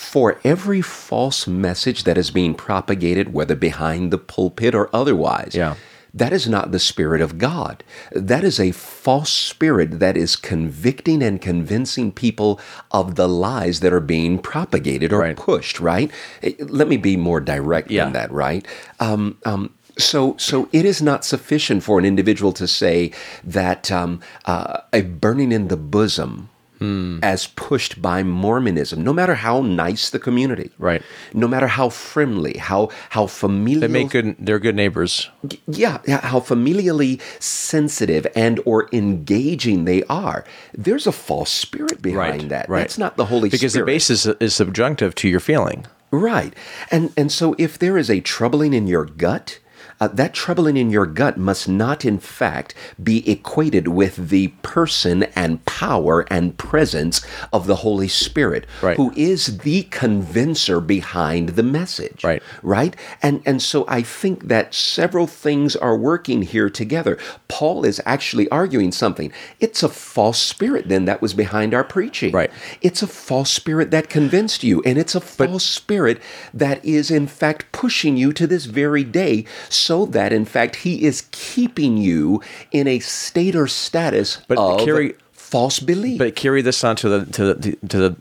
For 0.00 0.40
every 0.44 0.80
false 0.80 1.46
message 1.46 2.04
that 2.04 2.18
is 2.18 2.30
being 2.32 2.54
propagated, 2.54 3.32
whether 3.32 3.54
behind 3.54 4.10
the 4.10 4.18
pulpit 4.18 4.74
or 4.74 4.88
otherwise, 4.94 5.54
Yeah. 5.54 5.74
that 6.12 6.32
is 6.32 6.48
not 6.48 6.72
the 6.72 6.80
Spirit 6.80 7.20
of 7.20 7.38
God. 7.38 7.84
That 8.12 8.42
is 8.42 8.58
a 8.58 8.72
false 8.72 9.30
spirit 9.30 10.00
that 10.00 10.16
is 10.16 10.34
convicting 10.34 11.22
and 11.22 11.40
convincing 11.40 12.10
people 12.12 12.58
of 12.90 13.14
the 13.14 13.28
lies 13.28 13.80
that 13.80 13.92
are 13.92 14.00
being 14.00 14.38
propagated 14.38 15.12
or 15.12 15.20
Right. 15.20 15.36
pushed, 15.36 15.78
right? 15.80 16.10
Eh, 16.42 16.52
Let 16.60 16.88
me 16.88 16.96
be 16.96 17.16
more 17.16 17.38
direct 17.40 17.90
Yeah. 17.90 18.04
than 18.04 18.12
that, 18.14 18.32
right? 18.32 18.66
Um, 18.98 19.36
um, 19.44 19.70
so, 19.98 20.34
so 20.38 20.68
it 20.72 20.84
is 20.84 21.00
not 21.02 21.24
sufficient 21.24 21.82
for 21.82 21.98
an 21.98 22.04
individual 22.04 22.52
to 22.52 22.66
say 22.66 23.12
that 23.44 23.92
um, 23.92 24.20
uh, 24.46 24.78
a 24.92 25.02
burning 25.02 25.52
in 25.52 25.68
the 25.68 25.76
bosom, 25.76 26.48
Hmm. 26.80 27.18
as 27.22 27.46
pushed 27.46 28.00
by 28.00 28.22
Mormonism, 28.22 29.04
no 29.04 29.12
matter 29.12 29.34
how 29.34 29.60
nice 29.60 30.08
the 30.08 30.18
community, 30.18 30.70
Right. 30.78 31.02
No 31.34 31.46
matter 31.46 31.66
how 31.66 31.90
friendly, 31.90 32.56
how 32.56 32.88
how 33.10 33.26
familial, 33.26 33.82
They 33.82 33.88
make 33.88 34.08
good 34.10 34.34
they're 34.38 34.58
good 34.58 34.74
neighbors. 34.76 35.28
yeah, 35.68 35.98
yeah, 36.08 36.20
how 36.22 36.40
familially 36.40 37.20
sensitive 37.38 38.26
and 38.34 38.60
or 38.64 38.88
engaging 38.92 39.84
they 39.84 40.02
are. 40.04 40.44
There's 40.72 41.06
a 41.06 41.12
false 41.12 41.50
spirit 41.50 42.00
behind 42.02 42.40
Right. 42.42 42.48
that. 42.48 42.68
Right. 42.70 42.80
That's 42.80 42.96
not 42.98 43.16
the 43.18 43.26
Holy 43.26 43.50
because 43.50 43.72
Spirit. 43.72 43.84
Because 43.86 44.22
the 44.22 44.24
basis 44.24 44.26
is 44.40 44.54
subjunctive 44.54 45.14
to 45.16 45.28
your 45.28 45.40
feeling. 45.40 45.84
Right. 46.10 46.54
And 46.90 47.12
and 47.16 47.30
so 47.30 47.54
if 47.58 47.78
there 47.78 47.96
is 47.98 48.10
a 48.10 48.20
troubling 48.20 48.72
in 48.74 48.86
your 48.88 49.04
gut, 49.04 49.58
uh, 50.00 50.08
that 50.08 50.32
troubling 50.34 50.76
in 50.76 50.90
your 50.90 51.06
gut 51.06 51.36
must 51.36 51.68
not, 51.68 52.04
in 52.04 52.18
fact, 52.18 52.74
be 53.02 53.28
equated 53.30 53.88
with 53.88 54.30
the 54.30 54.48
person 54.62 55.24
and 55.36 55.64
power 55.66 56.26
and 56.30 56.56
presence 56.56 57.20
of 57.52 57.66
the 57.66 57.76
Holy 57.76 58.08
Spirit, 58.08 58.66
Right. 58.82 58.96
who 58.96 59.12
is 59.14 59.58
the 59.58 59.82
convincer 59.84 60.80
behind 60.80 61.50
the 61.50 61.62
message. 61.62 62.24
Right. 62.24 62.42
Right. 62.62 62.96
And 63.22 63.42
and 63.44 63.60
so 63.60 63.84
I 63.88 64.02
think 64.02 64.48
that 64.48 64.74
several 64.74 65.26
things 65.26 65.76
are 65.76 65.96
working 65.96 66.42
here 66.42 66.70
together. 66.70 67.18
Paul 67.48 67.84
is 67.84 68.00
actually 68.06 68.48
arguing 68.50 68.92
something. 68.92 69.32
It's 69.60 69.82
a 69.82 69.88
false 69.88 70.38
spirit 70.38 70.88
then 70.88 71.04
that 71.04 71.20
was 71.20 71.34
behind 71.34 71.74
our 71.74 71.84
preaching. 71.84 72.32
Right. 72.32 72.50
It's 72.80 73.02
a 73.02 73.06
false 73.06 73.50
spirit 73.50 73.90
that 73.90 74.08
convinced 74.08 74.62
you, 74.64 74.82
and 74.86 74.96
it's 74.98 75.14
a 75.14 75.20
false 75.20 75.64
spirit 75.64 76.20
that 76.54 76.82
is, 76.84 77.10
in 77.10 77.26
fact, 77.26 77.66
pushing 77.72 78.16
you 78.16 78.32
to 78.32 78.46
this 78.46 78.64
very 78.64 79.04
day, 79.04 79.44
so 79.68 79.89
that, 80.12 80.32
in 80.32 80.44
fact, 80.44 80.76
he 80.76 81.04
is 81.04 81.26
keeping 81.30 81.96
you 81.96 82.42
in 82.72 82.86
a 82.86 82.98
state 83.00 83.54
or 83.54 83.66
status 83.66 84.38
But 84.48 84.58
of 84.58 84.84
carry- 84.84 85.14
false 85.32 85.80
belief. 85.80 86.18
But 86.18 86.36
carry 86.36 86.62
this 86.62 86.82
on 86.84 86.96
to 86.96 87.08
the 87.08 87.32
to 87.32 87.54
the 87.54 87.76
to 87.88 87.98
the 87.98 88.16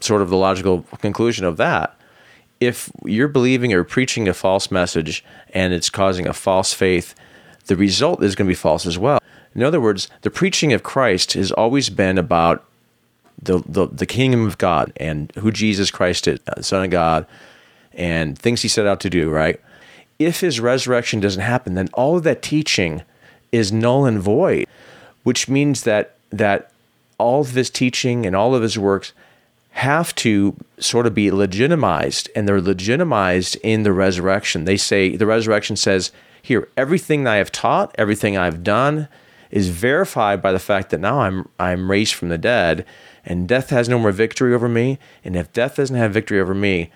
sort 0.00 0.22
of 0.22 0.30
the 0.30 0.36
logical 0.36 0.82
conclusion 1.00 1.44
of 1.44 1.56
that. 1.56 1.94
If 2.60 2.90
you're 3.04 3.28
believing 3.28 3.72
or 3.72 3.82
preaching 3.84 4.28
a 4.28 4.34
false 4.34 4.70
message 4.70 5.24
and 5.52 5.72
it's 5.72 5.90
causing 5.90 6.28
a 6.28 6.32
false 6.32 6.72
faith, 6.72 7.14
the 7.66 7.76
result 7.76 8.22
is 8.22 8.34
going 8.34 8.46
to 8.46 8.50
be 8.50 8.54
false 8.54 8.86
as 8.86 8.98
well. 8.98 9.18
In 9.54 9.62
other 9.62 9.80
words, 9.80 10.08
the 10.22 10.30
preaching 10.30 10.72
of 10.72 10.82
Christ 10.82 11.32
has 11.34 11.52
always 11.52 11.90
been 11.90 12.18
about 12.18 12.64
the, 13.42 13.62
the, 13.66 13.86
the 13.88 14.06
kingdom 14.06 14.46
of 14.46 14.58
God 14.58 14.92
and 14.96 15.32
who 15.38 15.50
Jesus 15.50 15.90
Christ 15.90 16.28
is, 16.28 16.38
the 16.56 16.62
Son 16.62 16.84
of 16.84 16.90
God, 16.90 17.26
and 17.92 18.38
things 18.38 18.62
he 18.62 18.68
set 18.68 18.86
out 18.86 19.00
to 19.00 19.10
do, 19.10 19.28
right? 19.28 19.60
If 20.26 20.40
his 20.40 20.60
resurrection 20.60 21.20
doesn't 21.20 21.42
happen, 21.42 21.74
then 21.74 21.88
all 21.92 22.16
of 22.16 22.22
that 22.24 22.42
teaching 22.42 23.02
is 23.50 23.72
null 23.72 24.04
and 24.06 24.20
void, 24.20 24.66
which 25.22 25.48
means 25.48 25.82
that 25.82 26.16
that 26.30 26.70
all 27.18 27.42
of 27.42 27.52
his 27.52 27.70
teaching 27.70 28.24
and 28.26 28.34
all 28.34 28.54
of 28.54 28.62
his 28.62 28.78
works 28.78 29.12
have 29.72 30.14
to 30.14 30.56
sort 30.78 31.06
of 31.06 31.14
be 31.14 31.30
legitimized, 31.30 32.28
and 32.34 32.46
they're 32.46 32.60
legitimized 32.60 33.56
in 33.62 33.82
the 33.82 33.92
resurrection. 33.92 34.64
They 34.64 34.76
say 34.76 35.16
the 35.16 35.26
resurrection 35.26 35.76
says, 35.76 36.12
"Here, 36.40 36.68
everything 36.76 37.26
I 37.26 37.36
have 37.36 37.52
taught, 37.52 37.94
everything 37.96 38.36
I've 38.36 38.64
done." 38.64 39.08
Is 39.50 39.68
verified 39.68 40.40
by 40.40 40.50
the 40.50 40.58
fact 40.58 40.88
that 40.90 41.00
now 41.00 41.20
I'm 41.20 41.46
I'm 41.60 41.90
raised 41.90 42.14
from 42.14 42.30
the 42.30 42.38
dead, 42.38 42.86
and 43.22 43.46
death 43.46 43.68
has 43.68 43.86
no 43.86 43.98
more 43.98 44.10
victory 44.10 44.54
over 44.54 44.66
me. 44.66 44.98
And 45.22 45.36
if 45.36 45.52
death 45.52 45.76
doesn't 45.76 45.94
have 45.94 46.10
victory 46.10 46.40
over 46.40 46.54
me, 46.54 46.90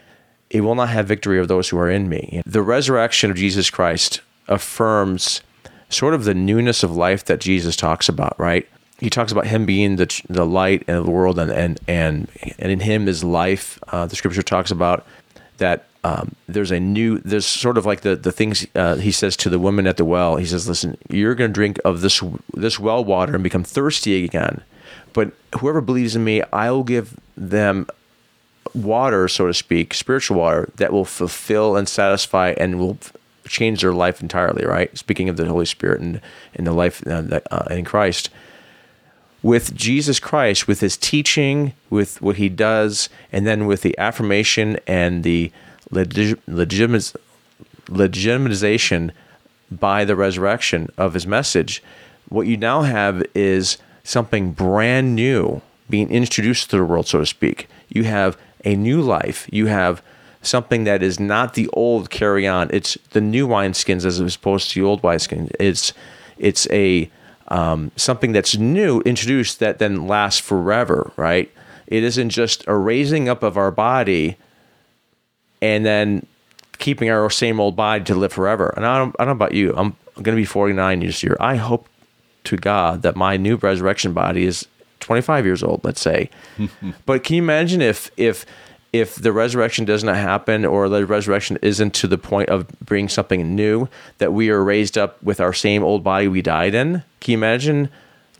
it 0.50 0.60
will 0.60 0.74
not 0.74 0.88
have 0.90 1.06
victory 1.06 1.38
over 1.38 1.46
those 1.46 1.68
who 1.68 1.78
are 1.78 1.90
in 1.90 2.08
me. 2.08 2.42
The 2.46 2.62
resurrection 2.62 3.30
of 3.30 3.36
Jesus 3.36 3.70
Christ 3.70 4.20
affirms 4.48 5.40
sort 5.88 6.14
of 6.14 6.24
the 6.24 6.34
newness 6.34 6.82
of 6.82 6.96
life 6.96 7.24
that 7.24 7.40
Jesus 7.40 7.76
talks 7.76 8.08
about, 8.08 8.38
right? 8.38 8.66
He 8.98 9.10
talks 9.10 9.32
about 9.32 9.46
him 9.46 9.66
being 9.66 9.96
the, 9.96 10.22
the 10.28 10.46
light 10.46 10.88
of 10.88 11.04
the 11.04 11.10
world, 11.10 11.38
and, 11.38 11.50
and, 11.50 11.78
and, 11.86 12.28
and 12.58 12.72
in 12.72 12.80
him 12.80 13.08
is 13.08 13.22
life. 13.22 13.78
Uh, 13.88 14.06
the 14.06 14.16
scripture 14.16 14.42
talks 14.42 14.70
about 14.70 15.06
that 15.58 15.86
um, 16.02 16.34
there's 16.46 16.70
a 16.70 16.80
new, 16.80 17.18
there's 17.18 17.46
sort 17.46 17.76
of 17.76 17.84
like 17.84 18.02
the, 18.02 18.14
the 18.14 18.32
things 18.32 18.66
uh, 18.74 18.94
he 18.96 19.10
says 19.10 19.36
to 19.38 19.50
the 19.50 19.58
woman 19.58 19.86
at 19.86 19.96
the 19.96 20.04
well. 20.04 20.36
He 20.36 20.46
says, 20.46 20.68
Listen, 20.68 20.96
you're 21.10 21.34
going 21.34 21.50
to 21.50 21.54
drink 21.54 21.78
of 21.84 22.00
this, 22.00 22.22
this 22.54 22.78
well 22.78 23.04
water 23.04 23.34
and 23.34 23.42
become 23.42 23.64
thirsty 23.64 24.24
again. 24.24 24.62
But 25.12 25.32
whoever 25.58 25.80
believes 25.80 26.14
in 26.14 26.24
me, 26.24 26.42
I 26.52 26.70
will 26.70 26.84
give 26.84 27.18
them 27.36 27.88
water, 28.76 29.28
so 29.28 29.46
to 29.46 29.54
speak, 29.54 29.94
spiritual 29.94 30.38
water 30.38 30.70
that 30.76 30.92
will 30.92 31.04
fulfill 31.04 31.76
and 31.76 31.88
satisfy 31.88 32.50
and 32.50 32.78
will 32.78 32.98
change 33.48 33.80
their 33.80 33.92
life 33.92 34.20
entirely, 34.20 34.64
right? 34.64 34.96
Speaking 34.96 35.28
of 35.28 35.36
the 35.36 35.46
Holy 35.46 35.66
Spirit 35.66 36.00
and, 36.00 36.20
and 36.54 36.66
the 36.66 36.72
life 36.72 37.06
uh, 37.06 37.40
uh, 37.50 37.66
in 37.70 37.84
Christ. 37.84 38.30
With 39.42 39.74
Jesus 39.74 40.18
Christ, 40.18 40.66
with 40.66 40.80
his 40.80 40.96
teaching, 40.96 41.72
with 41.88 42.20
what 42.20 42.36
he 42.36 42.48
does, 42.48 43.08
and 43.30 43.46
then 43.46 43.66
with 43.66 43.82
the 43.82 43.96
affirmation 43.98 44.78
and 44.86 45.22
the 45.22 45.52
legit, 45.90 46.44
legitimization 46.46 49.10
by 49.70 50.04
the 50.04 50.16
resurrection 50.16 50.90
of 50.98 51.14
his 51.14 51.26
message, 51.26 51.82
what 52.28 52.46
you 52.46 52.56
now 52.56 52.82
have 52.82 53.24
is 53.34 53.78
something 54.02 54.52
brand 54.52 55.14
new 55.14 55.62
being 55.88 56.10
introduced 56.10 56.70
to 56.70 56.76
the 56.76 56.84
world, 56.84 57.06
so 57.06 57.20
to 57.20 57.26
speak. 57.26 57.68
You 57.88 58.04
have 58.04 58.36
a 58.64 58.76
new 58.76 59.00
life. 59.00 59.48
You 59.52 59.66
have 59.66 60.02
something 60.42 60.84
that 60.84 61.02
is 61.02 61.18
not 61.18 61.54
the 61.54 61.68
old 61.72 62.10
carry 62.10 62.46
on. 62.46 62.70
It's 62.72 62.96
the 63.10 63.20
new 63.20 63.46
wineskins 63.48 64.04
as 64.04 64.34
opposed 64.34 64.70
to 64.70 64.80
the 64.80 64.86
old 64.86 65.02
wineskins. 65.02 65.52
It's 65.58 65.92
it's 66.38 66.68
a 66.70 67.10
um, 67.48 67.92
something 67.96 68.32
that's 68.32 68.56
new 68.56 69.00
introduced 69.02 69.60
that 69.60 69.78
then 69.78 70.06
lasts 70.06 70.40
forever, 70.40 71.12
right? 71.16 71.50
It 71.86 72.02
isn't 72.02 72.30
just 72.30 72.64
a 72.66 72.74
raising 72.74 73.28
up 73.28 73.42
of 73.42 73.56
our 73.56 73.70
body 73.70 74.36
and 75.62 75.86
then 75.86 76.26
keeping 76.78 77.08
our 77.08 77.30
same 77.30 77.60
old 77.60 77.76
body 77.76 78.04
to 78.04 78.14
live 78.14 78.32
forever. 78.32 78.72
And 78.76 78.84
I 78.84 78.98
don't, 78.98 79.14
I 79.18 79.24
don't 79.24 79.38
know 79.38 79.44
about 79.44 79.54
you. 79.54 79.72
I'm 79.76 79.96
going 80.14 80.36
to 80.36 80.40
be 80.40 80.44
49 80.44 81.00
this 81.00 81.22
year. 81.22 81.36
I 81.40 81.56
hope 81.56 81.88
to 82.44 82.56
God 82.56 83.02
that 83.02 83.16
my 83.16 83.36
new 83.36 83.56
resurrection 83.56 84.12
body 84.12 84.44
is 84.44 84.66
25 85.06 85.46
years 85.46 85.62
old, 85.62 85.84
let's 85.84 86.00
say. 86.00 86.28
but 87.06 87.22
can 87.22 87.36
you 87.36 87.42
imagine 87.42 87.80
if 87.80 88.10
if 88.16 88.44
if 88.92 89.14
the 89.14 89.32
resurrection 89.32 89.84
does 89.84 90.02
not 90.02 90.16
happen 90.16 90.64
or 90.64 90.88
the 90.88 91.06
resurrection 91.06 91.58
isn't 91.62 91.94
to 91.94 92.08
the 92.08 92.18
point 92.18 92.48
of 92.48 92.66
bringing 92.80 93.08
something 93.08 93.54
new 93.54 93.88
that 94.18 94.32
we 94.32 94.50
are 94.50 94.64
raised 94.64 94.98
up 94.98 95.22
with 95.22 95.40
our 95.40 95.52
same 95.52 95.84
old 95.84 96.02
body 96.02 96.26
we 96.26 96.42
died 96.42 96.74
in? 96.74 97.04
Can 97.20 97.32
you 97.32 97.38
imagine 97.38 97.88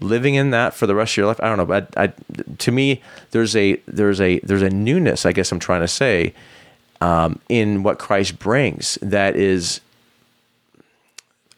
living 0.01 0.35
in 0.35 0.51
that 0.51 0.75
for 0.75 0.89
the 0.89 0.95
rest 0.95 1.13
of 1.13 1.19
your 1.19 1.27
life? 1.27 1.41
I 1.41 1.47
don't 1.47 1.59
know, 1.59 1.67
but 1.67 1.95
I, 1.97 2.05
I, 2.05 2.13
to 2.59 2.73
me, 2.73 3.01
there's 3.31 3.55
a 3.55 3.81
there's 3.87 4.21
a 4.21 4.41
there's 4.41 4.63
a 4.63 4.71
newness. 4.71 5.25
I 5.25 5.31
guess 5.31 5.53
I'm 5.53 5.61
trying 5.61 5.83
to 5.83 5.89
say 5.89 6.35
um, 7.01 7.39
in 7.49 7.85
what 7.85 8.01
Christ 8.01 8.41
brings 8.41 8.99
that 9.03 9.37
is 9.37 9.81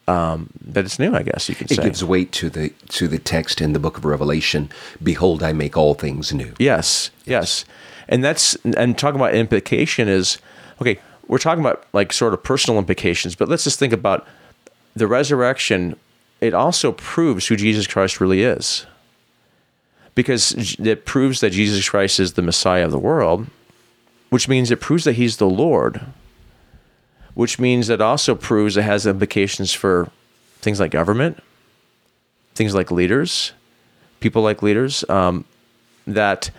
um, 0.09 0.51
that 0.65 0.85
it's 0.85 0.99
new. 0.99 1.15
I 1.15 1.23
guess 1.23 1.49
you 1.49 1.55
could 1.55 1.71
it 1.71 1.75
say. 1.75 1.83
It 1.83 1.87
gives 1.87 2.03
weight 2.03 2.33
to 2.33 2.51
the 2.51 2.71
to 2.89 3.07
the 3.07 3.19
text 3.19 3.61
in 3.61 3.75
the 3.75 3.79
book 3.79 3.99
of 3.99 4.05
Revelation. 4.05 4.71
Behold, 5.03 5.43
I 5.43 5.53
make 5.53 5.77
all 5.77 5.95
things 5.95 6.33
new. 6.33 6.55
Yes, 6.59 7.11
yes, 7.27 7.65
and 8.09 8.25
that's 8.25 8.57
and 8.65 8.99
talking 8.99 9.21
about 9.21 9.35
implication 9.35 10.09
is 10.09 10.39
okay. 10.81 10.99
We're 11.29 11.39
talking 11.39 11.63
about 11.63 11.85
like 11.93 12.13
sort 12.13 12.33
of 12.33 12.43
personal 12.43 12.79
implications, 12.79 13.37
but 13.37 13.49
let's 13.49 13.65
just 13.65 13.79
think 13.79 13.93
about 13.93 14.27
the 14.97 15.07
resurrection. 15.07 15.97
It 16.41 16.55
also 16.55 16.93
proves 16.93 17.49
who 17.49 17.57
Jesus 17.57 17.87
Christ 17.87 18.21
really 18.21 18.43
is, 18.43 18.87
because 20.15 20.77
it 20.79 21.05
proves 21.05 21.41
that 21.41 21.51
Jesus 21.51 21.89
Christ 21.89 22.19
is 22.19 22.33
the 22.33 22.43
Messiah 22.43 22.87
of 22.87 22.93
the 22.93 22.99
world, 22.99 23.47
which 24.31 24.49
means 24.49 24.71
it 24.71 24.81
proves 24.81 25.05
that 25.05 25.17
He's 25.17 25.37
the 25.37 25.51
Lord 25.51 26.01
which 27.39 27.61
means 27.61 27.87
that 27.87 28.01
also 28.01 28.35
proves 28.35 28.77
it 28.77 28.83
has 28.83 29.07
implications 29.07 29.73
for 29.73 30.11
things 30.61 30.81
like 30.81 30.91
government, 30.91 31.41
things 32.57 32.75
like 32.75 32.91
leaders, 32.91 33.53
people 34.19 34.43
like 34.43 34.61
leaders, 34.61 35.05
um, 35.09 35.45
that 36.05 36.51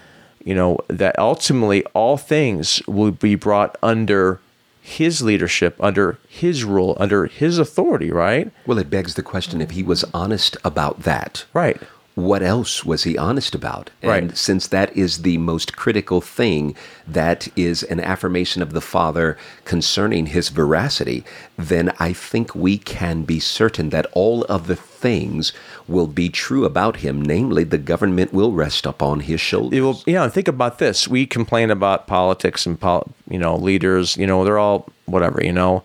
you 0.45 0.55
know 0.55 0.77
that 0.87 1.19
ultimately 1.19 1.83
all 1.87 2.15
things 2.15 2.81
will 2.87 3.11
be 3.11 3.35
brought 3.35 3.75
under 3.83 4.39
his 4.81 5.21
leadership, 5.21 5.75
under 5.81 6.17
his 6.29 6.63
rule, 6.63 6.95
under 6.97 7.25
his 7.25 7.59
authority, 7.59 8.09
right? 8.09 8.49
Well, 8.65 8.79
it 8.79 8.89
begs 8.89 9.15
the 9.15 9.21
question 9.21 9.59
if 9.59 9.71
he 9.71 9.83
was 9.83 10.05
honest 10.13 10.55
about 10.63 11.01
that. 11.01 11.43
Right 11.53 11.81
what 12.15 12.43
else 12.43 12.83
was 12.83 13.03
he 13.03 13.17
honest 13.17 13.55
about? 13.55 13.89
And 14.01 14.29
right. 14.29 14.37
since 14.37 14.67
that 14.67 14.95
is 14.95 15.21
the 15.21 15.37
most 15.37 15.75
critical 15.75 16.21
thing, 16.21 16.75
that 17.07 17.47
is 17.55 17.83
an 17.83 17.99
affirmation 17.99 18.61
of 18.61 18.73
the 18.73 18.81
Father 18.81 19.37
concerning 19.65 20.27
his 20.27 20.49
veracity, 20.49 21.23
then 21.57 21.93
I 21.99 22.13
think 22.13 22.53
we 22.53 22.77
can 22.77 23.23
be 23.23 23.39
certain 23.39 23.89
that 23.89 24.05
all 24.11 24.43
of 24.45 24.67
the 24.67 24.75
things 24.75 25.53
will 25.87 26.07
be 26.07 26.29
true 26.29 26.65
about 26.65 26.97
him. 26.97 27.21
Namely, 27.21 27.63
the 27.63 27.77
government 27.77 28.33
will 28.33 28.51
rest 28.51 28.85
upon 28.85 29.21
his 29.21 29.39
shoulders. 29.39 29.77
It 29.77 29.81
will, 29.81 30.03
yeah, 30.05 30.27
think 30.27 30.47
about 30.47 30.79
this. 30.79 31.07
We 31.07 31.25
complain 31.25 31.71
about 31.71 32.07
politics 32.07 32.65
and 32.65 32.79
pol- 32.79 33.09
you 33.29 33.39
know 33.39 33.55
leaders. 33.55 34.17
You 34.17 34.27
know, 34.27 34.43
they're 34.43 34.59
all 34.59 34.89
whatever. 35.05 35.43
You 35.43 35.53
know, 35.53 35.83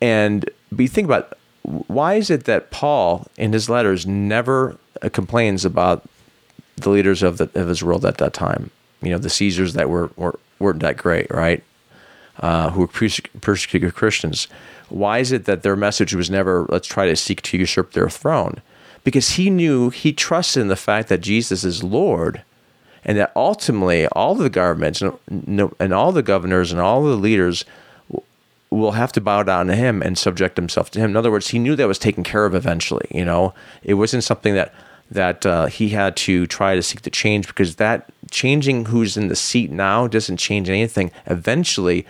and 0.00 0.48
but 0.72 0.82
you 0.82 0.88
think 0.88 1.06
about 1.06 1.38
why 1.66 2.14
is 2.14 2.30
it 2.30 2.44
that 2.44 2.70
Paul 2.70 3.26
in 3.36 3.52
his 3.52 3.68
letters 3.68 4.06
never 4.06 4.76
uh, 5.02 5.08
complains 5.08 5.64
about 5.64 6.08
the 6.76 6.90
leaders 6.90 7.22
of 7.22 7.38
the 7.38 7.50
of 7.54 7.68
his 7.68 7.82
world 7.82 8.04
at 8.04 8.18
that 8.18 8.32
time. 8.32 8.70
You 9.02 9.10
know, 9.10 9.18
the 9.18 9.30
Caesars 9.30 9.74
that 9.74 9.90
were, 9.90 10.10
were 10.16 10.38
weren't 10.58 10.80
that 10.80 10.96
great, 10.96 11.30
right? 11.30 11.62
Uh, 12.38 12.70
who 12.70 12.80
were 12.80 13.10
persecuted 13.40 13.94
Christians. 13.94 14.46
Why 14.88 15.18
is 15.18 15.32
it 15.32 15.46
that 15.46 15.62
their 15.62 15.76
message 15.76 16.14
was 16.14 16.30
never 16.30 16.66
let's 16.68 16.86
try 16.86 17.06
to 17.06 17.16
seek 17.16 17.42
to 17.42 17.58
usurp 17.58 17.92
their 17.92 18.10
throne? 18.10 18.60
Because 19.04 19.30
he 19.30 19.50
knew 19.50 19.90
he 19.90 20.12
trusted 20.12 20.60
in 20.60 20.68
the 20.68 20.76
fact 20.76 21.08
that 21.08 21.20
Jesus 21.20 21.64
is 21.64 21.82
Lord, 21.82 22.42
and 23.04 23.16
that 23.18 23.32
ultimately 23.34 24.06
all 24.08 24.34
the 24.34 24.50
governments 24.50 25.00
and 25.00 25.92
all 25.92 26.12
the 26.12 26.22
governors 26.22 26.72
and 26.72 26.80
all 26.80 27.02
the 27.04 27.16
leaders 27.16 27.64
will 28.76 28.92
have 28.92 29.12
to 29.12 29.20
bow 29.20 29.42
down 29.42 29.66
to 29.66 29.74
him 29.74 30.02
and 30.02 30.16
subject 30.16 30.56
himself 30.56 30.90
to 30.92 31.00
him. 31.00 31.10
In 31.10 31.16
other 31.16 31.30
words, 31.30 31.48
he 31.48 31.58
knew 31.58 31.76
that 31.76 31.88
was 31.88 31.98
taken 31.98 32.24
care 32.24 32.46
of 32.46 32.54
eventually. 32.54 33.06
You 33.10 33.24
know, 33.24 33.54
it 33.82 33.94
wasn't 33.94 34.24
something 34.24 34.54
that 34.54 34.72
that 35.10 35.46
uh, 35.46 35.66
he 35.66 35.90
had 35.90 36.16
to 36.16 36.46
try 36.48 36.74
to 36.74 36.82
seek 36.82 37.00
to 37.02 37.10
change 37.10 37.46
because 37.46 37.76
that 37.76 38.10
changing 38.30 38.86
who's 38.86 39.16
in 39.16 39.28
the 39.28 39.36
seat 39.36 39.70
now 39.70 40.08
doesn't 40.08 40.38
change 40.38 40.68
anything. 40.68 41.12
Eventually, 41.26 42.04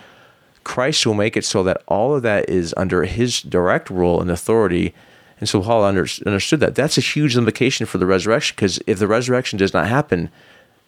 Christ 0.63 1.05
will 1.05 1.13
make 1.13 1.37
it 1.37 1.45
so 1.45 1.63
that 1.63 1.83
all 1.87 2.15
of 2.15 2.23
that 2.23 2.49
is 2.49 2.73
under 2.75 3.03
his 3.03 3.41
direct 3.41 3.89
rule 3.89 4.19
and 4.19 4.31
authority. 4.31 4.93
And 5.39 5.47
so 5.47 5.61
Paul 5.61 5.83
under, 5.83 6.07
understood 6.25 6.59
that. 6.61 6.75
That's 6.75 6.97
a 6.97 7.01
huge 7.01 7.37
implication 7.37 7.85
for 7.85 7.99
the 7.99 8.07
resurrection 8.07 8.55
because 8.55 8.79
if 8.87 8.97
the 8.97 9.07
resurrection 9.07 9.59
does 9.59 9.73
not 9.73 9.87
happen, 9.87 10.29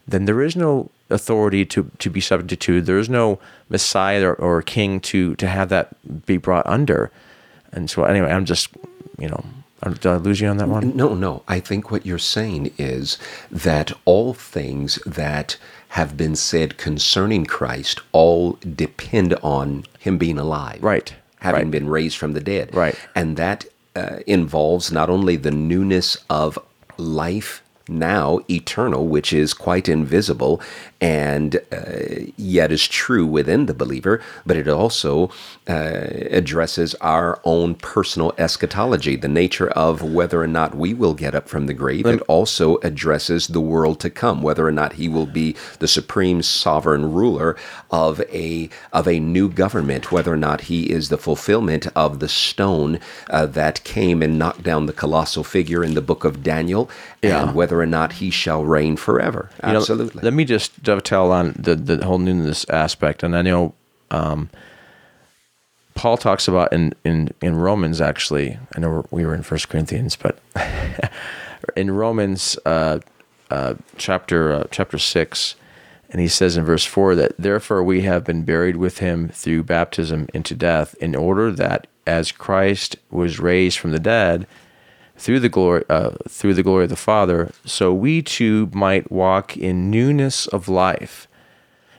then 0.07 0.25
there 0.25 0.41
is 0.41 0.55
no 0.55 0.89
authority 1.09 1.65
to, 1.65 1.89
to 1.99 2.09
be 2.09 2.21
subject 2.21 2.61
to. 2.63 2.81
There 2.81 2.99
is 2.99 3.09
no 3.09 3.39
Messiah 3.69 4.27
or, 4.27 4.33
or 4.35 4.61
king 4.61 4.99
to, 5.01 5.35
to 5.35 5.47
have 5.47 5.69
that 5.69 6.25
be 6.25 6.37
brought 6.37 6.65
under. 6.67 7.11
And 7.71 7.89
so, 7.89 8.03
anyway, 8.03 8.31
I'm 8.31 8.45
just, 8.45 8.69
you 9.17 9.29
know, 9.29 9.43
did 9.83 10.05
I 10.05 10.17
lose 10.17 10.41
you 10.41 10.47
on 10.47 10.57
that 10.57 10.67
one? 10.67 10.95
No, 10.95 11.13
no. 11.15 11.43
I 11.47 11.59
think 11.59 11.91
what 11.91 12.05
you're 12.05 12.17
saying 12.17 12.73
is 12.77 13.17
that 13.49 13.93
all 14.05 14.33
things 14.33 14.95
that 15.05 15.57
have 15.89 16.17
been 16.17 16.35
said 16.35 16.77
concerning 16.77 17.45
Christ 17.45 18.01
all 18.11 18.53
depend 18.75 19.33
on 19.35 19.85
him 19.99 20.17
being 20.17 20.37
alive. 20.37 20.83
Right. 20.83 21.13
Having 21.39 21.61
right. 21.61 21.71
been 21.71 21.89
raised 21.89 22.17
from 22.17 22.33
the 22.33 22.41
dead. 22.41 22.75
Right. 22.75 22.99
And 23.15 23.37
that 23.37 23.65
uh, 23.95 24.19
involves 24.27 24.91
not 24.91 25.09
only 25.09 25.35
the 25.37 25.51
newness 25.51 26.17
of 26.29 26.59
life 26.97 27.63
now 27.89 28.39
eternal, 28.49 29.07
which 29.07 29.33
is 29.33 29.53
quite 29.53 29.89
invisible 29.89 30.61
and 31.01 31.55
uh, 31.71 32.31
yet 32.35 32.71
is 32.71 32.87
true 32.87 33.25
within 33.25 33.65
the 33.67 33.73
believer, 33.73 34.21
but 34.45 34.57
it 34.57 34.67
also 34.67 35.29
uh, 35.67 36.07
addresses 36.31 36.93
our 36.95 37.39
own 37.45 37.75
personal 37.75 38.33
eschatology, 38.37 39.15
the 39.15 39.27
nature 39.27 39.69
of 39.69 40.01
whether 40.01 40.41
or 40.41 40.47
not 40.47 40.75
we 40.75 40.93
will 40.93 41.13
get 41.13 41.33
up 41.33 41.47
from 41.47 41.67
the 41.67 41.73
grave. 41.73 42.05
It 42.05 42.21
also 42.27 42.77
addresses 42.77 43.47
the 43.47 43.61
world 43.61 43.99
to 44.01 44.09
come, 44.09 44.41
whether 44.41 44.67
or 44.67 44.71
not 44.71 44.93
he 44.93 45.07
will 45.07 45.25
be 45.25 45.55
the 45.79 45.87
supreme 45.87 46.41
sovereign 46.41 47.13
ruler 47.13 47.55
of 47.91 48.21
a 48.31 48.69
of 48.91 49.07
a 49.07 49.19
new 49.19 49.49
government, 49.49 50.11
whether 50.11 50.33
or 50.33 50.37
not 50.37 50.61
he 50.61 50.91
is 50.91 51.09
the 51.09 51.17
fulfillment 51.17 51.87
of 51.95 52.19
the 52.19 52.29
stone 52.29 52.99
uh, 53.29 53.45
that 53.45 53.83
came 53.83 54.21
and 54.21 54.37
knocked 54.37 54.63
down 54.63 54.85
the 54.85 54.93
colossal 54.93 55.43
figure 55.43 55.83
in 55.83 55.93
the 55.93 56.01
book 56.01 56.25
of 56.25 56.43
Daniel, 56.43 56.89
Yeah. 57.21 57.43
and 57.43 57.55
whether 57.55 57.79
or 57.81 57.85
not 57.85 58.13
he 58.13 58.29
shall 58.29 58.63
reign 58.63 58.95
forever. 58.95 59.49
You 59.65 59.73
know, 59.73 59.79
Absolutely. 59.79 60.21
let 60.21 60.33
me 60.33 60.45
just 60.45 60.81
dovetail 60.81 61.31
on 61.31 61.53
the 61.57 61.75
the 61.75 62.05
whole 62.05 62.17
newness 62.19 62.67
aspect, 62.69 63.23
and 63.23 63.35
I 63.35 63.41
know 63.41 63.73
um, 64.11 64.49
Paul 65.95 66.17
talks 66.17 66.47
about 66.47 66.71
in 66.71 66.93
in 67.03 67.33
in 67.41 67.55
Romans. 67.55 67.99
Actually, 67.99 68.57
I 68.75 68.79
know 68.79 69.05
we 69.11 69.25
were 69.25 69.35
in 69.35 69.43
First 69.43 69.67
Corinthians, 69.69 70.15
but 70.15 70.39
in 71.75 71.91
Romans 71.91 72.57
uh, 72.65 72.99
uh, 73.51 73.73
chapter 73.97 74.53
uh, 74.53 74.63
chapter 74.71 74.97
six, 74.97 75.55
and 76.09 76.21
he 76.21 76.27
says 76.29 76.55
in 76.55 76.63
verse 76.63 76.85
four 76.85 77.15
that 77.15 77.33
therefore 77.37 77.83
we 77.83 78.03
have 78.03 78.23
been 78.23 78.43
buried 78.43 78.77
with 78.77 78.99
him 78.99 79.27
through 79.29 79.63
baptism 79.63 80.27
into 80.33 80.55
death, 80.55 80.95
in 81.01 81.15
order 81.15 81.51
that 81.51 81.87
as 82.07 82.31
Christ 82.31 82.95
was 83.11 83.39
raised 83.39 83.77
from 83.77 83.91
the 83.91 83.99
dead 83.99 84.47
through 85.19 85.41
the 85.41 85.49
glory 85.49 85.83
uh, 85.89 86.11
through 86.27 86.53
the 86.53 86.63
glory 86.63 86.85
of 86.85 86.89
the 86.89 86.95
Father, 86.95 87.51
so 87.65 87.93
we 87.93 88.21
too 88.21 88.69
might 88.73 89.11
walk 89.11 89.57
in 89.57 89.91
newness 89.91 90.47
of 90.47 90.69
life. 90.69 91.27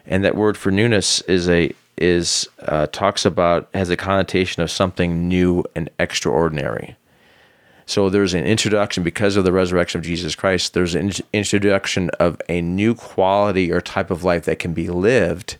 And 0.05 0.25
that 0.25 0.35
word 0.35 0.57
for 0.57 0.71
newness 0.71 1.21
is 1.21 1.47
a 1.47 1.73
is 1.97 2.49
uh, 2.63 2.87
talks 2.87 3.23
about 3.23 3.69
has 3.75 3.91
a 3.91 3.95
connotation 3.97 4.63
of 4.63 4.71
something 4.71 5.27
new 5.27 5.63
and 5.75 5.89
extraordinary. 5.99 6.97
So 7.85 8.09
there's 8.09 8.33
an 8.33 8.45
introduction 8.45 9.03
because 9.03 9.35
of 9.35 9.43
the 9.43 9.51
resurrection 9.51 9.99
of 9.99 10.05
Jesus 10.05 10.33
Christ. 10.33 10.73
There's 10.73 10.95
an 10.95 11.11
introduction 11.31 12.09
of 12.19 12.41
a 12.49 12.61
new 12.61 12.95
quality 12.95 13.71
or 13.71 13.81
type 13.81 14.09
of 14.09 14.23
life 14.23 14.45
that 14.45 14.59
can 14.59 14.73
be 14.73 14.89
lived 14.89 15.57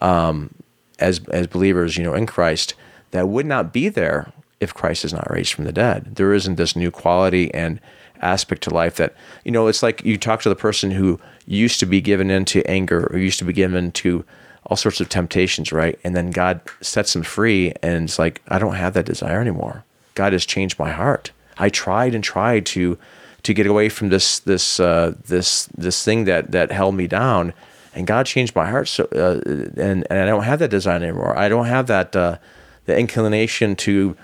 um, 0.00 0.52
as 0.98 1.20
as 1.28 1.46
believers, 1.46 1.96
you 1.96 2.02
know, 2.02 2.14
in 2.14 2.26
Christ 2.26 2.74
that 3.12 3.28
would 3.28 3.46
not 3.46 3.72
be 3.72 3.88
there 3.88 4.32
if 4.60 4.74
Christ 4.74 5.04
is 5.04 5.12
not 5.12 5.30
raised 5.30 5.52
from 5.52 5.64
the 5.64 5.72
dead. 5.72 6.16
There 6.16 6.34
isn't 6.34 6.56
this 6.56 6.74
new 6.74 6.90
quality 6.90 7.52
and 7.54 7.80
aspect 8.20 8.62
to 8.62 8.70
life 8.70 8.96
that 8.96 9.14
you 9.44 9.50
know. 9.50 9.68
It's 9.68 9.82
like 9.82 10.04
you 10.04 10.16
talk 10.16 10.42
to 10.42 10.48
the 10.48 10.56
person 10.56 10.90
who 10.90 11.20
used 11.46 11.80
to 11.80 11.86
be 11.86 12.00
given 12.00 12.30
into 12.30 12.68
anger 12.68 13.08
or 13.12 13.18
used 13.18 13.38
to 13.38 13.44
be 13.44 13.52
given 13.52 13.92
to 13.92 14.24
all 14.66 14.76
sorts 14.76 15.00
of 15.00 15.08
temptations, 15.08 15.72
right? 15.72 15.98
And 16.04 16.14
then 16.14 16.30
God 16.30 16.60
sets 16.80 17.12
them 17.12 17.22
free, 17.22 17.72
and 17.82 18.04
it's 18.04 18.18
like 18.18 18.42
I 18.48 18.58
don't 18.58 18.74
have 18.74 18.94
that 18.94 19.06
desire 19.06 19.40
anymore. 19.40 19.84
God 20.14 20.32
has 20.32 20.44
changed 20.44 20.78
my 20.78 20.90
heart. 20.90 21.30
I 21.58 21.68
tried 21.68 22.14
and 22.14 22.22
tried 22.22 22.66
to 22.66 22.98
to 23.44 23.54
get 23.54 23.66
away 23.66 23.88
from 23.88 24.08
this 24.08 24.40
this 24.40 24.80
uh, 24.80 25.14
this 25.26 25.66
this 25.76 26.04
thing 26.04 26.24
that 26.24 26.50
that 26.50 26.72
held 26.72 26.94
me 26.94 27.06
down, 27.06 27.54
and 27.94 28.06
God 28.06 28.26
changed 28.26 28.54
my 28.54 28.68
heart. 28.68 28.88
So 28.88 29.04
uh, 29.14 29.40
and 29.80 30.06
and 30.10 30.18
I 30.18 30.26
don't 30.26 30.44
have 30.44 30.58
that 30.58 30.70
desire 30.70 30.96
anymore. 30.96 31.36
I 31.36 31.48
don't 31.48 31.66
have 31.66 31.86
that 31.86 32.14
uh, 32.14 32.38
the 32.86 32.98
inclination 32.98 33.76
to 33.76 34.16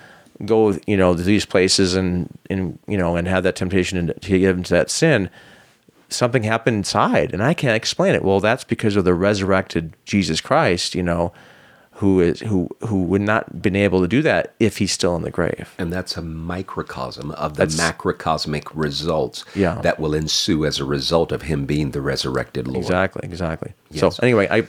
go 0.45 0.77
you 0.87 0.97
know 0.97 1.15
to 1.15 1.23
these 1.23 1.45
places 1.47 1.95
and 1.95 2.29
and 2.51 2.79
you 2.89 2.99
know 2.99 3.17
and 3.17 3.29
have 3.29 3.43
that 3.45 3.57
temptation 3.57 4.07
to 4.07 4.39
get 4.39 4.57
into 4.57 4.75
that 4.75 4.91
sin. 4.91 5.31
Something 6.11 6.43
happened 6.45 6.77
inside, 6.77 7.33
and 7.33 7.43
I 7.43 7.55
can't 7.55 7.75
explain 7.77 8.15
it. 8.15 8.23
Well, 8.23 8.39
that's 8.41 8.63
because 8.63 8.95
of 8.95 9.05
the 9.05 9.15
resurrected 9.15 9.95
Jesus 10.05 10.41
Christ. 10.41 10.95
You 10.95 11.03
know, 11.03 11.33
who 11.93 12.21
is 12.21 12.41
who 12.41 12.69
who 12.87 13.03
would 13.05 13.23
not 13.23 13.63
been 13.63 13.75
able 13.75 14.01
to 14.03 14.07
do 14.07 14.21
that 14.23 14.55
if 14.61 14.79
he's 14.79 14.93
still 14.93 15.17
in 15.17 15.23
the 15.23 15.31
grave. 15.31 15.75
And 15.79 15.93
that's 15.93 16.17
a 16.17 16.23
microcosm 16.23 17.31
of 17.33 17.57
the 17.57 17.67
That's- 17.67 17.81
macrocosmic 17.81 18.65
results 18.75 19.45
Yeah. 19.55 19.81
that 19.83 19.99
will 19.99 20.15
ensue 20.15 20.65
as 20.67 20.79
a 20.79 20.85
result 20.85 21.33
of 21.33 21.43
him 21.43 21.65
being 21.67 21.93
the 21.93 22.03
resurrected 22.03 22.69
Lord. 22.69 22.85
Exactly, 22.85 23.23
exactly. 23.25 23.73
Yes. 23.91 24.01
So 24.17 24.23
anyway, 24.23 24.47
I 24.51 24.65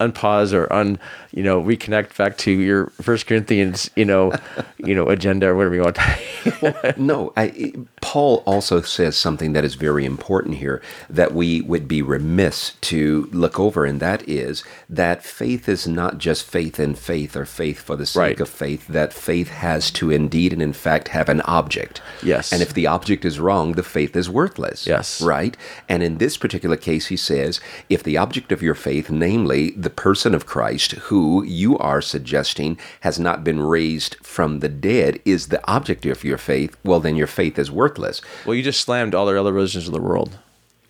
unpause 0.00 0.52
or 0.52 0.72
un 0.72 0.98
you 1.32 1.42
know 1.42 1.62
reconnect 1.62 2.16
back 2.16 2.36
to 2.38 2.50
your 2.50 2.86
First 3.02 3.26
Corinthians 3.26 3.90
you 3.96 4.04
know 4.04 4.32
you 4.78 4.94
know 4.94 5.08
agenda 5.08 5.48
or 5.48 5.56
whatever 5.56 5.74
you 5.74 5.82
want. 5.82 5.96
to 5.96 6.94
no, 6.96 7.32
I, 7.36 7.72
Paul 8.00 8.42
also 8.46 8.80
says 8.82 9.16
something 9.16 9.52
that 9.54 9.64
is 9.64 9.74
very 9.76 10.04
important 10.04 10.56
here 10.56 10.82
that 11.08 11.32
we 11.32 11.62
would 11.62 11.88
be 11.88 12.02
remiss 12.02 12.74
to 12.82 13.28
look 13.32 13.58
over, 13.58 13.84
and 13.84 13.98
that 14.00 14.28
is 14.28 14.62
that 14.90 15.24
faith 15.24 15.68
is 15.68 15.86
not 15.88 16.18
just 16.18 16.44
faith 16.44 16.78
in 16.78 16.94
faith 16.94 17.34
or 17.34 17.46
faith 17.46 17.80
for 17.80 17.96
the 17.96 18.04
sake 18.06 18.20
Right. 18.20 18.40
of 18.40 18.48
faith, 18.48 18.86
that 18.88 19.12
faith 19.12 19.48
has 19.48 19.90
to 19.92 20.10
indeed 20.10 20.52
and 20.52 20.62
in 20.62 20.72
fact 20.72 21.08
have 21.08 21.28
an 21.28 21.40
object. 21.42 22.00
Yes. 22.22 22.52
And 22.52 22.60
if 22.62 22.72
the 22.74 22.86
object 22.86 23.24
is 23.24 23.40
wrong, 23.40 23.72
the 23.72 23.82
faith 23.82 24.14
is 24.14 24.28
worthless. 24.30 24.86
Yes. 24.86 25.20
Right? 25.22 25.56
And 25.88 26.02
in 26.02 26.18
this 26.18 26.36
particular 26.36 26.76
case, 26.76 27.06
he 27.06 27.16
says, 27.16 27.60
if 27.88 28.02
the 28.02 28.16
object 28.18 28.52
of 28.52 28.62
your 28.62 28.74
faith, 28.74 29.10
namely 29.10 29.63
the 29.72 29.90
person 29.90 30.34
of 30.34 30.46
Christ, 30.46 30.92
who 30.92 31.42
you 31.44 31.78
are 31.78 32.00
suggesting 32.00 32.78
has 33.00 33.18
not 33.18 33.44
been 33.44 33.60
raised 33.60 34.16
from 34.22 34.60
the 34.60 34.68
dead, 34.68 35.20
is 35.24 35.48
the 35.48 35.66
object 35.70 36.06
of 36.06 36.24
your 36.24 36.38
faith, 36.38 36.76
well, 36.84 37.00
then 37.00 37.16
your 37.16 37.26
faith 37.26 37.58
is 37.58 37.70
worthless. 37.70 38.20
well, 38.44 38.54
you 38.54 38.62
just 38.62 38.80
slammed 38.80 39.14
all 39.14 39.26
the 39.26 39.38
other 39.38 39.52
religions 39.52 39.86
of 39.86 39.92
the 39.92 40.00
world. 40.00 40.38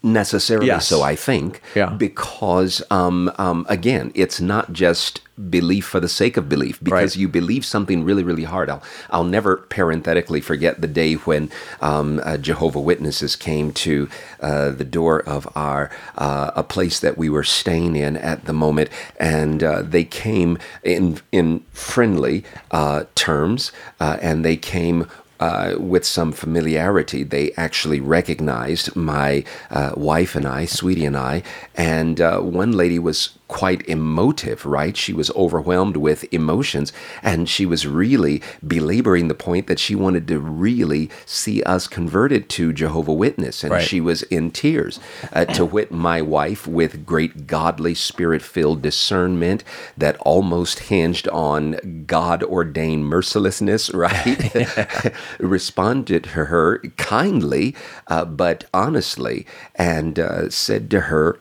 Necessarily 0.04 0.66
Yes. 0.66 0.86
so, 0.86 1.00
I 1.02 1.16
think. 1.16 1.60
Yeah. 1.74 1.88
Because, 1.88 2.82
um, 2.90 3.32
um, 3.38 3.64
again, 3.70 4.12
it's 4.14 4.38
not 4.40 4.72
just 4.72 5.20
belief 5.50 5.86
for 5.86 5.98
the 5.98 6.08
sake 6.08 6.36
of 6.36 6.48
belief. 6.48 6.78
Because 6.82 7.16
Right. 7.16 7.22
you 7.22 7.28
believe 7.28 7.64
something 7.64 8.04
really, 8.04 8.22
really 8.22 8.44
hard. 8.44 8.68
I'll, 8.70 8.82
I'll 9.10 9.24
never 9.24 9.56
parenthetically 9.56 10.40
forget 10.40 10.80
the 10.80 10.86
day 10.86 11.14
when 11.14 11.50
um, 11.80 12.20
uh, 12.22 12.36
Jehovah 12.36 12.80
Witnesses 12.80 13.34
came 13.34 13.72
to 13.72 14.08
uh, 14.40 14.70
the 14.70 14.84
door 14.84 15.20
of 15.26 15.48
our 15.56 15.90
uh, 16.18 16.50
a 16.54 16.62
place 16.62 17.00
that 17.00 17.16
we 17.18 17.28
were 17.30 17.42
staying 17.42 17.96
in 17.96 18.16
at 18.16 18.44
the 18.44 18.52
moment, 18.52 18.90
and 19.18 19.64
uh, 19.64 19.82
they 19.82 20.04
came 20.04 20.58
in 20.84 21.18
in 21.32 21.64
friendly 21.72 22.44
uh, 22.70 23.04
terms, 23.14 23.72
uh, 24.00 24.18
and 24.20 24.44
they 24.44 24.56
came 24.56 25.06
uh, 25.44 25.76
with 25.78 26.04
some 26.06 26.32
familiarity. 26.32 27.22
They 27.22 27.52
actually 27.52 28.00
recognized 28.00 28.96
my 28.96 29.44
uh, 29.70 29.92
wife 29.94 30.34
and 30.34 30.46
I, 30.46 30.64
Sweetie 30.64 31.04
and 31.04 31.18
I, 31.18 31.42
and 31.74 32.18
uh, 32.18 32.40
one 32.40 32.72
lady 32.72 32.98
was 32.98 33.38
quite 33.54 33.88
emotive, 33.88 34.66
right? 34.66 34.96
She 34.96 35.12
was 35.12 35.30
overwhelmed 35.36 35.96
with 35.96 36.24
emotions, 36.34 36.92
and 37.22 37.48
she 37.48 37.64
was 37.64 37.86
really 37.86 38.42
belaboring 38.66 39.28
the 39.28 39.34
point 39.48 39.68
that 39.68 39.78
she 39.78 39.94
wanted 39.94 40.26
to 40.26 40.40
really 40.40 41.08
see 41.24 41.62
us 41.62 41.86
converted 41.86 42.48
to 42.48 42.72
Jehovah 42.72 43.12
Witness, 43.12 43.62
and 43.62 43.70
Right. 43.74 43.86
she 43.86 44.00
was 44.00 44.22
in 44.24 44.50
tears. 44.50 44.98
Uh, 45.32 45.44
to 45.44 45.64
wit, 45.64 45.92
my 45.92 46.20
wife, 46.20 46.66
with 46.66 47.06
great 47.06 47.46
godly, 47.46 47.94
spirit 47.94 48.42
filled 48.42 48.82
discernment 48.82 49.62
that 49.96 50.16
almost 50.22 50.90
hinged 50.90 51.28
on 51.28 52.04
God 52.08 52.42
ordained 52.42 53.06
mercilessness, 53.06 53.88
right? 53.94 55.14
responded 55.38 56.24
to 56.24 56.46
her 56.46 56.78
kindly, 56.96 57.76
uh, 58.08 58.24
but 58.24 58.64
honestly, 58.74 59.46
and 59.76 60.18
uh, 60.18 60.50
said 60.50 60.90
to 60.90 61.02
her, 61.02 61.38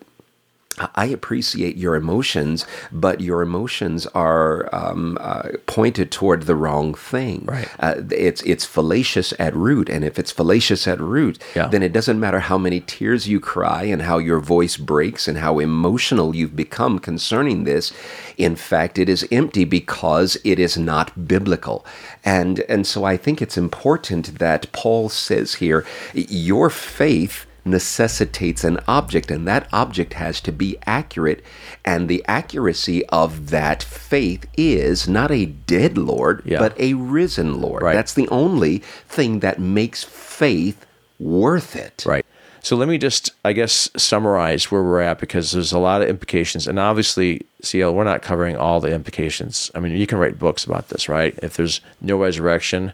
I 0.95 1.05
appreciate 1.05 1.77
your 1.77 1.95
emotions, 1.95 2.65
but 2.91 3.21
your 3.21 3.41
emotions 3.41 4.07
are 4.07 4.69
um, 4.73 5.17
uh, 5.21 5.49
pointed 5.67 6.11
toward 6.11 6.43
the 6.43 6.55
wrong 6.55 6.93
thing. 6.93 7.45
Right. 7.45 7.69
Uh, 7.79 7.95
it's 8.11 8.41
it's 8.43 8.65
fallacious 8.65 9.33
at 9.39 9.55
root, 9.55 9.89
and 9.89 10.03
if 10.03 10.17
it's 10.17 10.31
fallacious 10.31 10.87
at 10.87 10.99
root, 10.99 11.37
Yeah. 11.55 11.67
then 11.67 11.83
it 11.83 11.93
doesn't 11.93 12.19
matter 12.19 12.39
how 12.39 12.57
many 12.57 12.79
tears 12.79 13.27
you 13.27 13.39
cry 13.39 13.83
and 13.83 14.01
how 14.03 14.17
your 14.17 14.39
voice 14.39 14.77
breaks 14.77 15.27
and 15.27 15.37
how 15.37 15.59
emotional 15.59 16.35
you've 16.35 16.55
become 16.55 16.99
concerning 16.99 17.63
this. 17.63 17.91
In 18.37 18.55
fact, 18.55 18.97
it 18.97 19.09
is 19.09 19.27
empty 19.31 19.65
because 19.65 20.37
it 20.43 20.59
is 20.59 20.77
not 20.77 21.27
biblical, 21.27 21.85
and 22.25 22.59
and 22.69 22.87
so 22.87 23.03
I 23.03 23.17
think 23.17 23.41
it's 23.41 23.57
important 23.57 24.39
that 24.39 24.71
Paul 24.71 25.09
says 25.09 25.55
here, 25.55 25.85
your 26.13 26.69
faith 26.69 27.45
necessitates 27.65 28.63
an 28.63 28.79
object, 28.87 29.31
and 29.31 29.47
that 29.47 29.67
object 29.71 30.13
has 30.13 30.41
to 30.41 30.51
be 30.51 30.77
accurate. 30.85 31.43
And 31.85 32.07
the 32.09 32.23
accuracy 32.27 33.05
of 33.07 33.49
that 33.49 33.83
faith 33.83 34.45
is 34.57 35.07
not 35.07 35.31
a 35.31 35.45
dead 35.45 35.97
Lord, 35.97 36.41
Yeah. 36.45 36.59
but 36.59 36.79
a 36.79 36.93
risen 36.93 37.61
Lord. 37.61 37.83
Right. 37.83 37.93
That's 37.95 38.13
the 38.13 38.27
only 38.29 38.79
thing 39.07 39.39
that 39.39 39.59
makes 39.59 40.03
faith 40.03 40.85
worth 41.19 41.75
it. 41.75 42.03
Right. 42.05 42.25
So 42.61 42.77
let 42.77 42.87
me 42.87 42.97
just, 42.97 43.31
I 43.43 43.51
guess, 43.51 43.89
summarize 43.97 44.71
where 44.71 44.81
we're 44.81 45.01
at 45.01 45.19
because 45.19 45.51
there's 45.51 45.73
a 45.73 45.79
lot 45.79 46.01
of 46.01 46.07
implications. 46.07 46.65
And 46.65 46.79
obviously, 46.79 47.45
CL, 47.61 47.93
we're 47.93 48.05
not 48.05 48.21
covering 48.21 48.55
all 48.55 48.79
the 48.79 48.93
implications. 48.93 49.69
I 49.75 49.79
mean, 49.81 49.97
you 49.97 50.07
can 50.07 50.17
write 50.17 50.39
books 50.39 50.63
about 50.63 50.87
this, 50.87 51.09
right? 51.09 51.37
If 51.43 51.55
there's 51.57 51.81
no 52.01 52.17
resurrection, 52.17 52.93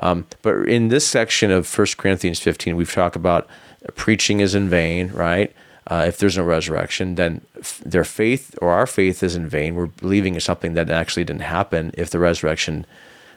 Um, 0.00 0.26
but 0.42 0.68
in 0.68 0.88
this 0.88 1.06
section 1.06 1.52
of 1.52 1.68
1 1.72 1.96
Corinthians 1.96 2.40
15, 2.40 2.74
we've 2.74 2.92
talked 2.92 3.14
about 3.14 3.46
preaching 3.94 4.40
is 4.40 4.54
in 4.54 4.68
vain, 4.68 5.10
right? 5.12 5.54
Uh, 5.86 6.04
if 6.08 6.18
there's 6.18 6.38
no 6.38 6.44
resurrection, 6.44 7.16
then 7.16 7.42
f- 7.58 7.82
their 7.84 8.04
faith 8.04 8.58
or 8.62 8.70
our 8.70 8.86
faith 8.86 9.22
is 9.22 9.36
in 9.36 9.46
vain. 9.46 9.74
We're 9.74 9.86
believing 9.86 10.34
in 10.34 10.40
something 10.40 10.74
that 10.74 10.88
actually 10.88 11.24
didn't 11.24 11.42
happen 11.42 11.92
if 11.94 12.08
the 12.08 12.18
resurrection 12.18 12.86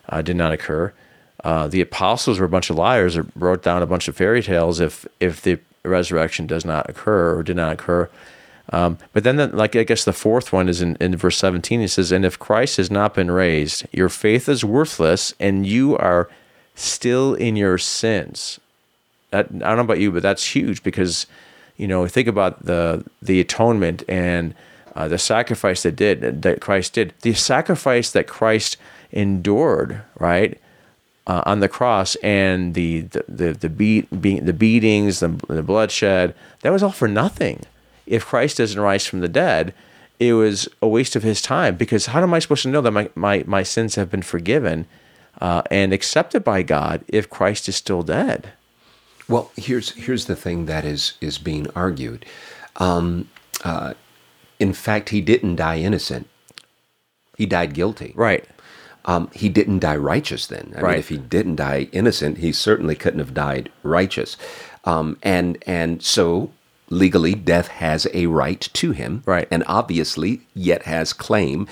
uh, 0.08 0.22
did 0.22 0.38
not 0.38 0.54
occur. 0.54 0.93
Uh, 1.43 1.68
the 1.68 1.82
apostles 1.82 2.39
were 2.39 2.45
a 2.45 2.50
bunch 2.50 2.70
of 2.70 2.78
liars 2.78 3.18
or 3.18 3.28
wrote 3.36 3.64
down 3.64 3.82
a 3.82 3.86
bunch 3.86 4.08
of 4.08 4.16
fairy 4.16 4.41
tales 4.41 4.80
if 4.80 5.06
if 5.20 5.41
the 5.41 5.60
resurrection 5.84 6.48
does 6.48 6.66
not 6.66 6.89
occur 6.89 7.38
or 7.38 7.43
did 7.43 7.56
not 7.56 7.74
occur. 7.74 8.10
Um, 8.72 8.98
but 9.14 9.24
then, 9.24 9.38
the, 9.38 9.48
like 9.48 9.76
I 9.76 9.84
guess 9.84 10.04
the 10.04 10.14
fourth 10.14 10.52
one 10.52 10.68
is 10.68 10.82
in, 10.82 10.98
in 11.00 11.16
verse 11.16 11.38
17. 11.38 11.80
He 11.80 11.88
says, 11.88 12.12
"And 12.12 12.26
if 12.26 12.39
Christ 12.39 12.78
has 12.78 12.91
not 12.91 13.14
been 13.14 13.32
raised, 13.32 13.86
your 13.91 14.10
faith 14.10 14.50
is 14.50 14.66
worthless, 14.66 15.34
and 15.39 15.66
you 15.66 15.98
are 15.98 16.30
still 16.76 17.34
in 17.34 17.56
your 17.56 17.78
sins." 17.78 18.60
That, 19.32 19.47
I 19.47 19.57
don't 19.57 19.78
know 19.78 19.82
about 19.82 19.99
you, 19.99 20.11
but 20.11 20.23
that's 20.23 20.55
huge 20.55 20.84
because 20.84 21.28
you 21.75 21.88
know 21.88 22.07
think 22.07 22.28
about 22.28 22.65
the 22.65 23.05
the 23.21 23.39
atonement 23.39 24.03
and 24.07 24.55
uh, 24.95 25.07
the 25.07 25.17
sacrifice 25.17 25.84
that 25.84 25.95
did 25.95 26.41
that 26.41 26.61
Christ 26.61 26.93
did. 26.93 27.13
The 27.21 27.34
sacrifice 27.34 28.11
that 28.11 28.28
Christ 28.28 28.78
endured, 29.11 30.01
right? 30.17 30.59
Uh, 31.25 31.43
on 31.45 31.59
the 31.59 31.67
cross 31.67 32.15
and 32.17 32.73
the 32.73 33.01
the 33.01 33.25
the, 33.28 33.53
the 33.53 33.69
beat, 33.69 34.21
beat 34.21 34.45
the 34.45 34.53
beatings, 34.53 35.19
the, 35.19 35.30
the 35.49 35.63
bloodshed, 35.63 36.34
that 36.61 36.71
was 36.71 36.82
all 36.82 36.91
for 36.91 37.07
nothing 37.07 37.63
if 38.07 38.25
Christ 38.25 38.57
doesn't 38.57 38.80
rise 38.80 39.05
from 39.05 39.19
the 39.19 39.28
dead, 39.28 39.73
it 40.19 40.34
was 40.34 40.67
a 40.82 40.88
waste 40.88 41.15
of 41.15 41.23
his 41.23 41.41
time 41.41 41.75
because 41.75 42.07
how 42.07 42.23
am 42.23 42.34
I 42.34 42.39
supposed 42.39 42.63
to 42.63 42.69
know 42.69 42.82
that 42.82 42.91
my, 42.91 43.09
my, 43.13 43.43
my 43.45 43.61
sins 43.61 43.95
have 43.95 44.09
been 44.09 44.23
forgiven 44.23 44.88
uh, 45.39 45.61
and 45.69 45.93
accepted 45.93 46.43
by 46.43 46.63
God 46.63 47.03
if 47.07 47.30
Christ 47.30 47.69
is 47.69 47.75
still 47.75 48.01
dead? 48.01 48.53
Well, 49.30 49.51
here's 49.55 49.91
here's 49.91 50.25
the 50.25 50.36
thing 50.36 50.65
that 50.65 50.86
is 50.86 51.13
is 51.21 51.38
being 51.38 51.67
argued. 51.75 52.25
Um, 52.78 53.30
uh, 53.63 53.93
in 54.59 54.73
fact, 54.73 55.09
he 55.09 55.21
didn't 55.21 55.57
die 55.57 55.80
innocent. 55.80 56.28
He 57.38 57.45
died 57.45 57.73
guilty. 57.73 58.13
Right. 58.15 58.45
Um, 59.05 59.30
he 59.34 59.47
didn't 59.47 59.80
die 59.80 59.95
righteous. 59.95 60.47
Then, 60.47 60.73
I 60.75 60.82
right. 60.82 60.91
mean, 60.91 60.99
if 60.99 61.09
he 61.09 61.17
didn't 61.17 61.55
die 61.55 61.88
innocent, 61.91 62.39
he 62.39 62.51
certainly 62.51 62.95
couldn't 62.95 63.19
have 63.19 63.34
died 63.34 63.71
righteous. 63.84 64.38
Um, 64.86 65.17
and 65.23 65.57
and 65.65 66.01
so 66.03 66.51
legally 66.89 67.36
death 67.36 67.67
has 67.67 68.07
a 68.13 68.28
right 68.28 68.61
to 68.73 68.91
him 68.91 69.21
right 69.25 69.47
and 69.51 69.63
obviously 69.67 70.41
yet 70.53 70.84
has 70.84 71.11
claim 71.11 71.67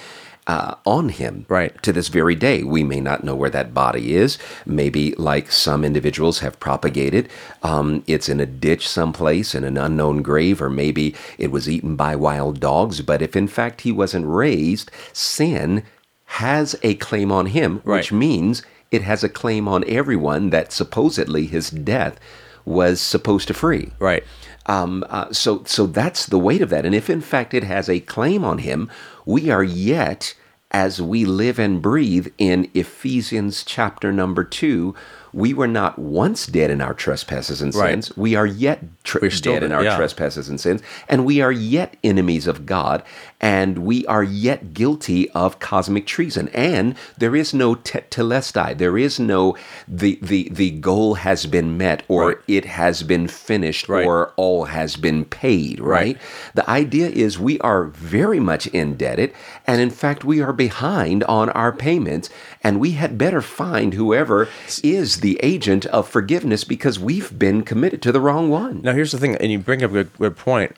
uh, 0.48 0.76
on 0.86 1.10
him 1.10 1.46
right. 1.50 1.82
to 1.82 1.92
this 1.92 2.08
very 2.08 2.36
day. 2.36 2.64
We 2.64 2.84
may 2.84 3.00
not 3.00 3.24
know 3.24 3.36
where 3.36 3.50
that 3.50 3.74
body 3.74 4.16
is. 4.16 4.38
Maybe 4.66 5.14
like 5.16 5.52
some 5.52 5.84
individuals 5.84 6.40
have 6.40 6.60
propagated 6.60 7.30
um, 7.64 8.04
it's 8.08 8.30
in 8.30 8.40
a 8.40 8.46
ditch 8.46 8.88
someplace 8.88 9.56
in 9.56 9.64
an 9.64 9.78
unknown 9.78 10.22
grave 10.22 10.62
or 10.62 10.70
maybe 10.70 11.16
it 11.38 11.52
was 11.52 11.70
eaten 11.70 11.96
by 11.96 12.16
wild 12.16 12.60
dogs. 12.60 13.02
But 13.02 13.22
if 13.22 13.36
in 13.36 13.48
fact 13.48 13.82
he 13.82 13.92
wasn't 13.92 14.28
raised 14.28 14.92
sin 15.14 15.84
has 16.26 16.76
a 16.84 16.96
claim 16.96 17.32
on 17.32 17.48
him 17.48 17.82
right. 17.84 17.98
which 17.98 18.12
means 18.12 18.62
it 18.92 19.02
has 19.02 19.24
a 19.24 19.30
claim 19.30 19.68
on 19.68 19.84
everyone 19.88 20.52
that 20.52 20.72
supposedly 20.72 21.48
his 21.48 21.70
death 21.70 22.20
was 22.66 23.00
supposed 23.02 23.48
to 23.48 23.54
free. 23.54 23.92
Right. 24.00 24.24
Um, 24.68 25.04
uh, 25.10 25.32
so, 25.32 25.64
so 25.66 25.86
that's 25.86 26.26
the 26.26 26.40
weight 26.40 26.62
of 26.62 26.70
that. 26.70 26.86
And 26.86 26.96
if 26.96 27.10
in 27.10 27.22
fact 27.22 27.54
it 27.54 27.64
has 27.64 27.90
a 27.90 28.00
claim 28.00 28.44
on 28.44 28.60
him, 28.60 28.90
we 29.26 29.50
are 29.50 29.64
yet, 29.64 30.36
as 30.72 31.02
we 31.02 31.26
live 31.26 31.60
and 31.60 31.82
breathe 31.82 32.28
in 32.38 32.70
Ephesians 32.74 33.64
chapter 33.64 34.12
number 34.12 34.44
two, 34.44 34.96
we 35.34 35.54
were 35.54 35.68
not 35.68 36.00
once 36.00 36.48
dead 36.48 36.72
in 36.72 36.80
our 36.80 36.94
trespasses 36.94 37.62
and 37.62 37.74
sins. 37.74 38.10
Right. 38.10 38.18
We 38.18 38.36
are 38.36 38.46
yet 38.46 38.82
tr- 39.04 39.20
dead 39.20 39.64
in 39.64 39.72
our 39.74 39.84
yeah. 39.84 39.98
trespasses 39.98 40.48
and 40.48 40.60
sins, 40.60 40.82
and 41.10 41.26
we 41.26 41.42
are 41.42 41.52
yet 41.52 41.98
enemies 42.04 42.48
of 42.48 42.66
God, 42.66 43.04
and 43.42 43.80
we 43.80 44.06
are 44.08 44.24
yet 44.24 44.74
guilty 44.74 45.30
of 45.32 45.60
cosmic 45.60 46.06
treason. 46.06 46.50
And 46.54 46.96
there 47.18 47.36
is 47.36 47.54
no 47.54 47.76
tetelestai. 47.76 48.78
There 48.78 48.98
is 48.98 49.20
no 49.20 49.56
the 49.88 50.18
the 50.22 50.50
the 50.52 50.72
goal 50.72 51.16
has 51.16 51.46
been 51.46 51.78
met, 51.78 52.04
or 52.08 52.28
Right. 52.28 52.38
it 52.48 52.66
has 52.66 53.04
been 53.04 53.28
finished, 53.28 53.90
Right. 53.90 54.06
or 54.06 54.32
all 54.36 54.66
has 54.66 54.96
been 54.96 55.26
paid. 55.26 55.80
Right? 55.80 55.96
Right. 55.96 56.18
The 56.56 56.70
idea 56.70 57.10
is 57.10 57.40
we 57.40 57.60
are 57.60 57.86
very 57.86 58.40
much 58.40 58.68
indebted, 58.68 59.32
and 59.68 59.82
in 59.82 59.90
fact 59.90 60.24
we 60.24 60.42
are 60.42 60.54
behind 60.54 61.24
on 61.26 61.50
our 61.52 61.72
payments, 61.72 62.30
and 62.64 62.80
we 62.80 62.92
had 62.92 63.18
better 63.18 63.42
find 63.42 63.94
whoever 63.94 64.48
is 64.84 65.18
the 65.22 65.40
agent 65.44 65.86
of 65.88 66.08
forgiveness 66.08 66.64
because 66.64 67.00
we've 67.00 67.38
been 67.38 67.64
committed 67.64 68.02
to 68.02 68.12
the 68.12 68.22
wrong 68.22 68.50
one. 68.50 68.82
Now, 68.84 68.94
here's 68.94 69.12
the 69.12 69.18
thing, 69.18 69.36
and 69.36 69.52
you 69.52 69.60
bring 69.60 69.84
up 69.84 69.92
a 69.92 69.94
good, 69.94 70.14
good 70.18 70.38
point. 70.38 70.76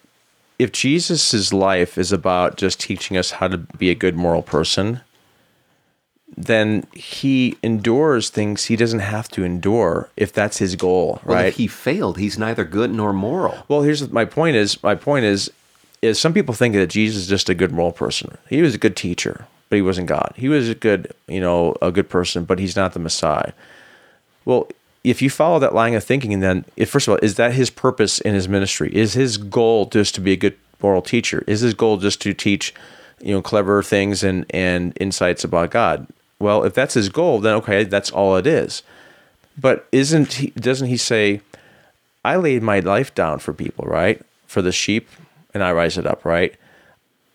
If 0.60 0.72
Jesus' 0.72 1.54
life 1.54 1.98
is 1.98 2.12
about 2.12 2.58
just 2.58 2.80
teaching 2.80 3.16
us 3.18 3.32
how 3.32 3.48
to 3.48 3.58
be 3.58 3.90
a 3.92 3.96
good 3.96 4.16
moral 4.16 4.42
person, 4.42 5.02
then 6.36 6.86
he 6.94 7.58
endures 7.64 8.30
things 8.30 8.66
he 8.66 8.76
doesn't 8.76 9.00
have 9.00 9.30
to 9.30 9.44
endure 9.44 10.10
if 10.18 10.34
that's 10.34 10.58
his 10.58 10.76
goal, 10.76 11.22
Well, 11.26 11.38
right? 11.38 11.46
if 11.48 11.56
he 11.58 11.68
failed, 11.68 12.18
he's 12.18 12.38
neither 12.38 12.64
good 12.64 12.92
nor 12.92 13.14
moral. 13.14 13.64
Well, 13.68 13.82
here's 13.84 14.10
my 14.12 14.26
point 14.26 14.56
is 14.56 14.82
my 14.84 14.96
point 14.96 15.26
is 15.26 15.52
is 16.02 16.20
some 16.20 16.34
people 16.34 16.54
think 16.54 16.76
that 16.76 16.88
Jesus 16.92 17.24
is 17.24 17.28
just 17.28 17.50
a 17.50 17.56
good 17.56 17.72
moral 17.72 17.92
person. 17.92 18.38
He 18.50 18.62
was 18.62 18.76
a 18.76 18.78
good 18.78 18.96
teacher, 18.96 19.48
but 19.70 19.78
he 19.78 19.82
wasn't 19.82 20.08
God. 20.08 20.34
He 20.36 20.48
was 20.48 20.70
a 20.70 20.76
good, 20.76 21.12
you 21.28 21.40
know, 21.40 21.76
a 21.82 21.92
good 21.92 22.08
person, 22.08 22.46
but 22.46 22.60
he's 22.60 22.76
not 22.76 22.94
the 22.94 23.00
Messiah. 23.00 23.54
Well, 24.46 24.68
if 25.10 25.22
you 25.22 25.30
follow 25.30 25.60
that 25.60 25.74
line 25.74 25.94
of 25.94 26.04
thinking, 26.04 26.40
then 26.40 26.66
if, 26.76 26.90
first 26.90 27.08
of 27.08 27.14
all, 27.14 27.20
is 27.22 27.36
that 27.36 27.54
his 27.54 27.70
purpose 27.70 28.20
in 28.20 28.34
his 28.34 28.50
ministry? 28.50 28.90
Is 28.94 29.14
his 29.14 29.38
goal 29.38 29.86
just 29.86 30.16
to 30.16 30.22
be 30.22 30.34
a 30.34 30.36
good 30.36 30.58
moral 30.82 31.02
teacher? 31.02 31.44
Is 31.48 31.62
his 31.62 31.74
goal 31.74 31.98
just 31.98 32.22
to 32.22 32.34
teach, 32.34 32.74
you 33.22 33.34
know, 33.34 33.42
clever 33.42 33.82
things 33.82 34.24
and 34.24 34.46
and 34.50 34.94
insights 35.00 35.44
about 35.44 35.72
God? 35.72 36.08
Well, 36.40 36.64
if 36.64 36.74
that's 36.74 36.94
his 36.94 37.10
goal, 37.10 37.40
then 37.40 37.56
okay, 37.56 37.84
that's 37.84 38.12
all 38.12 38.36
it 38.36 38.46
is. 38.46 38.84
But 39.58 39.88
isn't 39.92 40.34
he? 40.34 40.52
Doesn't 40.52 40.88
he 40.88 40.98
say, 40.98 41.42
"I 42.24 42.36
laid 42.36 42.62
my 42.62 42.80
life 42.80 43.16
down 43.16 43.40
for 43.40 43.54
people, 43.54 43.86
right? 43.86 44.22
For 44.46 44.62
the 44.62 44.72
sheep, 44.72 45.10
and 45.54 45.64
I 45.64 45.72
rise 45.72 45.98
it 45.98 46.06
up, 46.06 46.26
right? 46.26 46.56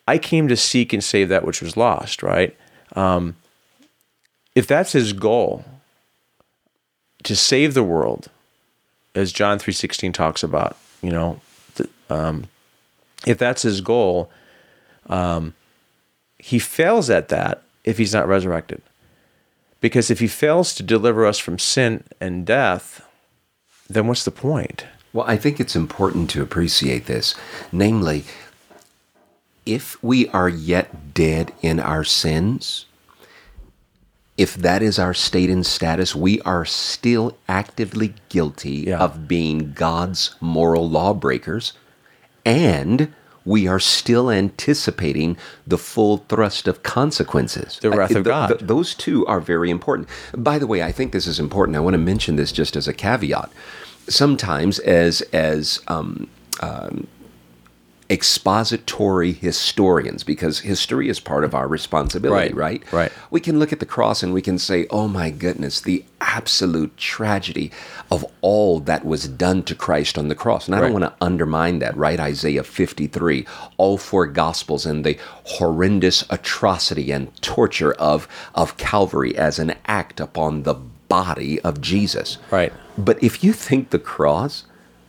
I 0.06 0.18
came 0.18 0.48
to 0.48 0.56
seek 0.56 0.92
and 0.92 1.02
save 1.02 1.28
that 1.28 1.44
which 1.44 1.62
was 1.62 1.76
lost, 1.76 2.22
right? 2.22 2.56
Um, 2.94 3.36
if 4.54 4.66
that's 4.66 4.92
his 4.92 5.12
goal, 5.12 5.64
to 7.22 7.36
save 7.36 7.74
the 7.74 7.82
world, 7.84 8.28
as 9.14 9.32
John 9.32 9.58
three 9.58 9.72
sixteen 9.72 10.12
talks 10.12 10.42
about, 10.42 10.76
you 11.02 11.10
know, 11.10 11.40
um, 12.08 12.44
if 13.26 13.38
that's 13.38 13.62
his 13.62 13.80
goal, 13.80 14.30
um, 15.06 15.54
he 16.38 16.58
fails 16.58 17.10
at 17.10 17.28
that 17.28 17.62
if 17.84 17.98
he's 17.98 18.14
not 18.14 18.28
resurrected. 18.28 18.82
Because 19.80 20.10
if 20.10 20.20
he 20.20 20.28
fails 20.28 20.74
to 20.74 20.82
deliver 20.82 21.26
us 21.26 21.38
from 21.38 21.58
sin 21.58 22.04
and 22.20 22.46
death, 22.46 23.04
then 23.90 24.06
what's 24.06 24.24
the 24.24 24.30
point? 24.30 24.86
Well, 25.12 25.26
I 25.28 25.36
think 25.36 25.58
it's 25.58 25.76
important 25.76 26.30
to 26.30 26.42
appreciate 26.42 27.06
this. 27.06 27.34
Namely, 27.72 28.24
if 29.66 30.02
we 30.02 30.28
are 30.28 30.48
yet 30.48 31.14
dead 31.14 31.52
in 31.62 31.80
our 31.80 32.04
sins, 32.04 32.86
if 34.38 34.54
that 34.56 34.82
is 34.82 34.98
our 34.98 35.14
state 35.14 35.50
and 35.50 35.64
status, 35.64 36.14
we 36.16 36.40
are 36.42 36.64
still 36.64 37.36
actively 37.48 38.14
guilty 38.28 38.84
Yeah. 38.88 38.98
of 38.98 39.28
being 39.28 39.72
God's 39.74 40.34
moral 40.40 40.88
lawbreakers, 40.88 41.72
and 42.44 43.12
we 43.44 43.66
are 43.66 43.80
still 43.80 44.30
anticipating 44.30 45.36
the 45.66 45.76
full 45.78 46.24
thrust 46.28 46.68
of 46.68 46.82
consequences. 46.82 47.78
The 47.82 47.90
wrath 47.90 48.12
I- 48.14 48.20
of 48.20 48.24
th- 48.24 48.32
God. 48.32 48.46
th- 48.48 48.60
those 48.62 48.94
two 48.94 49.26
are 49.26 49.40
very 49.40 49.68
important. 49.68 50.08
By 50.36 50.58
the 50.58 50.66
way, 50.66 50.82
I 50.82 50.92
think 50.92 51.12
this 51.12 51.26
is 51.26 51.38
important. 51.40 51.76
I 51.76 51.80
want 51.80 51.94
to 51.94 51.98
mention 51.98 52.36
this 52.36 52.52
just 52.52 52.76
as 52.76 52.86
a 52.88 52.92
caveat. 52.92 53.50
Sometimes, 54.08 54.78
as 54.80 55.22
as 55.32 55.80
um, 55.88 56.28
um, 56.60 57.06
expository 58.12 59.32
historians, 59.32 60.22
because 60.22 60.60
history 60.60 61.08
is 61.08 61.18
part 61.18 61.44
of 61.44 61.54
our 61.54 61.66
responsibility, 61.66 62.52
Right, 62.52 62.82
right? 62.82 62.92
right. 62.92 63.12
We 63.30 63.40
can 63.40 63.58
look 63.58 63.72
at 63.72 63.80
the 63.80 63.86
cross 63.86 64.22
and 64.22 64.34
we 64.34 64.42
can 64.42 64.58
say, 64.58 64.86
"Oh 64.90 65.08
my 65.08 65.30
goodness, 65.30 65.80
the 65.80 66.04
absolute 66.20 66.94
tragedy 66.98 67.72
of 68.10 68.24
all 68.42 68.80
that 68.80 69.06
was 69.06 69.26
done 69.26 69.62
to 69.62 69.74
Christ 69.74 70.18
on 70.18 70.28
the 70.28 70.34
cross." 70.34 70.66
And 70.66 70.74
I 70.74 70.80
don't 70.80 70.92
want 70.92 71.04
to 71.04 71.14
undermine 71.24 71.78
that, 71.78 71.96
right? 71.96 72.20
Isaiah 72.20 72.62
53, 72.64 73.46
all 73.78 73.96
four 73.96 74.26
gospels 74.26 74.84
and 74.84 75.06
the 75.06 75.16
horrendous 75.44 76.22
atrocity 76.28 77.10
and 77.12 77.34
torture 77.40 77.92
of 77.94 78.28
of 78.54 78.76
Calvary 78.76 79.34
as 79.38 79.58
an 79.58 79.72
act 79.86 80.20
upon 80.20 80.64
the 80.64 80.74
body 81.08 81.60
of 81.60 81.80
Jesus. 81.80 82.36
Right. 82.50 82.72
But 82.98 83.22
if 83.22 83.42
you 83.42 83.54
think 83.54 83.88
the 83.88 83.98
cross 83.98 84.64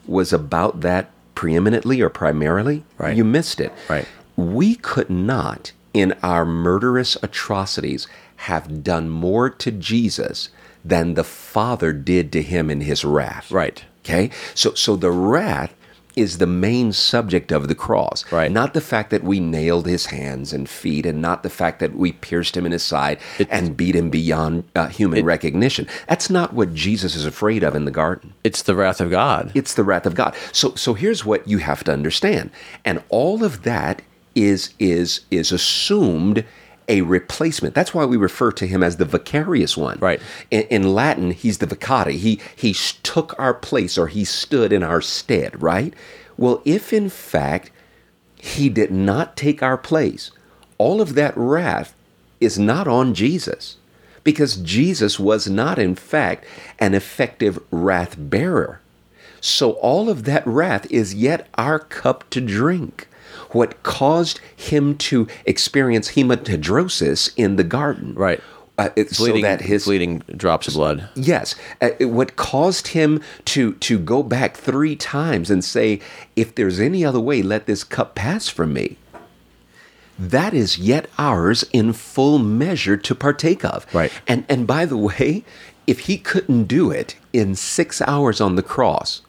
was 0.07 0.31
about 0.31 0.81
that 0.81 1.09
preeminently 1.35 2.01
or 2.01 2.09
primarily, 2.09 2.83
Right. 2.97 3.15
you 3.15 3.23
missed 3.23 3.59
it. 3.59 3.71
Right. 3.89 4.07
We 4.35 4.75
could 4.75 5.09
not, 5.09 5.71
in 5.93 6.13
our 6.23 6.45
murderous 6.45 7.17
atrocities, 7.21 8.07
have 8.37 8.83
done 8.83 9.09
more 9.09 9.49
to 9.49 9.71
Jesus 9.71 10.49
than 10.83 11.13
the 11.13 11.23
Father 11.23 11.93
did 11.93 12.31
to 12.33 12.41
him 12.41 12.69
in 12.69 12.81
his 12.81 13.05
wrath. 13.05 13.51
Right. 13.51 13.83
Okay? 14.03 14.31
So 14.53 14.73
so 14.73 14.95
the 14.95 15.11
wrath 15.11 15.73
is 16.15 16.37
the 16.37 16.47
main 16.47 16.93
subject 16.93 17.51
of 17.51 17.67
the 17.67 17.75
cross. 17.75 18.29
Right. 18.31 18.51
Not 18.51 18.73
the 18.73 18.81
fact 18.81 19.09
that 19.09 19.23
we 19.23 19.39
nailed 19.39 19.85
his 19.85 20.07
hands 20.07 20.53
and 20.53 20.69
feet, 20.69 21.05
and 21.05 21.21
not 21.21 21.43
the 21.43 21.49
fact 21.49 21.79
that 21.79 21.95
we 21.95 22.11
pierced 22.11 22.55
him 22.55 22.65
in 22.65 22.71
his 22.71 22.83
side 22.83 23.19
and 23.49 23.75
beat 23.75 23.95
him 23.95 24.09
beyond 24.09 24.63
uh, 24.75 24.87
human 24.87 25.25
recognition. 25.25 25.87
That's 26.07 26.29
not 26.29 26.53
what 26.53 26.73
Jesus 26.73 27.15
is 27.15 27.25
afraid 27.25 27.63
of 27.63 27.75
in 27.75 27.85
the 27.85 27.91
garden. 27.91 28.33
It's 28.43 28.61
the 28.61 28.75
wrath 28.75 29.01
of 29.01 29.09
God. 29.09 29.51
It's 29.53 29.73
the 29.73 29.83
wrath 29.83 30.05
of 30.05 30.15
God. 30.15 30.35
So 30.51 30.75
so 30.75 30.93
here's 30.93 31.25
what 31.25 31.47
you 31.47 31.59
have 31.59 31.83
to 31.85 31.93
understand. 31.93 32.51
And 32.85 33.03
all 33.09 33.43
of 33.43 33.63
that 33.63 34.01
is 34.35 34.73
is 34.79 35.21
is 35.31 35.51
assumed 35.51 36.43
a 36.87 37.01
replacement. 37.01 37.75
That's 37.75 37.93
why 37.93 38.05
we 38.05 38.17
refer 38.17 38.51
to 38.53 38.67
him 38.67 38.83
as 38.83 38.97
the 38.97 39.05
vicarious 39.05 39.77
one. 39.77 39.97
Right. 39.99 40.21
In, 40.51 40.63
in 40.63 40.93
Latin, 40.93 41.31
he's 41.31 41.59
the 41.59 41.67
vicari. 41.67 42.15
He 42.15 42.39
he 42.55 42.73
took 43.03 43.37
our 43.39 43.53
place 43.53 43.97
or 43.97 44.07
he 44.07 44.25
stood 44.25 44.71
in 44.73 44.83
our 44.83 45.01
stead, 45.01 45.61
right? 45.61 45.93
Well, 46.37 46.61
if 46.65 46.93
in 46.93 47.09
fact 47.09 47.71
he 48.37 48.69
did 48.69 48.91
not 48.91 49.37
take 49.37 49.63
our 49.63 49.77
place, 49.77 50.31
all 50.77 51.01
of 51.01 51.15
that 51.15 51.35
wrath 51.37 51.93
is 52.41 52.59
not 52.59 52.87
on 52.87 53.13
Jesus 53.13 53.77
because 54.23 54.57
Jesus 54.57 55.19
was 55.19 55.49
not 55.49 55.79
in 55.79 55.95
fact 55.95 56.45
an 56.79 56.93
effective 56.93 57.59
wrath 57.71 58.15
bearer. 58.17 58.81
So 59.41 59.71
all 59.73 60.09
of 60.09 60.23
that 60.23 60.45
wrath 60.47 60.89
is 60.89 61.13
yet 61.13 61.47
our 61.55 61.79
cup 61.79 62.29
to 62.29 62.41
drink 62.41 63.07
what 63.53 63.81
caused 63.83 64.39
him 64.55 64.97
to 64.97 65.27
experience 65.45 66.09
hematidrosis 66.11 67.31
in 67.37 67.55
the 67.55 67.63
garden. 67.63 68.13
Right. 68.15 68.41
Uh, 68.77 68.89
it- 68.95 69.11
so 69.11 69.39
that 69.41 69.61
his 69.61 69.85
bleeding 69.85 70.23
drops 70.35 70.67
of 70.67 70.73
blood. 70.73 71.07
Yes, 71.15 71.53
uh, 71.79 71.89
what 72.01 72.35
caused 72.35 72.87
him 72.87 73.21
to 73.45 73.73
to 73.73 73.99
go 73.99 74.23
back 74.23 74.57
three 74.57 74.95
times 74.95 75.51
and 75.51 75.63
say, 75.63 75.99
"If 76.35 76.55
there's 76.55 76.79
any 76.79 77.05
other 77.05 77.19
way, 77.19 77.43
let 77.43 77.67
this 77.67 77.83
cup 77.83 78.15
pass 78.15 78.49
from 78.49 78.73
me." 78.73 78.97
That 80.17 80.53
is 80.53 80.77
yet 80.77 81.07
ours 81.17 81.65
in 81.73 81.93
full 81.93 82.37
measure 82.39 82.97
to 82.97 83.15
partake 83.15 83.63
of. 83.63 83.85
Right. 83.93 84.11
And 84.27 84.43
and 84.49 84.65
by 84.65 84.85
the 84.85 84.97
way, 84.97 85.43
if 85.87 86.01
he 86.01 86.17
couldn't 86.17 86.63
do 86.63 86.89
it 86.91 87.15
in 87.31 87.55
six 87.55 88.01
hours 88.01 88.41
on 88.41 88.55
the 88.55 88.63
cross, 88.63 89.21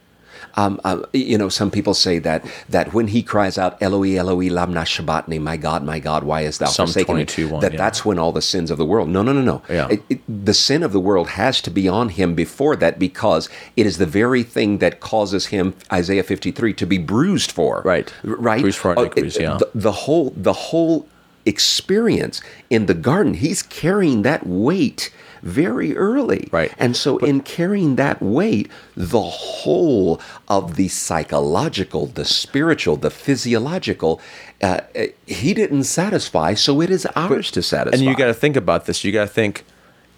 um, 0.56 0.80
uh, 0.84 1.02
you 1.12 1.36
know, 1.38 1.48
some 1.48 1.70
people 1.70 1.94
say 1.94 2.18
that 2.20 2.44
that 2.68 2.92
when 2.94 3.08
he 3.08 3.22
cries 3.22 3.58
out, 3.58 3.80
"Eloi, 3.82 4.16
Eloi, 4.16 4.48
lamna 4.50 4.82
shabatni," 4.82 5.40
my 5.40 5.56
God, 5.56 5.82
my 5.84 5.98
God, 5.98 6.24
why 6.24 6.42
hast 6.42 6.60
thou 6.60 6.66
Psalm 6.66 6.86
forsaken 6.86 7.16
me? 7.16 7.24
22, 7.24 7.48
one, 7.48 7.60
that 7.60 7.72
yeah. 7.72 7.78
that's 7.78 8.04
when 8.04 8.18
all 8.18 8.32
the 8.32 8.42
sins 8.42 8.70
of 8.70 8.78
the 8.78 8.84
world. 8.84 9.08
No, 9.08 9.22
no, 9.22 9.32
no, 9.32 9.42
no. 9.42 9.62
Yeah. 9.68 9.88
It- 9.90 10.02
it- 10.08 10.20
the 10.46 10.54
sin 10.54 10.82
of 10.82 10.92
the 10.92 11.00
world 11.00 11.28
has 11.30 11.60
to 11.62 11.70
be 11.70 11.88
on 11.88 12.08
him 12.10 12.34
before 12.34 12.76
that 12.76 12.98
because 12.98 13.48
it 13.76 13.86
is 13.86 13.98
the 13.98 14.06
very 14.06 14.42
thing 14.42 14.78
that 14.78 15.00
causes 15.00 15.46
him, 15.46 15.74
Isaiah 15.92 16.22
53, 16.22 16.72
to 16.74 16.86
be 16.86 16.98
bruised 16.98 17.50
for. 17.52 17.82
Right. 17.84 18.12
Right. 18.22 18.60
Bruised 18.60 18.78
for 18.78 18.90
Uh, 18.96 19.02
iniquities, 19.02 19.36
yeah. 19.40 19.56
The, 19.58 19.68
the 19.74 19.92
whole 19.92 20.32
the 20.36 20.52
whole 20.52 21.06
experience 21.46 22.40
in 22.70 22.86
the 22.86 22.94
garden, 22.94 23.34
he's 23.34 23.62
carrying 23.62 24.22
that 24.22 24.46
weight 24.46 25.10
very 25.44 25.94
early. 25.96 26.48
Right. 26.50 26.72
And 26.78 26.96
so, 26.96 27.18
in 27.18 27.42
carrying 27.42 27.96
that 27.96 28.20
weight, 28.20 28.70
the 28.96 29.20
whole 29.20 30.20
of 30.48 30.76
the 30.76 30.88
psychological, 30.88 32.06
the 32.06 32.24
spiritual, 32.24 32.96
the 32.96 33.10
physiological, 33.10 34.20
uh, 34.62 34.80
uh, 34.96 35.06
he 35.26 35.54
didn't 35.54 35.84
satisfy, 35.84 36.54
so 36.54 36.80
it 36.80 36.90
is 36.90 37.06
ours 37.14 37.50
to 37.52 37.62
satisfy. 37.62 37.96
And 37.96 38.04
you 38.04 38.16
got 38.16 38.26
to 38.26 38.34
think 38.34 38.56
about 38.56 38.86
this. 38.86 39.04
You 39.04 39.12
got 39.12 39.28
to 39.28 39.34
think 39.34 39.64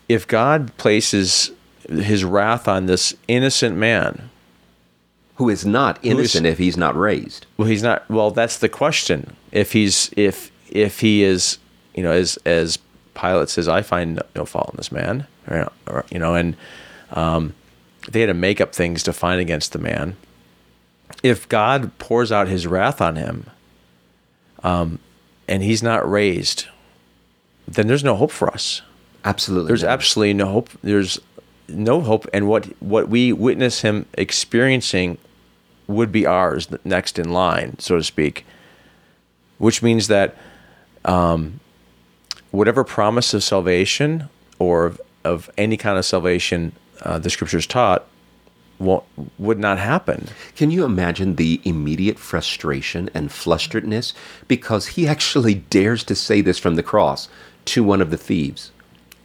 if 0.08 0.26
God 0.26 0.74
places 0.76 1.50
his 1.88 2.24
wrath 2.24 2.68
on 2.68 2.86
this 2.86 3.14
innocent 3.26 3.76
man, 3.76 4.30
who 5.36 5.48
is 5.50 5.66
not 5.66 5.98
innocent 6.02 6.46
if 6.46 6.56
he's 6.56 6.76
not 6.76 6.96
raised. 6.96 7.46
well, 7.58 7.68
he's 7.68 7.82
not. 7.82 8.08
Well, 8.08 8.30
that's 8.30 8.58
the 8.58 8.68
question. 8.68 9.36
If 9.52 9.72
he's 9.72 10.10
if 10.16 10.50
if 10.70 11.00
he 11.00 11.24
is, 11.24 11.58
you 11.94 12.02
know, 12.02 12.12
as 12.12 12.38
as 12.46 12.78
Pilate 13.16 13.48
says, 13.48 13.68
I 13.68 13.82
find 13.82 14.22
no, 14.34 14.44
fault 14.44 14.70
in 14.72 14.76
this 14.76 14.92
man, 14.92 15.26
or, 15.48 15.72
or, 15.86 16.04
you 16.10 16.18
know, 16.18 16.34
and 16.34 16.56
um, 17.10 17.54
they 18.10 18.20
had 18.20 18.26
to 18.26 18.34
make 18.34 18.60
up 18.60 18.74
things 18.74 19.02
to 19.04 19.12
find 19.12 19.40
against 19.40 19.72
the 19.72 19.78
man. 19.78 20.16
If 21.22 21.48
God 21.48 21.96
pours 21.98 22.30
out 22.30 22.48
His 22.48 22.66
wrath 22.66 23.00
on 23.00 23.16
him, 23.16 23.46
um, 24.62 24.98
and 25.48 25.62
he's 25.62 25.82
not 25.82 26.08
raised, 26.08 26.66
then 27.68 27.86
there's 27.86 28.04
no 28.04 28.16
hope 28.16 28.32
for 28.32 28.48
us. 28.52 28.82
Absolutely. 29.24 29.68
There's 29.68 29.82
not. 29.82 29.92
absolutely 29.92 30.34
no 30.34 30.46
hope. 30.46 30.70
There's 30.82 31.20
no 31.68 32.00
hope, 32.00 32.26
and 32.32 32.48
what 32.48 32.66
what 32.80 33.08
we 33.08 33.32
witness 33.32 33.82
him 33.82 34.06
experiencing 34.14 35.18
would 35.86 36.10
be 36.10 36.26
ours 36.26 36.68
next 36.84 37.18
in 37.18 37.32
line, 37.32 37.78
so 37.78 37.96
to 37.96 38.04
speak. 38.04 38.44
Which 39.58 39.82
means 39.82 40.08
that 40.08 40.36
um, 41.04 41.60
whatever 42.50 42.84
promise 42.84 43.34
of 43.34 43.42
salvation 43.42 44.28
or 44.58 44.86
of, 44.86 45.00
of 45.24 45.50
any 45.58 45.76
kind 45.76 45.98
of 45.98 46.04
salvation 46.04 46.72
uh, 47.02 47.18
the 47.18 47.30
scriptures 47.30 47.66
taught 47.66 48.06
won't, 48.78 49.04
would 49.38 49.58
not 49.58 49.78
happen. 49.78 50.28
Can 50.54 50.70
you 50.70 50.84
imagine 50.84 51.36
the 51.36 51.60
immediate 51.64 52.18
frustration 52.18 53.08
and 53.14 53.30
flusteredness? 53.30 54.12
Because 54.48 54.88
he 54.88 55.06
actually 55.14 55.54
dares 55.54 56.04
to 56.04 56.14
say 56.14 56.40
this 56.40 56.58
from 56.58 56.74
the 56.76 56.82
cross 56.82 57.28
to 57.66 57.82
one 57.82 58.00
of 58.00 58.10
the 58.10 58.16
thieves. 58.16 58.70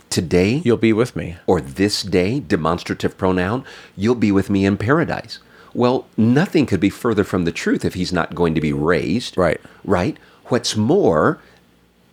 Today, 0.09 0.61
You'll 0.65 0.75
be 0.77 0.91
with 0.91 1.15
me. 1.15 1.37
or 1.47 1.61
this 1.61 2.03
day, 2.03 2.41
demonstrative 2.41 3.17
pronoun, 3.17 3.63
you'll 3.95 4.15
be 4.15 4.31
with 4.31 4.49
me 4.49 4.65
in 4.65 4.75
paradise. 4.75 5.39
Well, 5.73 6.05
nothing 6.17 6.65
could 6.65 6.81
be 6.81 6.89
further 6.89 7.23
from 7.23 7.45
the 7.45 7.51
truth 7.53 7.85
if 7.85 7.93
he's 7.93 8.11
not 8.11 8.35
going 8.35 8.53
to 8.55 8.59
be 8.61 8.73
raised. 8.73 9.37
Right. 9.37 9.61
Right? 9.85 10.17
What's 10.45 10.75
more, 10.75 11.39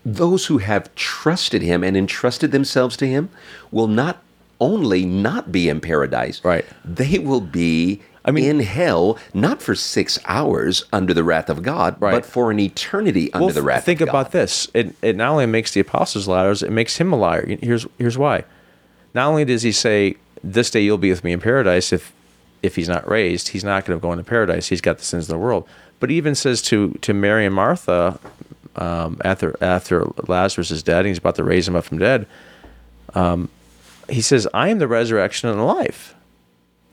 those 0.05 0.47
who 0.47 0.59
have 0.59 0.95
trusted 0.95 1.63
him 1.63 1.83
and 1.85 1.97
entrusted 1.97 2.51
themselves 2.53 2.97
to 2.97 3.07
him 3.07 3.29
will 3.71 3.87
not 3.89 4.23
only 4.61 5.05
not 5.05 5.53
be 5.53 5.69
in 5.69 5.81
paradise, 5.81 6.41
Right. 6.45 6.65
they 6.85 7.19
will 7.19 7.41
be 7.41 8.01
I 8.25 8.31
mean- 8.31 8.45
in 8.45 8.61
hell 8.61 9.17
not 9.33 9.63
for 9.63 9.75
six 9.75 10.19
hours 10.27 10.85
under 10.93 11.15
the 11.15 11.25
wrath 11.25 11.49
of 11.49 11.63
God, 11.63 11.97
Right. 11.99 12.13
but 12.13 12.27
for 12.27 12.51
an 12.51 12.59
eternity 12.61 13.33
under 13.33 13.47
Well, 13.47 13.55
the 13.55 13.63
wrath 13.63 13.85
think 13.85 14.01
of 14.03 14.09
God. 14.09 14.13
Think 14.13 14.21
about 14.29 14.33
this. 14.33 14.69
It, 14.75 14.95
it 15.01 15.17
not 15.17 15.31
only 15.31 15.47
makes 15.47 15.73
the 15.73 15.81
apostles 15.81 16.29
liars, 16.29 16.63
it 16.63 16.71
makes 16.73 16.97
him 16.99 17.13
a 17.13 17.17
liar. 17.17 17.47
Here's 17.63 17.87
here's 17.99 18.19
why. 18.19 18.45
Not 19.15 19.29
only 19.29 19.45
does 19.47 19.63
he 19.63 19.73
say, 19.73 20.17
"This 20.45 20.71
day 20.71 20.81
you'll 20.83 20.99
be 20.99 21.09
with 21.11 21.25
me 21.25 21.33
in 21.33 21.41
paradise," 21.41 21.93
if 21.93 22.13
if 22.63 22.75
he's 22.77 22.89
not 22.89 23.09
raised, 23.09 23.49
he's 23.49 23.65
not 23.65 23.87
going 23.87 23.99
to 23.99 24.03
go 24.03 24.11
into 24.13 24.25
paradise. 24.25 24.69
He's 24.69 24.81
got 24.83 24.99
the 24.99 25.05
sins 25.05 25.25
of 25.25 25.29
the 25.29 25.39
world. 25.39 25.67
But 26.01 26.11
he 26.11 26.17
even 26.17 26.35
says 26.35 26.61
to 26.63 26.99
to 27.01 27.15
Mary 27.15 27.47
and 27.47 27.55
Martha 27.55 28.19
um, 28.77 29.21
after 29.25 29.57
after 29.61 30.07
Lazarus 30.27 30.71
is 30.71 30.83
dead, 30.83 30.99
and 30.99 31.09
he's 31.09 31.19
about 31.19 31.37
to 31.37 31.45
raise 31.45 31.67
him 31.67 31.77
up 31.77 31.85
from 31.85 31.99
dead. 31.99 32.27
Um, 33.15 33.49
he 34.09 34.21
says, 34.21 34.49
"I 34.55 34.69
am 34.69 34.79
the 34.79 34.89
resurrection 34.89 35.49
and 35.49 35.59
the 35.59 35.65
life." 35.65 36.15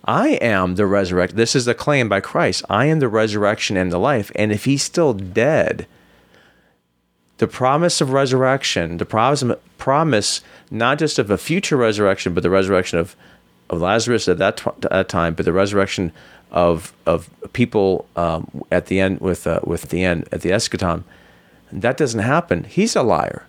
I 0.07 0.30
am 0.34 0.76
the 0.76 0.86
resurrection. 0.86 1.36
This 1.36 1.55
is 1.55 1.65
the 1.65 1.73
claim 1.73 2.07
by 2.07 2.19
Christ. 2.19 2.63
I 2.69 2.86
am 2.86 2.99
the 2.99 3.07
resurrection 3.07 3.76
and 3.76 3.91
the 3.91 3.97
life. 3.97 4.32
And 4.36 4.51
if 4.51 4.65
he's 4.65 4.84
still 4.84 5.13
dead, 5.13 5.88
the 7.38 7.47
promise 7.47 8.01
of 8.01 8.11
resurrection, 8.11 8.97
the 8.97 9.05
promise, 9.05 9.43
promise 9.80 10.41
not 10.69 10.99
just 10.99 11.17
of 11.17 11.32
a 11.32 11.39
future 11.39 11.76
resurrection, 11.76 12.36
but 12.36 12.43
the 12.43 12.51
resurrection 12.51 12.99
of, 12.99 13.15
of 13.71 13.82
Lazarus 13.82 14.28
at 14.28 14.38
that, 14.38 14.57
t- 14.57 14.69
that 14.82 15.09
time, 15.09 15.34
but 15.34 15.43
the 15.43 15.51
resurrection 15.53 16.11
of 16.51 16.93
of 17.05 17.30
people 17.53 18.07
um, 18.15 18.63
at 18.71 18.86
the 18.86 18.99
end 18.99 19.19
with 19.19 19.45
uh, 19.47 19.59
with 19.63 19.89
the 19.89 20.03
end 20.03 20.28
at 20.32 20.41
the 20.41 20.49
eschaton, 20.49 21.03
that 21.72 21.97
doesn't 21.97 22.22
happen. 22.22 22.63
He's 22.63 22.95
a 22.95 23.03
liar. 23.03 23.45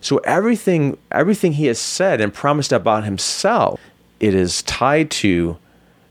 So 0.00 0.18
everything 0.18 0.98
everything 1.10 1.54
he 1.54 1.66
has 1.66 1.78
said 1.78 2.20
and 2.20 2.32
promised 2.32 2.72
about 2.72 3.04
himself, 3.04 3.80
it 4.20 4.34
is 4.34 4.62
tied 4.62 5.10
to 5.12 5.56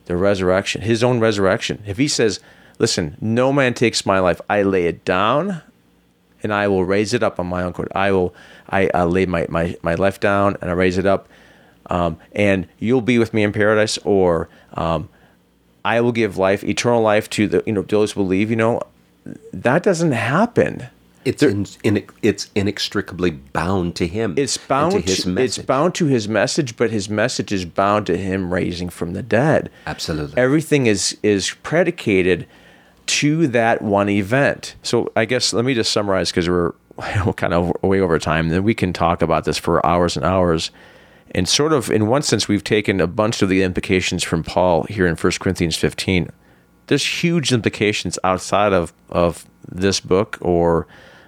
the 0.06 0.18
resurrection, 0.18 0.82
his 0.82 1.04
own 1.04 1.20
resurrection. 1.20 1.84
If 1.86 1.98
he 1.98 2.08
says, 2.08 2.40
"Listen, 2.80 3.18
no 3.22 3.54
man 3.54 3.76
takes 3.76 4.06
my 4.06 4.20
life; 4.20 4.42
I 4.50 4.64
lay 4.64 4.88
it 4.88 5.06
down, 5.06 5.62
and 6.42 6.54
I 6.54 6.68
will 6.68 6.84
raise 6.84 7.14
it 7.14 7.22
up 7.22 7.40
on 7.40 7.48
my 7.48 7.62
own 7.62 7.70
accord. 7.70 7.92
I 7.94 8.12
will, 8.12 8.34
I 8.68 8.88
uh, 8.88 9.06
lay 9.06 9.26
my, 9.26 9.46
my 9.50 9.76
my 9.84 9.94
life 9.94 10.20
down 10.20 10.58
and 10.60 10.72
I 10.72 10.74
raise 10.74 10.98
it 10.98 11.06
up, 11.06 11.28
um, 11.88 12.18
and 12.32 12.68
you'll 12.80 13.02
be 13.02 13.20
with 13.20 13.34
me 13.34 13.44
in 13.44 13.54
paradise, 13.54 13.98
or 14.00 14.50
um, 14.74 15.08
I 15.86 16.02
will 16.02 16.12
give 16.12 16.38
life, 16.38 16.64
eternal 16.64 17.02
life 17.02 17.30
to 17.32 17.48
the 17.48 17.64
you 17.66 17.74
know 17.74 17.84
those 17.84 18.14
who 18.14 18.22
believe. 18.22 18.50
You 18.50 18.56
know, 18.56 18.82
that 19.54 19.84
doesn't 19.84 20.14
happen. 20.14 20.88
It's 21.26 21.42
in, 21.42 21.66
in, 21.84 22.06
it's 22.22 22.50
inextricably 22.56 23.32
bound 23.32 23.96
to 23.98 24.08
him. 24.08 24.36
It's 24.38 24.58
bound 24.58 24.94
to 24.94 25.00
his 25.00 25.20
it's 25.20 25.26
message. 25.26 25.66
bound 25.66 25.96
to 25.96 26.06
his 26.06 26.28
message, 26.28 26.76
but 26.76 26.92
his 26.92 27.10
message 27.10 27.52
is 27.52 27.66
bound 27.66 28.06
to 28.08 28.18
him 28.18 28.54
raising 28.54 28.90
from 28.90 29.14
the 29.14 29.24
dead. 29.24 29.70
Absolutely. 29.88 30.38
Everything 30.38 30.88
is 30.88 31.18
is 31.24 31.56
predicated 31.64 32.48
to 33.06 33.48
that 33.48 33.82
one 33.82 34.10
event. 34.10 34.76
So 34.84 35.12
I 35.16 35.26
guess 35.26 35.54
let 35.54 35.66
me 35.66 35.74
just 35.74 35.92
summarize 35.92 36.32
because 36.32 36.50
we're, 36.50 36.74
we're 37.26 37.34
kind 37.34 37.54
of 37.54 37.72
way 37.82 38.00
over 38.00 38.20
time. 38.20 38.50
Then 38.50 38.64
we 38.64 38.74
can 38.74 38.94
talk 38.94 39.22
about 39.22 39.46
this 39.46 39.58
for 39.58 39.86
hours 39.86 40.16
and 40.16 40.26
hours. 40.26 40.72
And 41.32 41.50
sort 41.50 41.74
of, 41.74 41.90
in 41.90 42.08
one 42.08 42.22
sense, 42.22 42.48
we've 42.48 42.64
taken 42.64 43.02
a 43.02 43.08
bunch 43.08 43.42
of 43.42 43.50
the 43.50 43.64
implications 43.64 44.24
from 44.24 44.44
Paul 44.44 44.84
here 44.84 45.08
in 45.08 45.16
1 45.16 45.34
Corinthians 45.40 45.76
15. 45.76 46.30
There's 46.88 47.24
huge 47.24 47.52
implications 47.52 48.20
outside 48.24 48.72
of, 48.72 48.94
of 49.10 49.46
this 49.68 50.00
book 50.00 50.38
or 50.42 50.86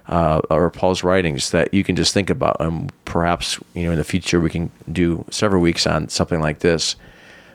uh, 0.08 0.40
or 0.50 0.70
Paul's 0.70 1.02
writings 1.02 1.50
that 1.50 1.72
you 1.74 1.84
can 1.84 1.96
just 1.96 2.14
think 2.14 2.30
about. 2.30 2.56
And 2.60 2.92
perhaps 3.04 3.58
you 3.74 3.84
know 3.84 3.92
in 3.92 3.98
the 3.98 4.04
future 4.04 4.40
we 4.40 4.50
can 4.50 4.70
do 4.90 5.24
several 5.30 5.62
weeks 5.62 5.86
on 5.86 6.08
something 6.08 6.40
like 6.40 6.60
this. 6.60 6.96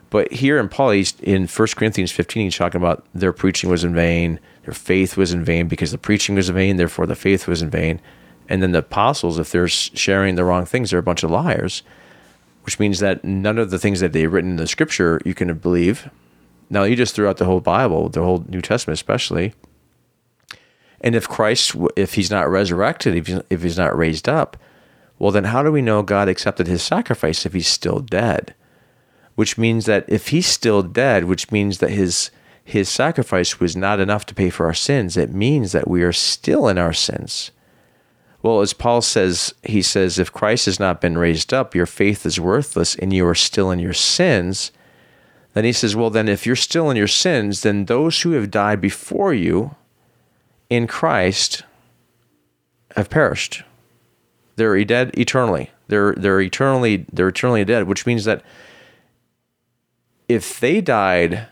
But 0.10 0.32
here 0.34 0.60
in 0.60 0.68
Paul, 0.68 0.90
he's 0.92 1.14
in 1.22 1.48
1 1.48 1.68
Corinthians 1.78 2.12
15, 2.12 2.44
he's 2.44 2.58
talking 2.58 2.82
about 2.82 3.06
their 3.14 3.32
preaching 3.32 3.70
was 3.70 3.86
in 3.86 3.96
vain, 3.96 4.42
their 4.66 4.74
faith 4.74 5.16
was 5.16 5.32
in 5.32 5.46
vain 5.46 5.70
because 5.70 5.92
the 5.92 5.98
preaching 5.98 6.36
was 6.36 6.50
in 6.50 6.56
vain, 6.56 6.76
therefore 6.76 7.06
the 7.06 7.16
faith 7.16 7.48
was 7.48 7.62
in 7.62 7.70
vain. 7.70 8.02
And 8.50 8.62
then 8.62 8.74
the 8.74 8.80
apostles, 8.80 9.40
if 9.40 9.52
they're 9.52 9.70
sharing 9.70 10.36
the 10.36 10.44
wrong 10.44 10.66
things, 10.66 10.90
they're 10.90 11.00
a 11.00 11.04
bunch 11.04 11.24
of 11.24 11.32
liars 11.32 11.82
which 12.64 12.80
means 12.80 13.00
that 13.00 13.24
none 13.24 13.58
of 13.58 13.70
the 13.72 13.80
things 13.80 14.00
that 14.00 14.14
they've 14.14 14.32
written 14.32 14.52
in 14.52 14.58
the 14.58 14.68
scripture 14.68 15.22
you 15.26 15.34
can 15.34 15.54
believe. 15.58 16.10
Now, 16.70 16.84
you 16.84 16.96
just 16.96 17.16
threw 17.16 17.28
out 17.28 17.38
the 17.38 17.46
whole 17.46 17.60
Bible, 17.60 18.10
the 18.10 18.22
whole 18.22 18.46
New 18.48 18.62
Testament, 18.62 18.96
especially. 18.98 19.54
And 21.02 21.16
if 21.16 21.28
Christ, 21.28 21.76
if 21.96 22.14
he's 22.14 22.32
not 22.32 22.50
resurrected, 22.50 23.16
if 23.16 23.28
he's, 23.28 23.42
if 23.50 23.64
he's 23.64 23.78
not 23.78 23.98
raised 23.98 24.30
up, 24.30 24.58
well, 25.20 25.32
then 25.32 25.46
how 25.46 25.64
do 25.64 25.72
we 25.72 25.82
know 25.82 26.04
God 26.04 26.30
accepted 26.30 26.68
his 26.68 26.82
sacrifice 26.82 27.46
if 27.46 27.54
he's 27.54 27.68
still 27.68 28.00
dead? 28.00 28.56
Which 29.36 29.58
means 29.58 29.86
that 29.86 30.06
if 30.08 30.30
he's 30.30 30.48
still 30.48 30.84
dead, 30.84 31.26
which 31.26 31.52
means 31.52 31.80
that 31.80 31.92
his 31.92 32.32
his 32.64 32.90
sacrifice 32.90 33.60
was 33.60 33.76
not 33.76 34.00
enough 34.00 34.26
to 34.28 34.36
pay 34.36 34.50
for 34.50 34.66
our 34.68 34.74
sins, 34.74 35.18
it 35.18 35.34
means 35.34 35.72
that 35.72 35.88
we 35.88 36.04
are 36.04 36.14
still 36.14 36.68
in 36.68 36.78
our 36.78 36.94
sins. 36.94 37.52
Well, 38.44 38.62
as 38.62 38.74
Paul 38.74 39.02
says, 39.02 39.54
he 39.64 39.82
says, 39.82 40.18
if 40.18 40.32
Christ 40.32 40.66
has 40.68 40.80
not 40.80 41.02
been 41.02 41.18
raised 41.18 41.54
up, 41.54 41.76
your 41.76 41.86
faith 41.86 42.26
is 42.26 42.40
worthless 42.40 42.96
and 42.96 43.12
you 43.14 43.26
are 43.28 43.36
still 43.36 43.72
in 43.72 43.80
your 43.80 43.94
sins. 43.94 44.72
Then 45.54 45.66
he 45.66 45.74
says, 45.74 45.96
well, 45.96 46.10
then 46.10 46.28
if 46.28 46.46
you're 46.46 46.56
still 46.56 46.90
in 46.90 46.98
your 46.98 47.08
sins, 47.08 47.62
then 47.62 47.86
those 47.86 48.22
who 48.22 48.32
have 48.32 48.52
died 48.52 48.80
before 48.80 49.34
you 49.34 49.76
in 50.72 50.88
Christ 50.88 51.64
have 52.96 53.10
perished. 53.10 53.64
They're 54.56 54.84
dead 54.86 55.12
eternally. 55.18 55.70
They're 55.88 56.14
they're 56.16 56.42
eternally 56.42 57.06
they're 57.12 57.28
eternally 57.28 57.66
dead, 57.66 57.88
which 57.88 58.06
means 58.08 58.24
that 58.24 58.42
if 60.30 60.60
they 60.60 60.80
died, 60.80 61.48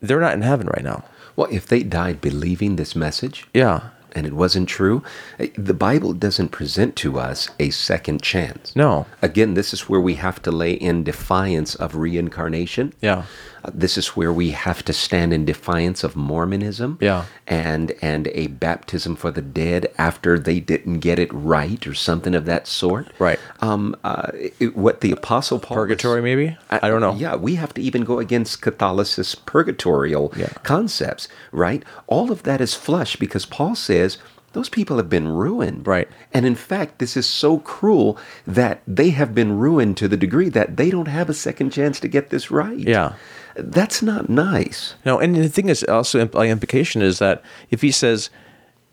they're 0.00 0.20
not 0.20 0.34
in 0.34 0.42
heaven 0.42 0.66
right 0.66 0.82
now. 0.82 1.04
Well, 1.36 1.48
if 1.50 1.66
they 1.66 1.84
died 1.84 2.20
believing 2.20 2.74
this 2.74 2.96
message, 2.96 3.46
yeah, 3.54 3.90
and 4.12 4.26
it 4.26 4.32
wasn't 4.32 4.68
true, 4.68 5.04
eh, 5.38 5.48
the 5.56 5.74
Bible 5.74 6.12
doesn't 6.12 6.48
present 6.48 6.96
to 6.96 7.20
us 7.20 7.48
a 7.60 7.70
second 7.70 8.20
chance. 8.20 8.74
No. 8.74 9.06
Again, 9.22 9.54
this 9.54 9.72
is 9.72 9.88
where 9.88 10.00
we 10.00 10.16
have 10.16 10.42
to 10.42 10.50
lay 10.50 10.72
in 10.72 11.04
defiance 11.04 11.76
of 11.76 11.94
reincarnation. 11.94 12.94
Yeah. 13.00 13.24
This 13.72 13.98
is 13.98 14.08
where 14.08 14.32
we 14.32 14.50
have 14.50 14.84
to 14.84 14.92
stand 14.92 15.32
in 15.32 15.44
defiance 15.44 16.04
of 16.04 16.16
Mormonism. 16.16 16.98
Yeah. 17.00 17.26
And 17.46 17.92
and 18.02 18.28
a 18.28 18.48
baptism 18.48 19.16
for 19.16 19.30
the 19.30 19.42
dead 19.42 19.92
after 19.98 20.38
they 20.38 20.60
didn't 20.60 21.00
get 21.00 21.18
it 21.18 21.32
right 21.32 21.86
or 21.86 21.94
something 21.94 22.34
of 22.34 22.44
that 22.46 22.66
sort. 22.66 23.08
Right. 23.18 23.38
Um. 23.60 23.96
Uh. 24.04 24.30
It, 24.58 24.76
what 24.76 25.00
the 25.00 25.12
Apostle 25.12 25.58
Paul. 25.58 25.76
Purgatory, 25.76 26.20
was, 26.20 26.24
maybe. 26.24 26.56
I, 26.70 26.80
I, 26.82 26.88
don't 26.88 27.00
know. 27.00 27.14
Yeah. 27.14 27.36
We 27.36 27.56
have 27.56 27.74
to 27.74 27.82
even 27.82 28.04
go 28.04 28.18
against 28.18 28.60
Catholicist 28.60 29.44
purgatorial 29.46 30.32
yeah. 30.36 30.48
concepts. 30.62 31.28
Right. 31.52 31.84
All 32.06 32.30
of 32.30 32.42
that 32.44 32.60
is 32.60 32.74
flush 32.74 33.16
because 33.16 33.46
Paul 33.46 33.74
says 33.74 34.18
those 34.52 34.68
people 34.68 34.96
have 34.96 35.08
been 35.08 35.28
ruined. 35.28 35.86
Right. 35.86 36.08
And 36.32 36.44
in 36.44 36.54
fact, 36.54 36.98
this 36.98 37.16
is 37.16 37.26
so 37.26 37.58
cruel 37.58 38.18
that 38.46 38.82
they 38.86 39.10
have 39.10 39.34
been 39.34 39.58
ruined 39.58 39.96
to 39.98 40.08
the 40.08 40.16
degree 40.16 40.48
that 40.48 40.76
they 40.76 40.90
don't 40.90 41.08
have 41.08 41.28
a 41.28 41.34
second 41.34 41.70
chance 41.70 42.00
to 42.00 42.08
get 42.08 42.30
this 42.30 42.50
right. 42.50 42.78
Yeah. 42.78 43.14
That's 43.62 44.02
not 44.02 44.28
nice. 44.28 44.94
No, 45.04 45.18
and 45.18 45.34
the 45.34 45.48
thing 45.48 45.68
is 45.68 45.84
also 45.84 46.20
implication 46.20 47.02
is 47.02 47.18
that 47.18 47.42
if 47.70 47.82
he 47.82 47.90
says 47.90 48.30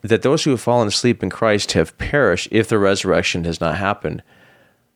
that 0.01 0.21
those 0.21 0.43
who 0.43 0.51
have 0.51 0.61
fallen 0.61 0.87
asleep 0.87 1.23
in 1.23 1.29
Christ 1.29 1.73
have 1.73 1.97
perished 1.97 2.47
if 2.51 2.67
the 2.67 2.79
resurrection 2.79 3.43
has 3.43 3.59
not 3.59 3.77
happened, 3.77 4.23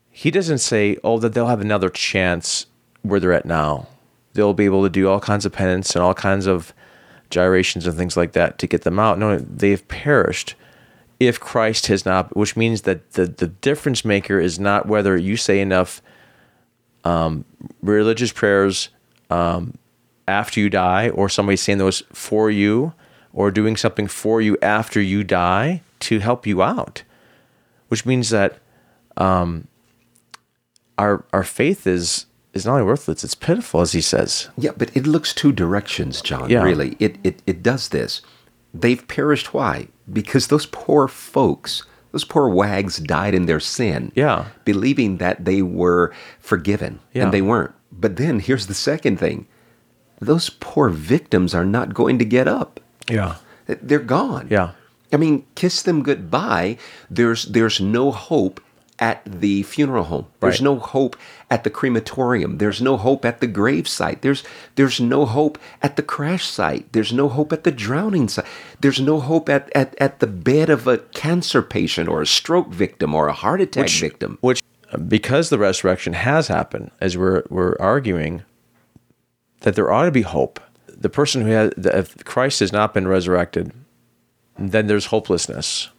he 0.09 0.31
doesn't 0.31 0.59
say, 0.59 0.97
oh, 1.03 1.19
that 1.19 1.33
they'll 1.33 1.47
have 1.47 1.61
another 1.61 1.89
chance 1.89 2.65
where 3.01 3.19
they're 3.19 3.33
at 3.33 3.45
now. 3.45 3.87
They'll 4.33 4.53
be 4.53 4.65
able 4.65 4.83
to 4.83 4.89
do 4.89 5.09
all 5.09 5.19
kinds 5.19 5.45
of 5.45 5.51
penance 5.51 5.95
and 5.95 6.03
all 6.03 6.13
kinds 6.13 6.47
of 6.47 6.73
gyrations 7.29 7.87
and 7.87 7.97
things 7.97 8.15
like 8.17 8.33
that 8.33 8.59
to 8.59 8.67
get 8.67 8.83
them 8.83 8.99
out. 8.99 9.17
No, 9.17 9.39
they've 9.39 9.85
perished 9.87 10.55
if 11.19 11.39
Christ 11.39 11.87
has 11.87 12.05
not, 12.05 12.35
which 12.35 12.55
means 12.55 12.81
that 12.81 13.11
the, 13.13 13.25
the 13.25 13.47
difference 13.47 14.03
maker 14.03 14.39
is 14.39 14.59
not 14.59 14.87
whether 14.87 15.15
you 15.15 15.37
say 15.37 15.59
enough 15.59 16.01
um, 17.03 17.45
religious 17.81 18.31
prayers 18.31 18.89
um, 19.31 19.77
after 20.27 20.59
you 20.59 20.69
die 20.69 21.09
or 21.09 21.29
somebody 21.29 21.55
saying 21.55 21.77
those 21.77 22.03
for 22.11 22.51
you 22.51 22.93
or 23.33 23.49
doing 23.49 23.77
something 23.77 24.07
for 24.07 24.41
you 24.41 24.57
after 24.61 25.01
you 25.01 25.23
die 25.23 25.81
to 26.01 26.19
help 26.19 26.45
you 26.45 26.61
out, 26.61 27.03
which 27.87 28.05
means 28.05 28.29
that 28.29 28.59
um, 29.17 29.67
our 30.97 31.25
our 31.33 31.43
faith 31.43 31.87
is 31.87 32.25
is 32.53 32.65
not 32.65 32.73
only 32.73 32.83
worthless, 32.83 33.23
it's 33.23 33.35
pitiful, 33.35 33.79
as 33.81 33.93
he 33.93 34.01
says. 34.01 34.49
Yeah, 34.57 34.71
but 34.75 34.95
it 34.95 35.07
looks 35.07 35.33
two 35.33 35.53
directions, 35.53 36.21
John. 36.21 36.49
Yeah. 36.49 36.63
Really, 36.63 36.97
it, 36.99 37.17
it 37.23 37.41
it 37.47 37.63
does 37.63 37.89
this. 37.89 38.21
They've 38.73 39.05
perished. 39.07 39.53
Why? 39.53 39.87
Because 40.11 40.47
those 40.47 40.65
poor 40.65 41.07
folks, 41.07 41.83
those 42.11 42.25
poor 42.25 42.49
wags, 42.49 42.97
died 42.97 43.33
in 43.33 43.45
their 43.45 43.59
sin. 43.59 44.11
Yeah, 44.15 44.47
believing 44.65 45.17
that 45.17 45.45
they 45.45 45.61
were 45.61 46.13
forgiven, 46.39 46.99
yeah. 47.13 47.23
and 47.23 47.33
they 47.33 47.41
weren't. 47.41 47.73
But 48.01 48.17
then 48.17 48.39
here's 48.39 48.67
the 48.67 48.73
second 48.73 49.17
thing: 49.17 49.47
those 50.19 50.49
poor 50.49 50.89
victims 50.89 51.55
are 51.55 51.65
not 51.65 51.93
going 51.93 52.19
to 52.19 52.25
get 52.25 52.47
up. 52.47 52.79
Yeah, 53.07 53.35
they're 53.67 53.99
gone. 53.99 54.47
Yeah. 54.49 54.71
I 55.13 55.17
mean, 55.17 55.45
kiss 55.55 55.81
them 55.81 56.03
goodbye. 56.03 56.77
There's 57.09 57.45
there's 57.45 57.79
no 57.79 58.11
hope 58.11 58.61
at 59.01 59.23
the 59.25 59.63
funeral 59.63 60.03
home. 60.05 60.27
There's 60.39 60.61
right. 60.61 60.65
no 60.65 60.77
hope 60.77 61.17
at 61.49 61.63
the 61.63 61.71
crematorium. 61.71 62.59
There's 62.59 62.81
no 62.81 62.97
hope 62.97 63.25
at 63.25 63.41
the 63.41 63.47
grave 63.47 63.87
site. 63.87 64.21
There's 64.21 64.43
there's 64.75 65.01
no 65.01 65.25
hope 65.25 65.57
at 65.81 65.95
the 65.95 66.03
crash 66.03 66.45
site. 66.45 66.93
There's 66.93 67.11
no 67.11 67.27
hope 67.27 67.51
at 67.51 67.63
the 67.63 67.71
drowning 67.71 68.29
site. 68.29 68.45
There's 68.79 69.01
no 69.01 69.19
hope 69.19 69.49
at, 69.49 69.71
at, 69.75 69.95
at 69.99 70.19
the 70.19 70.27
bed 70.27 70.69
of 70.69 70.87
a 70.87 70.99
cancer 70.99 71.63
patient 71.63 72.07
or 72.07 72.21
a 72.21 72.27
stroke 72.27 72.69
victim 72.69 73.15
or 73.15 73.27
a 73.27 73.33
heart 73.33 73.59
attack 73.59 73.85
which, 73.85 73.99
victim. 73.99 74.37
Which 74.41 74.61
because 75.07 75.49
the 75.49 75.59
resurrection 75.59 76.13
has 76.13 76.47
happened, 76.47 76.91
as 76.99 77.17
we're 77.17 77.43
we're 77.49 77.75
arguing, 77.79 78.43
that 79.61 79.75
there 79.75 79.91
ought 79.91 80.05
to 80.05 80.11
be 80.11 80.21
hope. 80.21 80.59
The 80.87 81.09
person 81.09 81.41
who 81.41 81.51
has 81.51 81.73
if 81.77 82.23
Christ 82.25 82.59
has 82.59 82.71
not 82.71 82.93
been 82.93 83.07
resurrected, 83.07 83.71
then 84.57 84.87
there's 84.87 85.07
hopelessness. 85.07 85.89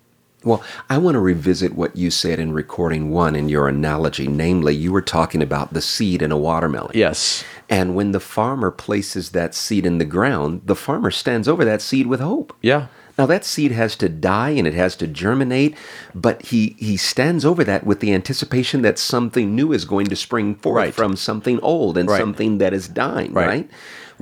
Well, 0.45 0.63
I 0.91 0.99
want 0.99 1.15
to 1.15 1.21
revisit 1.21 1.75
what 1.75 1.97
you 1.97 2.11
said 2.11 2.41
in 2.41 2.53
recording 2.53 3.11
one 3.11 3.37
in 3.37 3.49
your 3.49 3.69
analogy. 3.69 4.27
Namely, 4.27 4.75
you 4.75 4.91
were 4.91 5.03
talking 5.03 5.41
about 5.41 5.73
the 5.73 5.81
seed 5.81 6.21
in 6.21 6.33
a 6.33 6.37
watermelon. 6.37 6.93
Yes. 6.95 7.45
And 7.69 7.95
when 7.95 8.13
the 8.13 8.21
farmer 8.21 8.71
places 8.71 9.31
that 9.31 9.55
seed 9.55 9.87
in 9.87 9.99
the 9.99 10.05
ground, 10.05 10.63
the 10.65 10.75
farmer 10.75 11.13
stands 11.13 11.47
over 11.47 11.65
that 11.65 11.81
seed 11.81 12.09
with 12.09 12.21
hope. 12.21 12.57
Yeah. 12.61 12.89
Now 13.19 13.27
that 13.27 13.45
seed 13.45 13.73
has 13.73 13.97
to 13.97 14.09
die 14.09 14.51
and 14.51 14.67
it 14.67 14.75
has 14.75 14.97
to 14.97 15.07
germinate, 15.07 15.77
but 16.15 16.43
he 16.43 16.77
he 16.79 16.97
stands 16.97 17.45
over 17.45 17.65
that 17.65 17.85
with 17.85 18.01
the 18.01 18.13
anticipation 18.13 18.83
that 18.83 18.99
something 18.99 19.55
new 19.55 19.73
is 19.73 19.85
going 19.85 20.07
to 20.07 20.17
spring 20.17 20.55
forth 20.55 20.77
right. 20.77 20.95
from 20.95 21.17
something 21.17 21.61
old 21.61 21.99
and 21.99 22.09
right. 22.09 22.19
something 22.19 22.59
that 22.59 22.73
is 22.73 22.89
dying, 22.89 23.33
right. 23.33 23.47
right? 23.47 23.71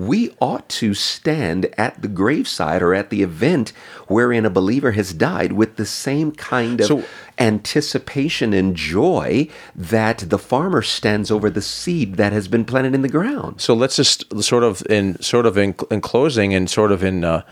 we 0.01 0.35
ought 0.41 0.67
to 0.69 0.95
stand 0.95 1.67
at 1.77 2.01
the 2.01 2.09
graveside 2.09 2.81
or 2.81 2.95
at 2.95 3.11
the 3.11 3.23
event 3.23 3.71
wherein 4.09 4.47
a 4.47 4.51
believer 4.51 4.93
has 4.93 5.13
died 5.13 5.53
with 5.53 5.77
the 5.77 5.85
same 5.85 6.33
kind 6.33 6.81
of 6.81 6.87
so, 6.87 7.05
anticipation 7.39 8.55
and 8.55 8.77
joy 8.77 9.47
that 9.75 10.19
the 10.19 10.39
farmer 10.39 10.81
stands 10.81 11.31
over 11.31 11.51
the 11.51 11.61
seed 11.61 12.15
that 12.15 12.33
has 12.33 12.49
been 12.49 12.65
planted 12.65 12.95
in 12.95 13.03
the 13.03 13.09
ground. 13.09 13.61
So 13.61 13.75
let's 13.75 13.97
just 13.97 14.43
sort 14.43 14.65
of 14.65 14.83
in 14.89 15.21
sort 15.23 15.45
of 15.45 15.59
in, 15.59 15.75
in 15.91 16.01
closing 16.01 16.55
and 16.55 16.71
sort 16.71 16.93
of 16.93 17.05
in 17.05 17.23
uh, 17.23 17.43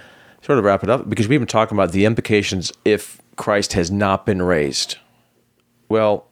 sort 0.43 0.59
of 0.59 0.65
wrap 0.65 0.83
it 0.83 0.91
up 0.91 1.09
because 1.09 1.29
we've 1.29 1.41
been 1.41 1.47
talking 1.47 1.77
about 1.77 1.93
the 1.93 2.05
implications 2.05 2.73
if 2.85 3.21
Christ 3.37 3.73
has 3.75 3.91
not 3.91 4.27
been 4.27 4.43
raised. 4.43 4.99
Well, 5.89 6.27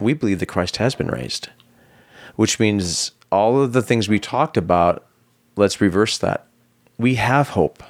we 0.00 0.14
believe 0.14 0.40
that 0.40 0.46
Christ 0.46 0.76
has 0.78 0.94
been 0.94 1.08
raised, 1.08 1.48
which 2.36 2.58
means 2.60 3.12
all 3.30 3.60
of 3.60 3.72
the 3.72 3.82
things 3.82 4.08
we 4.08 4.18
talked 4.18 4.56
about 4.56 5.06
let's 5.56 5.80
reverse 5.80 6.18
that. 6.18 6.46
We 6.98 7.16
have 7.16 7.50
hope. 7.50 7.82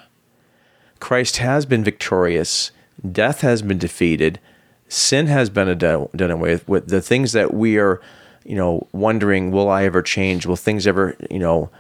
Christ 1.01 1.39
has 1.39 1.67
been 1.67 1.85
victorious. 1.85 2.71
Death 3.11 3.41
has 3.41 3.63
been 3.63 3.79
defeated. 3.79 4.41
Sin 4.89 5.27
has 5.27 5.51
been 5.51 5.77
done, 5.79 6.09
away 6.31 6.53
with. 6.53 6.69
With 6.69 6.89
the 6.89 7.01
things 7.01 7.33
that 7.33 7.55
we 7.55 7.79
are, 7.79 8.01
you 8.45 8.55
know, 8.55 8.87
wondering, 8.93 9.51
will 9.51 9.69
I 9.69 9.85
ever 9.85 10.03
change? 10.03 10.47
Will 10.47 10.57
things 10.57 10.87
ever, 10.87 11.17
you 11.31 11.39
know, 11.39 11.71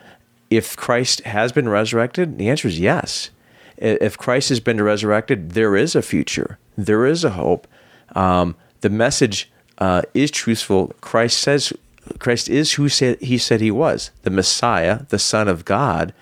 if 0.50 0.76
Christ 0.76 1.20
has 1.20 1.52
been 1.52 1.68
resurrected, 1.68 2.38
the 2.38 2.48
answer 2.48 2.68
is 2.68 2.78
yes. 2.78 3.30
If 3.82 4.16
Christ 4.16 4.48
has 4.50 4.60
been 4.60 4.80
resurrected, 4.80 5.52
there 5.52 5.76
is 5.76 5.96
a 5.96 6.02
future. 6.02 6.58
There 6.78 7.04
is 7.04 7.24
a 7.24 7.30
hope. 7.30 7.66
Um, 8.14 8.54
the 8.80 8.90
message 8.90 9.50
uh, 9.78 10.02
is 10.14 10.30
truthful. 10.30 10.94
Christ 11.00 11.38
says 11.38 11.72
Christ 12.20 12.48
is 12.48 12.74
who 12.74 12.88
said 12.88 13.20
he 13.20 13.38
said 13.38 13.60
he 13.60 13.72
was, 13.72 14.12
the 14.22 14.30
Messiah, 14.30 15.00
the 15.08 15.18
Son 15.18 15.48
of 15.48 15.64
God. 15.64 16.14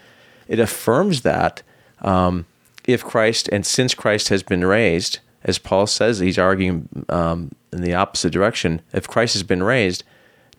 It 0.49 0.59
affirms 0.59 1.21
that 1.23 1.63
um, 2.01 2.47
if 2.87 3.05
Christ 3.05 3.49
and 3.53 3.67
since 3.67 3.95
Christ 3.95 4.31
has 4.31 4.43
been 4.43 4.65
raised, 4.65 5.19
as 5.45 5.59
Paul 5.59 5.87
says, 5.87 6.19
he's 6.19 6.39
arguing 6.39 6.89
um, 7.11 7.53
in 7.73 7.83
the 7.83 7.95
opposite 7.95 8.33
direction. 8.33 8.81
If 8.93 9.07
Christ 9.07 9.35
has 9.35 9.43
been 9.43 9.63
raised, 9.63 10.03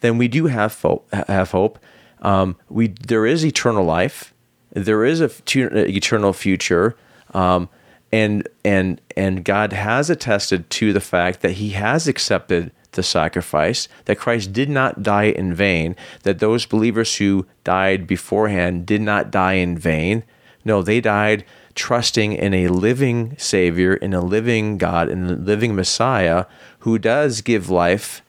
then 0.01 0.17
we 0.17 0.27
do 0.27 0.45
have 0.45 0.79
hope. 0.79 1.11
Have 1.11 1.51
hope. 1.51 1.79
Um, 2.21 2.57
we 2.69 2.87
there 2.87 3.25
is 3.25 3.43
eternal 3.43 3.83
life. 3.83 4.33
There 4.71 5.03
is 5.03 5.21
a 5.21 5.29
eternal 5.47 6.33
future, 6.33 6.95
um, 7.33 7.69
and 8.11 8.47
and 8.63 9.01
and 9.15 9.43
God 9.43 9.73
has 9.73 10.09
attested 10.09 10.69
to 10.71 10.93
the 10.93 11.01
fact 11.01 11.41
that 11.41 11.53
He 11.53 11.71
has 11.71 12.07
accepted 12.07 12.71
the 12.93 13.03
sacrifice, 13.03 13.87
that 14.05 14.19
Christ 14.19 14.53
did 14.53 14.69
not 14.69 15.03
die 15.03 15.25
in 15.25 15.53
vain, 15.53 15.95
that 16.23 16.39
those 16.39 16.65
believers 16.65 17.15
who 17.17 17.45
died 17.63 18.07
beforehand 18.07 18.85
did 18.85 19.01
not 19.01 19.31
die 19.31 19.53
in 19.53 19.77
vain. 19.77 20.23
No, 20.63 20.81
they 20.81 21.01
died 21.01 21.45
trusting 21.73 22.33
in 22.33 22.53
a 22.53 22.67
living 22.67 23.35
Savior, 23.37 23.93
in 23.93 24.13
a 24.13 24.21
living 24.21 24.77
God, 24.77 25.09
in 25.09 25.25
a 25.25 25.33
living 25.33 25.75
Messiah 25.75 26.45
who 26.79 26.97
does 26.97 27.41
give 27.41 27.69
life 27.69 28.21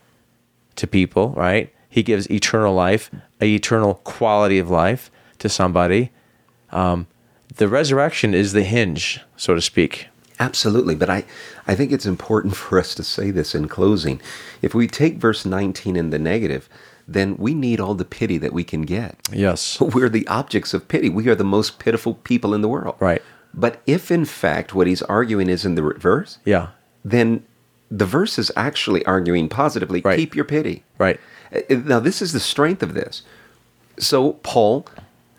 to 0.77 0.87
people, 0.87 1.31
right? 1.31 1.73
He 1.89 2.03
gives 2.03 2.31
eternal 2.31 2.75
life, 2.75 3.11
a 3.41 3.47
eternal 3.47 3.95
quality 3.97 4.59
of 4.59 4.71
life 4.71 5.11
to 5.39 5.49
somebody. 5.49 6.11
Um, 6.73 7.07
the 7.57 7.69
resurrection 7.69 8.35
is 8.35 8.53
the 8.53 8.65
hinge, 8.65 9.21
so 9.37 9.55
to 9.55 9.61
speak. 9.61 10.09
Absolutely, 10.41 10.95
but 10.95 11.11
I, 11.11 11.25
I 11.67 11.75
think 11.75 11.93
it's 11.93 12.07
important 12.07 12.57
for 12.63 12.79
us 12.79 12.95
to 12.97 13.05
say 13.05 13.31
this 13.31 13.55
in 13.55 13.69
closing. 13.69 14.21
If 14.61 14.75
we 14.75 14.87
take 14.87 15.17
verse 15.17 15.45
19 15.45 15.97
in 15.97 16.11
the 16.11 16.19
negative, 16.19 16.69
then 17.07 17.37
we 17.37 17.55
need 17.55 17.81
all 17.81 17.95
the 17.95 18.05
pity 18.05 18.39
that 18.39 18.53
we 18.53 18.65
can 18.65 18.83
get. 18.83 19.17
Yes. 19.33 19.81
We're 19.81 20.09
the 20.09 20.27
objects 20.29 20.73
of 20.75 20.89
pity. 20.89 21.09
We 21.09 21.29
are 21.29 21.35
the 21.35 21.45
most 21.45 21.79
pitiful 21.79 22.15
people 22.15 22.55
in 22.55 22.61
the 22.61 22.69
world. 22.69 22.97
Right. 23.01 23.23
But 23.55 23.83
if 23.87 24.11
in 24.11 24.25
fact 24.25 24.75
what 24.75 24.87
he's 24.87 25.03
arguing 25.03 25.49
is 25.49 25.65
in 25.65 25.75
the 25.75 25.83
reverse, 25.83 26.39
yeah, 26.45 26.69
then 27.05 27.45
the 27.91 28.07
verse 28.07 28.39
is 28.39 28.51
actually 28.57 29.05
arguing 29.05 29.49
positively, 29.49 30.01
right. 30.01 30.19
keep 30.19 30.35
your 30.35 30.47
pity. 30.47 30.85
Right. 30.97 31.21
Uh, 31.55 31.61
now 31.85 32.01
this 32.01 32.23
is 32.23 32.33
the 32.33 32.41
strength 32.41 32.83
of 32.83 32.95
this. 32.95 33.23
So 33.99 34.35
Paul, 34.43 34.87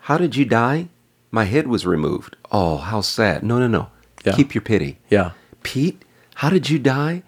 how 0.00 0.16
did 0.16 0.36
you 0.36 0.44
die? 0.44 0.88
My 1.34 1.46
head 1.46 1.66
was 1.66 1.84
removed. 1.84 2.36
Oh, 2.52 2.76
how 2.76 3.00
sad. 3.00 3.42
No, 3.42 3.58
no, 3.58 3.66
no. 3.66 3.88
Yeah. 4.24 4.36
Keep 4.36 4.54
your 4.54 4.62
pity. 4.62 5.00
Yeah. 5.10 5.32
Pete, 5.64 6.04
how 6.36 6.48
did 6.48 6.70
you 6.70 6.78
die? 6.78 7.24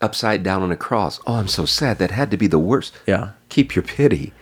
Upside 0.00 0.44
down 0.44 0.62
on 0.62 0.70
a 0.70 0.76
cross. 0.76 1.18
Oh, 1.26 1.34
I'm 1.34 1.48
so 1.48 1.64
sad. 1.64 1.98
That 1.98 2.12
had 2.12 2.30
to 2.30 2.36
be 2.36 2.46
the 2.46 2.60
worst. 2.60 2.96
Yeah. 3.08 3.32
Keep 3.48 3.74
your 3.74 3.82
pity. 3.82 4.32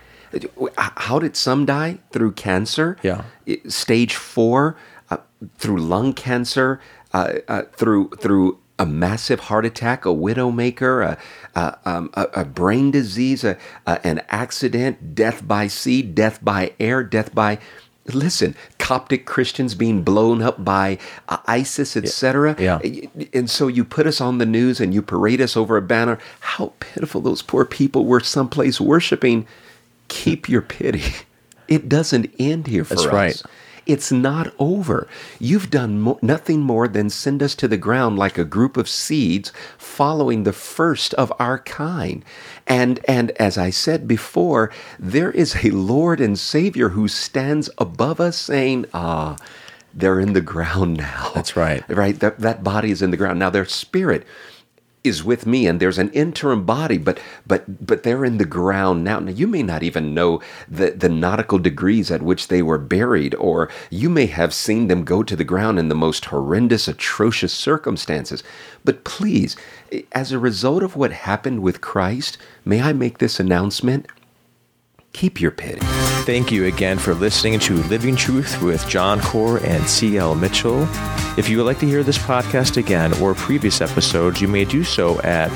How 0.77 1.17
did 1.17 1.35
some 1.35 1.65
die? 1.65 1.97
Through 2.11 2.33
cancer? 2.33 2.97
Yeah. 3.01 3.23
Stage 3.67 4.13
four, 4.13 4.77
uh, 5.09 5.17
through 5.57 5.79
lung 5.79 6.13
cancer, 6.13 6.79
uh, 7.11 7.39
uh, 7.47 7.63
through 7.73 8.11
through 8.19 8.59
a 8.77 8.85
massive 8.85 9.39
heart 9.39 9.65
attack, 9.65 10.05
a 10.05 10.09
widowmaker, 10.09 11.17
a, 11.55 11.59
a, 11.59 11.79
um, 11.83 12.11
a, 12.13 12.27
a 12.35 12.45
brain 12.45 12.91
disease, 12.91 13.43
a, 13.43 13.57
an 13.87 14.21
accident, 14.29 15.15
death 15.15 15.45
by 15.45 15.67
sea, 15.67 16.03
death 16.03 16.45
by 16.45 16.73
air, 16.79 17.03
death 17.03 17.33
by 17.33 17.57
listen, 18.13 18.55
Coptic 18.77 19.25
Christians 19.25 19.75
being 19.75 20.03
blown 20.03 20.41
up 20.41 20.63
by 20.63 20.97
uh, 21.27 21.37
ISIS, 21.47 21.95
etc. 21.97 22.55
Yeah. 22.59 22.79
And 23.33 23.49
so 23.49 23.67
you 23.67 23.83
put 23.83 24.07
us 24.07 24.19
on 24.21 24.37
the 24.37 24.45
news 24.45 24.79
and 24.79 24.93
you 24.93 25.01
parade 25.01 25.41
us 25.41 25.55
over 25.57 25.77
a 25.77 25.81
banner. 25.81 26.19
How 26.39 26.73
pitiful 26.79 27.21
those 27.21 27.41
poor 27.41 27.65
people 27.65 28.05
were 28.05 28.19
someplace 28.19 28.79
worshiping. 28.81 29.47
Keep 30.07 30.49
your 30.49 30.61
pity. 30.61 31.03
It 31.69 31.87
doesn't 31.87 32.33
end 32.39 32.65
here 32.65 32.83
for 32.83 32.95
That's 32.95 33.05
us. 33.05 33.13
right. 33.13 33.43
It's 33.85 34.11
not 34.11 34.53
over. 34.57 35.07
You've 35.39 35.69
done 35.69 35.99
mo- 35.99 36.17
nothing 36.21 36.61
more 36.61 36.87
than 36.87 37.11
send 37.11 37.43
us 37.43 37.53
to 37.55 37.67
the 37.67 37.77
ground 37.77 38.17
like 38.17 38.39
a 38.39 38.43
group 38.43 38.75
of 38.75 38.89
seeds 38.89 39.53
following 39.77 40.43
the 40.43 40.51
first 40.53 41.13
of 41.13 41.31
our 41.37 41.59
kind. 41.59 42.25
And 42.69 43.01
and 43.07 43.31
as 43.33 43.57
I 43.57 43.71
said 43.71 44.07
before, 44.07 44.71
there 44.99 45.31
is 45.31 45.65
a 45.65 45.71
Lord 45.71 46.21
and 46.21 46.39
Savior 46.39 46.91
who 46.91 47.09
stands 47.09 47.71
above 47.79 48.21
us 48.21 48.37
saying, 48.37 48.87
"Ah, 48.93 49.37
they're 49.93 50.21
in 50.21 50.33
the 50.33 50.41
ground 50.41 50.97
now." 50.97 51.31
That's 51.35 51.57
right. 51.57 51.83
Right? 51.89 52.19
That 52.19 52.39
that 52.41 52.63
body 52.63 52.91
is 52.91 53.03
in 53.03 53.11
the 53.11 53.17
ground. 53.17 53.39
Now 53.39 53.51
their 53.51 53.65
spirit 53.65 54.25
is 55.03 55.23
with 55.23 55.45
me 55.45 55.65
and 55.65 55.79
there's 55.79 55.97
an 55.97 56.11
interim 56.11 56.65
body 56.65 56.97
but 56.97 57.19
but 57.47 57.85
but 57.85 58.03
they're 58.03 58.25
in 58.25 58.37
the 58.37 58.45
ground 58.45 59.03
now. 59.03 59.19
Now 59.19 59.31
you 59.31 59.47
may 59.47 59.63
not 59.63 59.83
even 59.83 60.13
know 60.13 60.41
the 60.67 60.91
the 60.91 61.09
nautical 61.09 61.59
degrees 61.59 62.11
at 62.11 62.21
which 62.21 62.49
they 62.49 62.61
were 62.61 62.77
buried 62.77 63.33
or 63.35 63.69
you 63.89 64.09
may 64.09 64.25
have 64.25 64.53
seen 64.53 64.87
them 64.87 65.03
go 65.03 65.23
to 65.23 65.35
the 65.35 65.43
ground 65.43 65.79
in 65.79 65.89
the 65.89 65.95
most 65.95 66.25
horrendous 66.25 66.87
atrocious 66.87 67.53
circumstances. 67.53 68.43
But 68.83 69.03
please 69.03 69.55
as 70.11 70.31
a 70.31 70.39
result 70.39 70.83
of 70.83 70.95
what 70.95 71.11
happened 71.11 71.61
with 71.61 71.81
Christ 71.81 72.37
may 72.65 72.81
I 72.81 72.93
make 72.93 73.19
this 73.19 73.39
announcement 73.39 74.07
keep 75.19 75.41
your 75.41 75.51
pity 75.51 75.85
Thank 76.29 76.51
you 76.51 76.65
again 76.65 76.99
for 76.99 77.15
listening 77.15 77.57
to 77.61 77.77
Living 77.85 78.15
Truth 78.15 78.61
with 78.61 78.87
John 78.87 79.19
Core 79.19 79.57
and 79.63 79.89
C.L. 79.89 80.35
Mitchell. 80.35 80.87
If 81.39 81.49
you 81.49 81.57
would 81.57 81.65
like 81.65 81.79
to 81.79 81.87
hear 81.87 82.03
this 82.03 82.19
podcast 82.19 82.77
again 82.77 83.19
or 83.19 83.33
previous 83.33 83.81
episodes, 83.81 84.39
you 84.39 84.47
may 84.47 84.63
do 84.63 84.83
so 84.83 85.19
at 85.21 85.49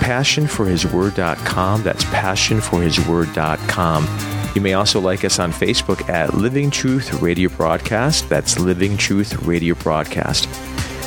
passionforhisword.com. 0.00 1.82
That's 1.82 2.04
passionforhisword.com. 2.04 4.52
You 4.54 4.60
may 4.60 4.74
also 4.74 5.00
like 5.00 5.24
us 5.24 5.38
on 5.38 5.50
Facebook 5.50 6.06
at 6.10 6.34
Living 6.34 6.70
Truth 6.70 7.22
Radio 7.22 7.48
Broadcast. 7.48 8.28
That's 8.28 8.58
Living 8.58 8.98
Truth 8.98 9.44
Radio 9.44 9.74
Broadcast. 9.76 10.46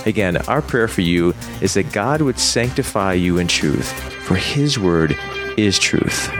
Again, 0.07 0.37
our 0.47 0.63
prayer 0.63 0.87
for 0.87 1.01
you 1.01 1.35
is 1.61 1.75
that 1.75 1.91
God 1.91 2.21
would 2.21 2.39
sanctify 2.39 3.13
you 3.13 3.37
in 3.37 3.47
truth, 3.47 3.91
for 4.23 4.33
His 4.33 4.79
word 4.79 5.15
is 5.57 5.77
truth. 5.77 6.31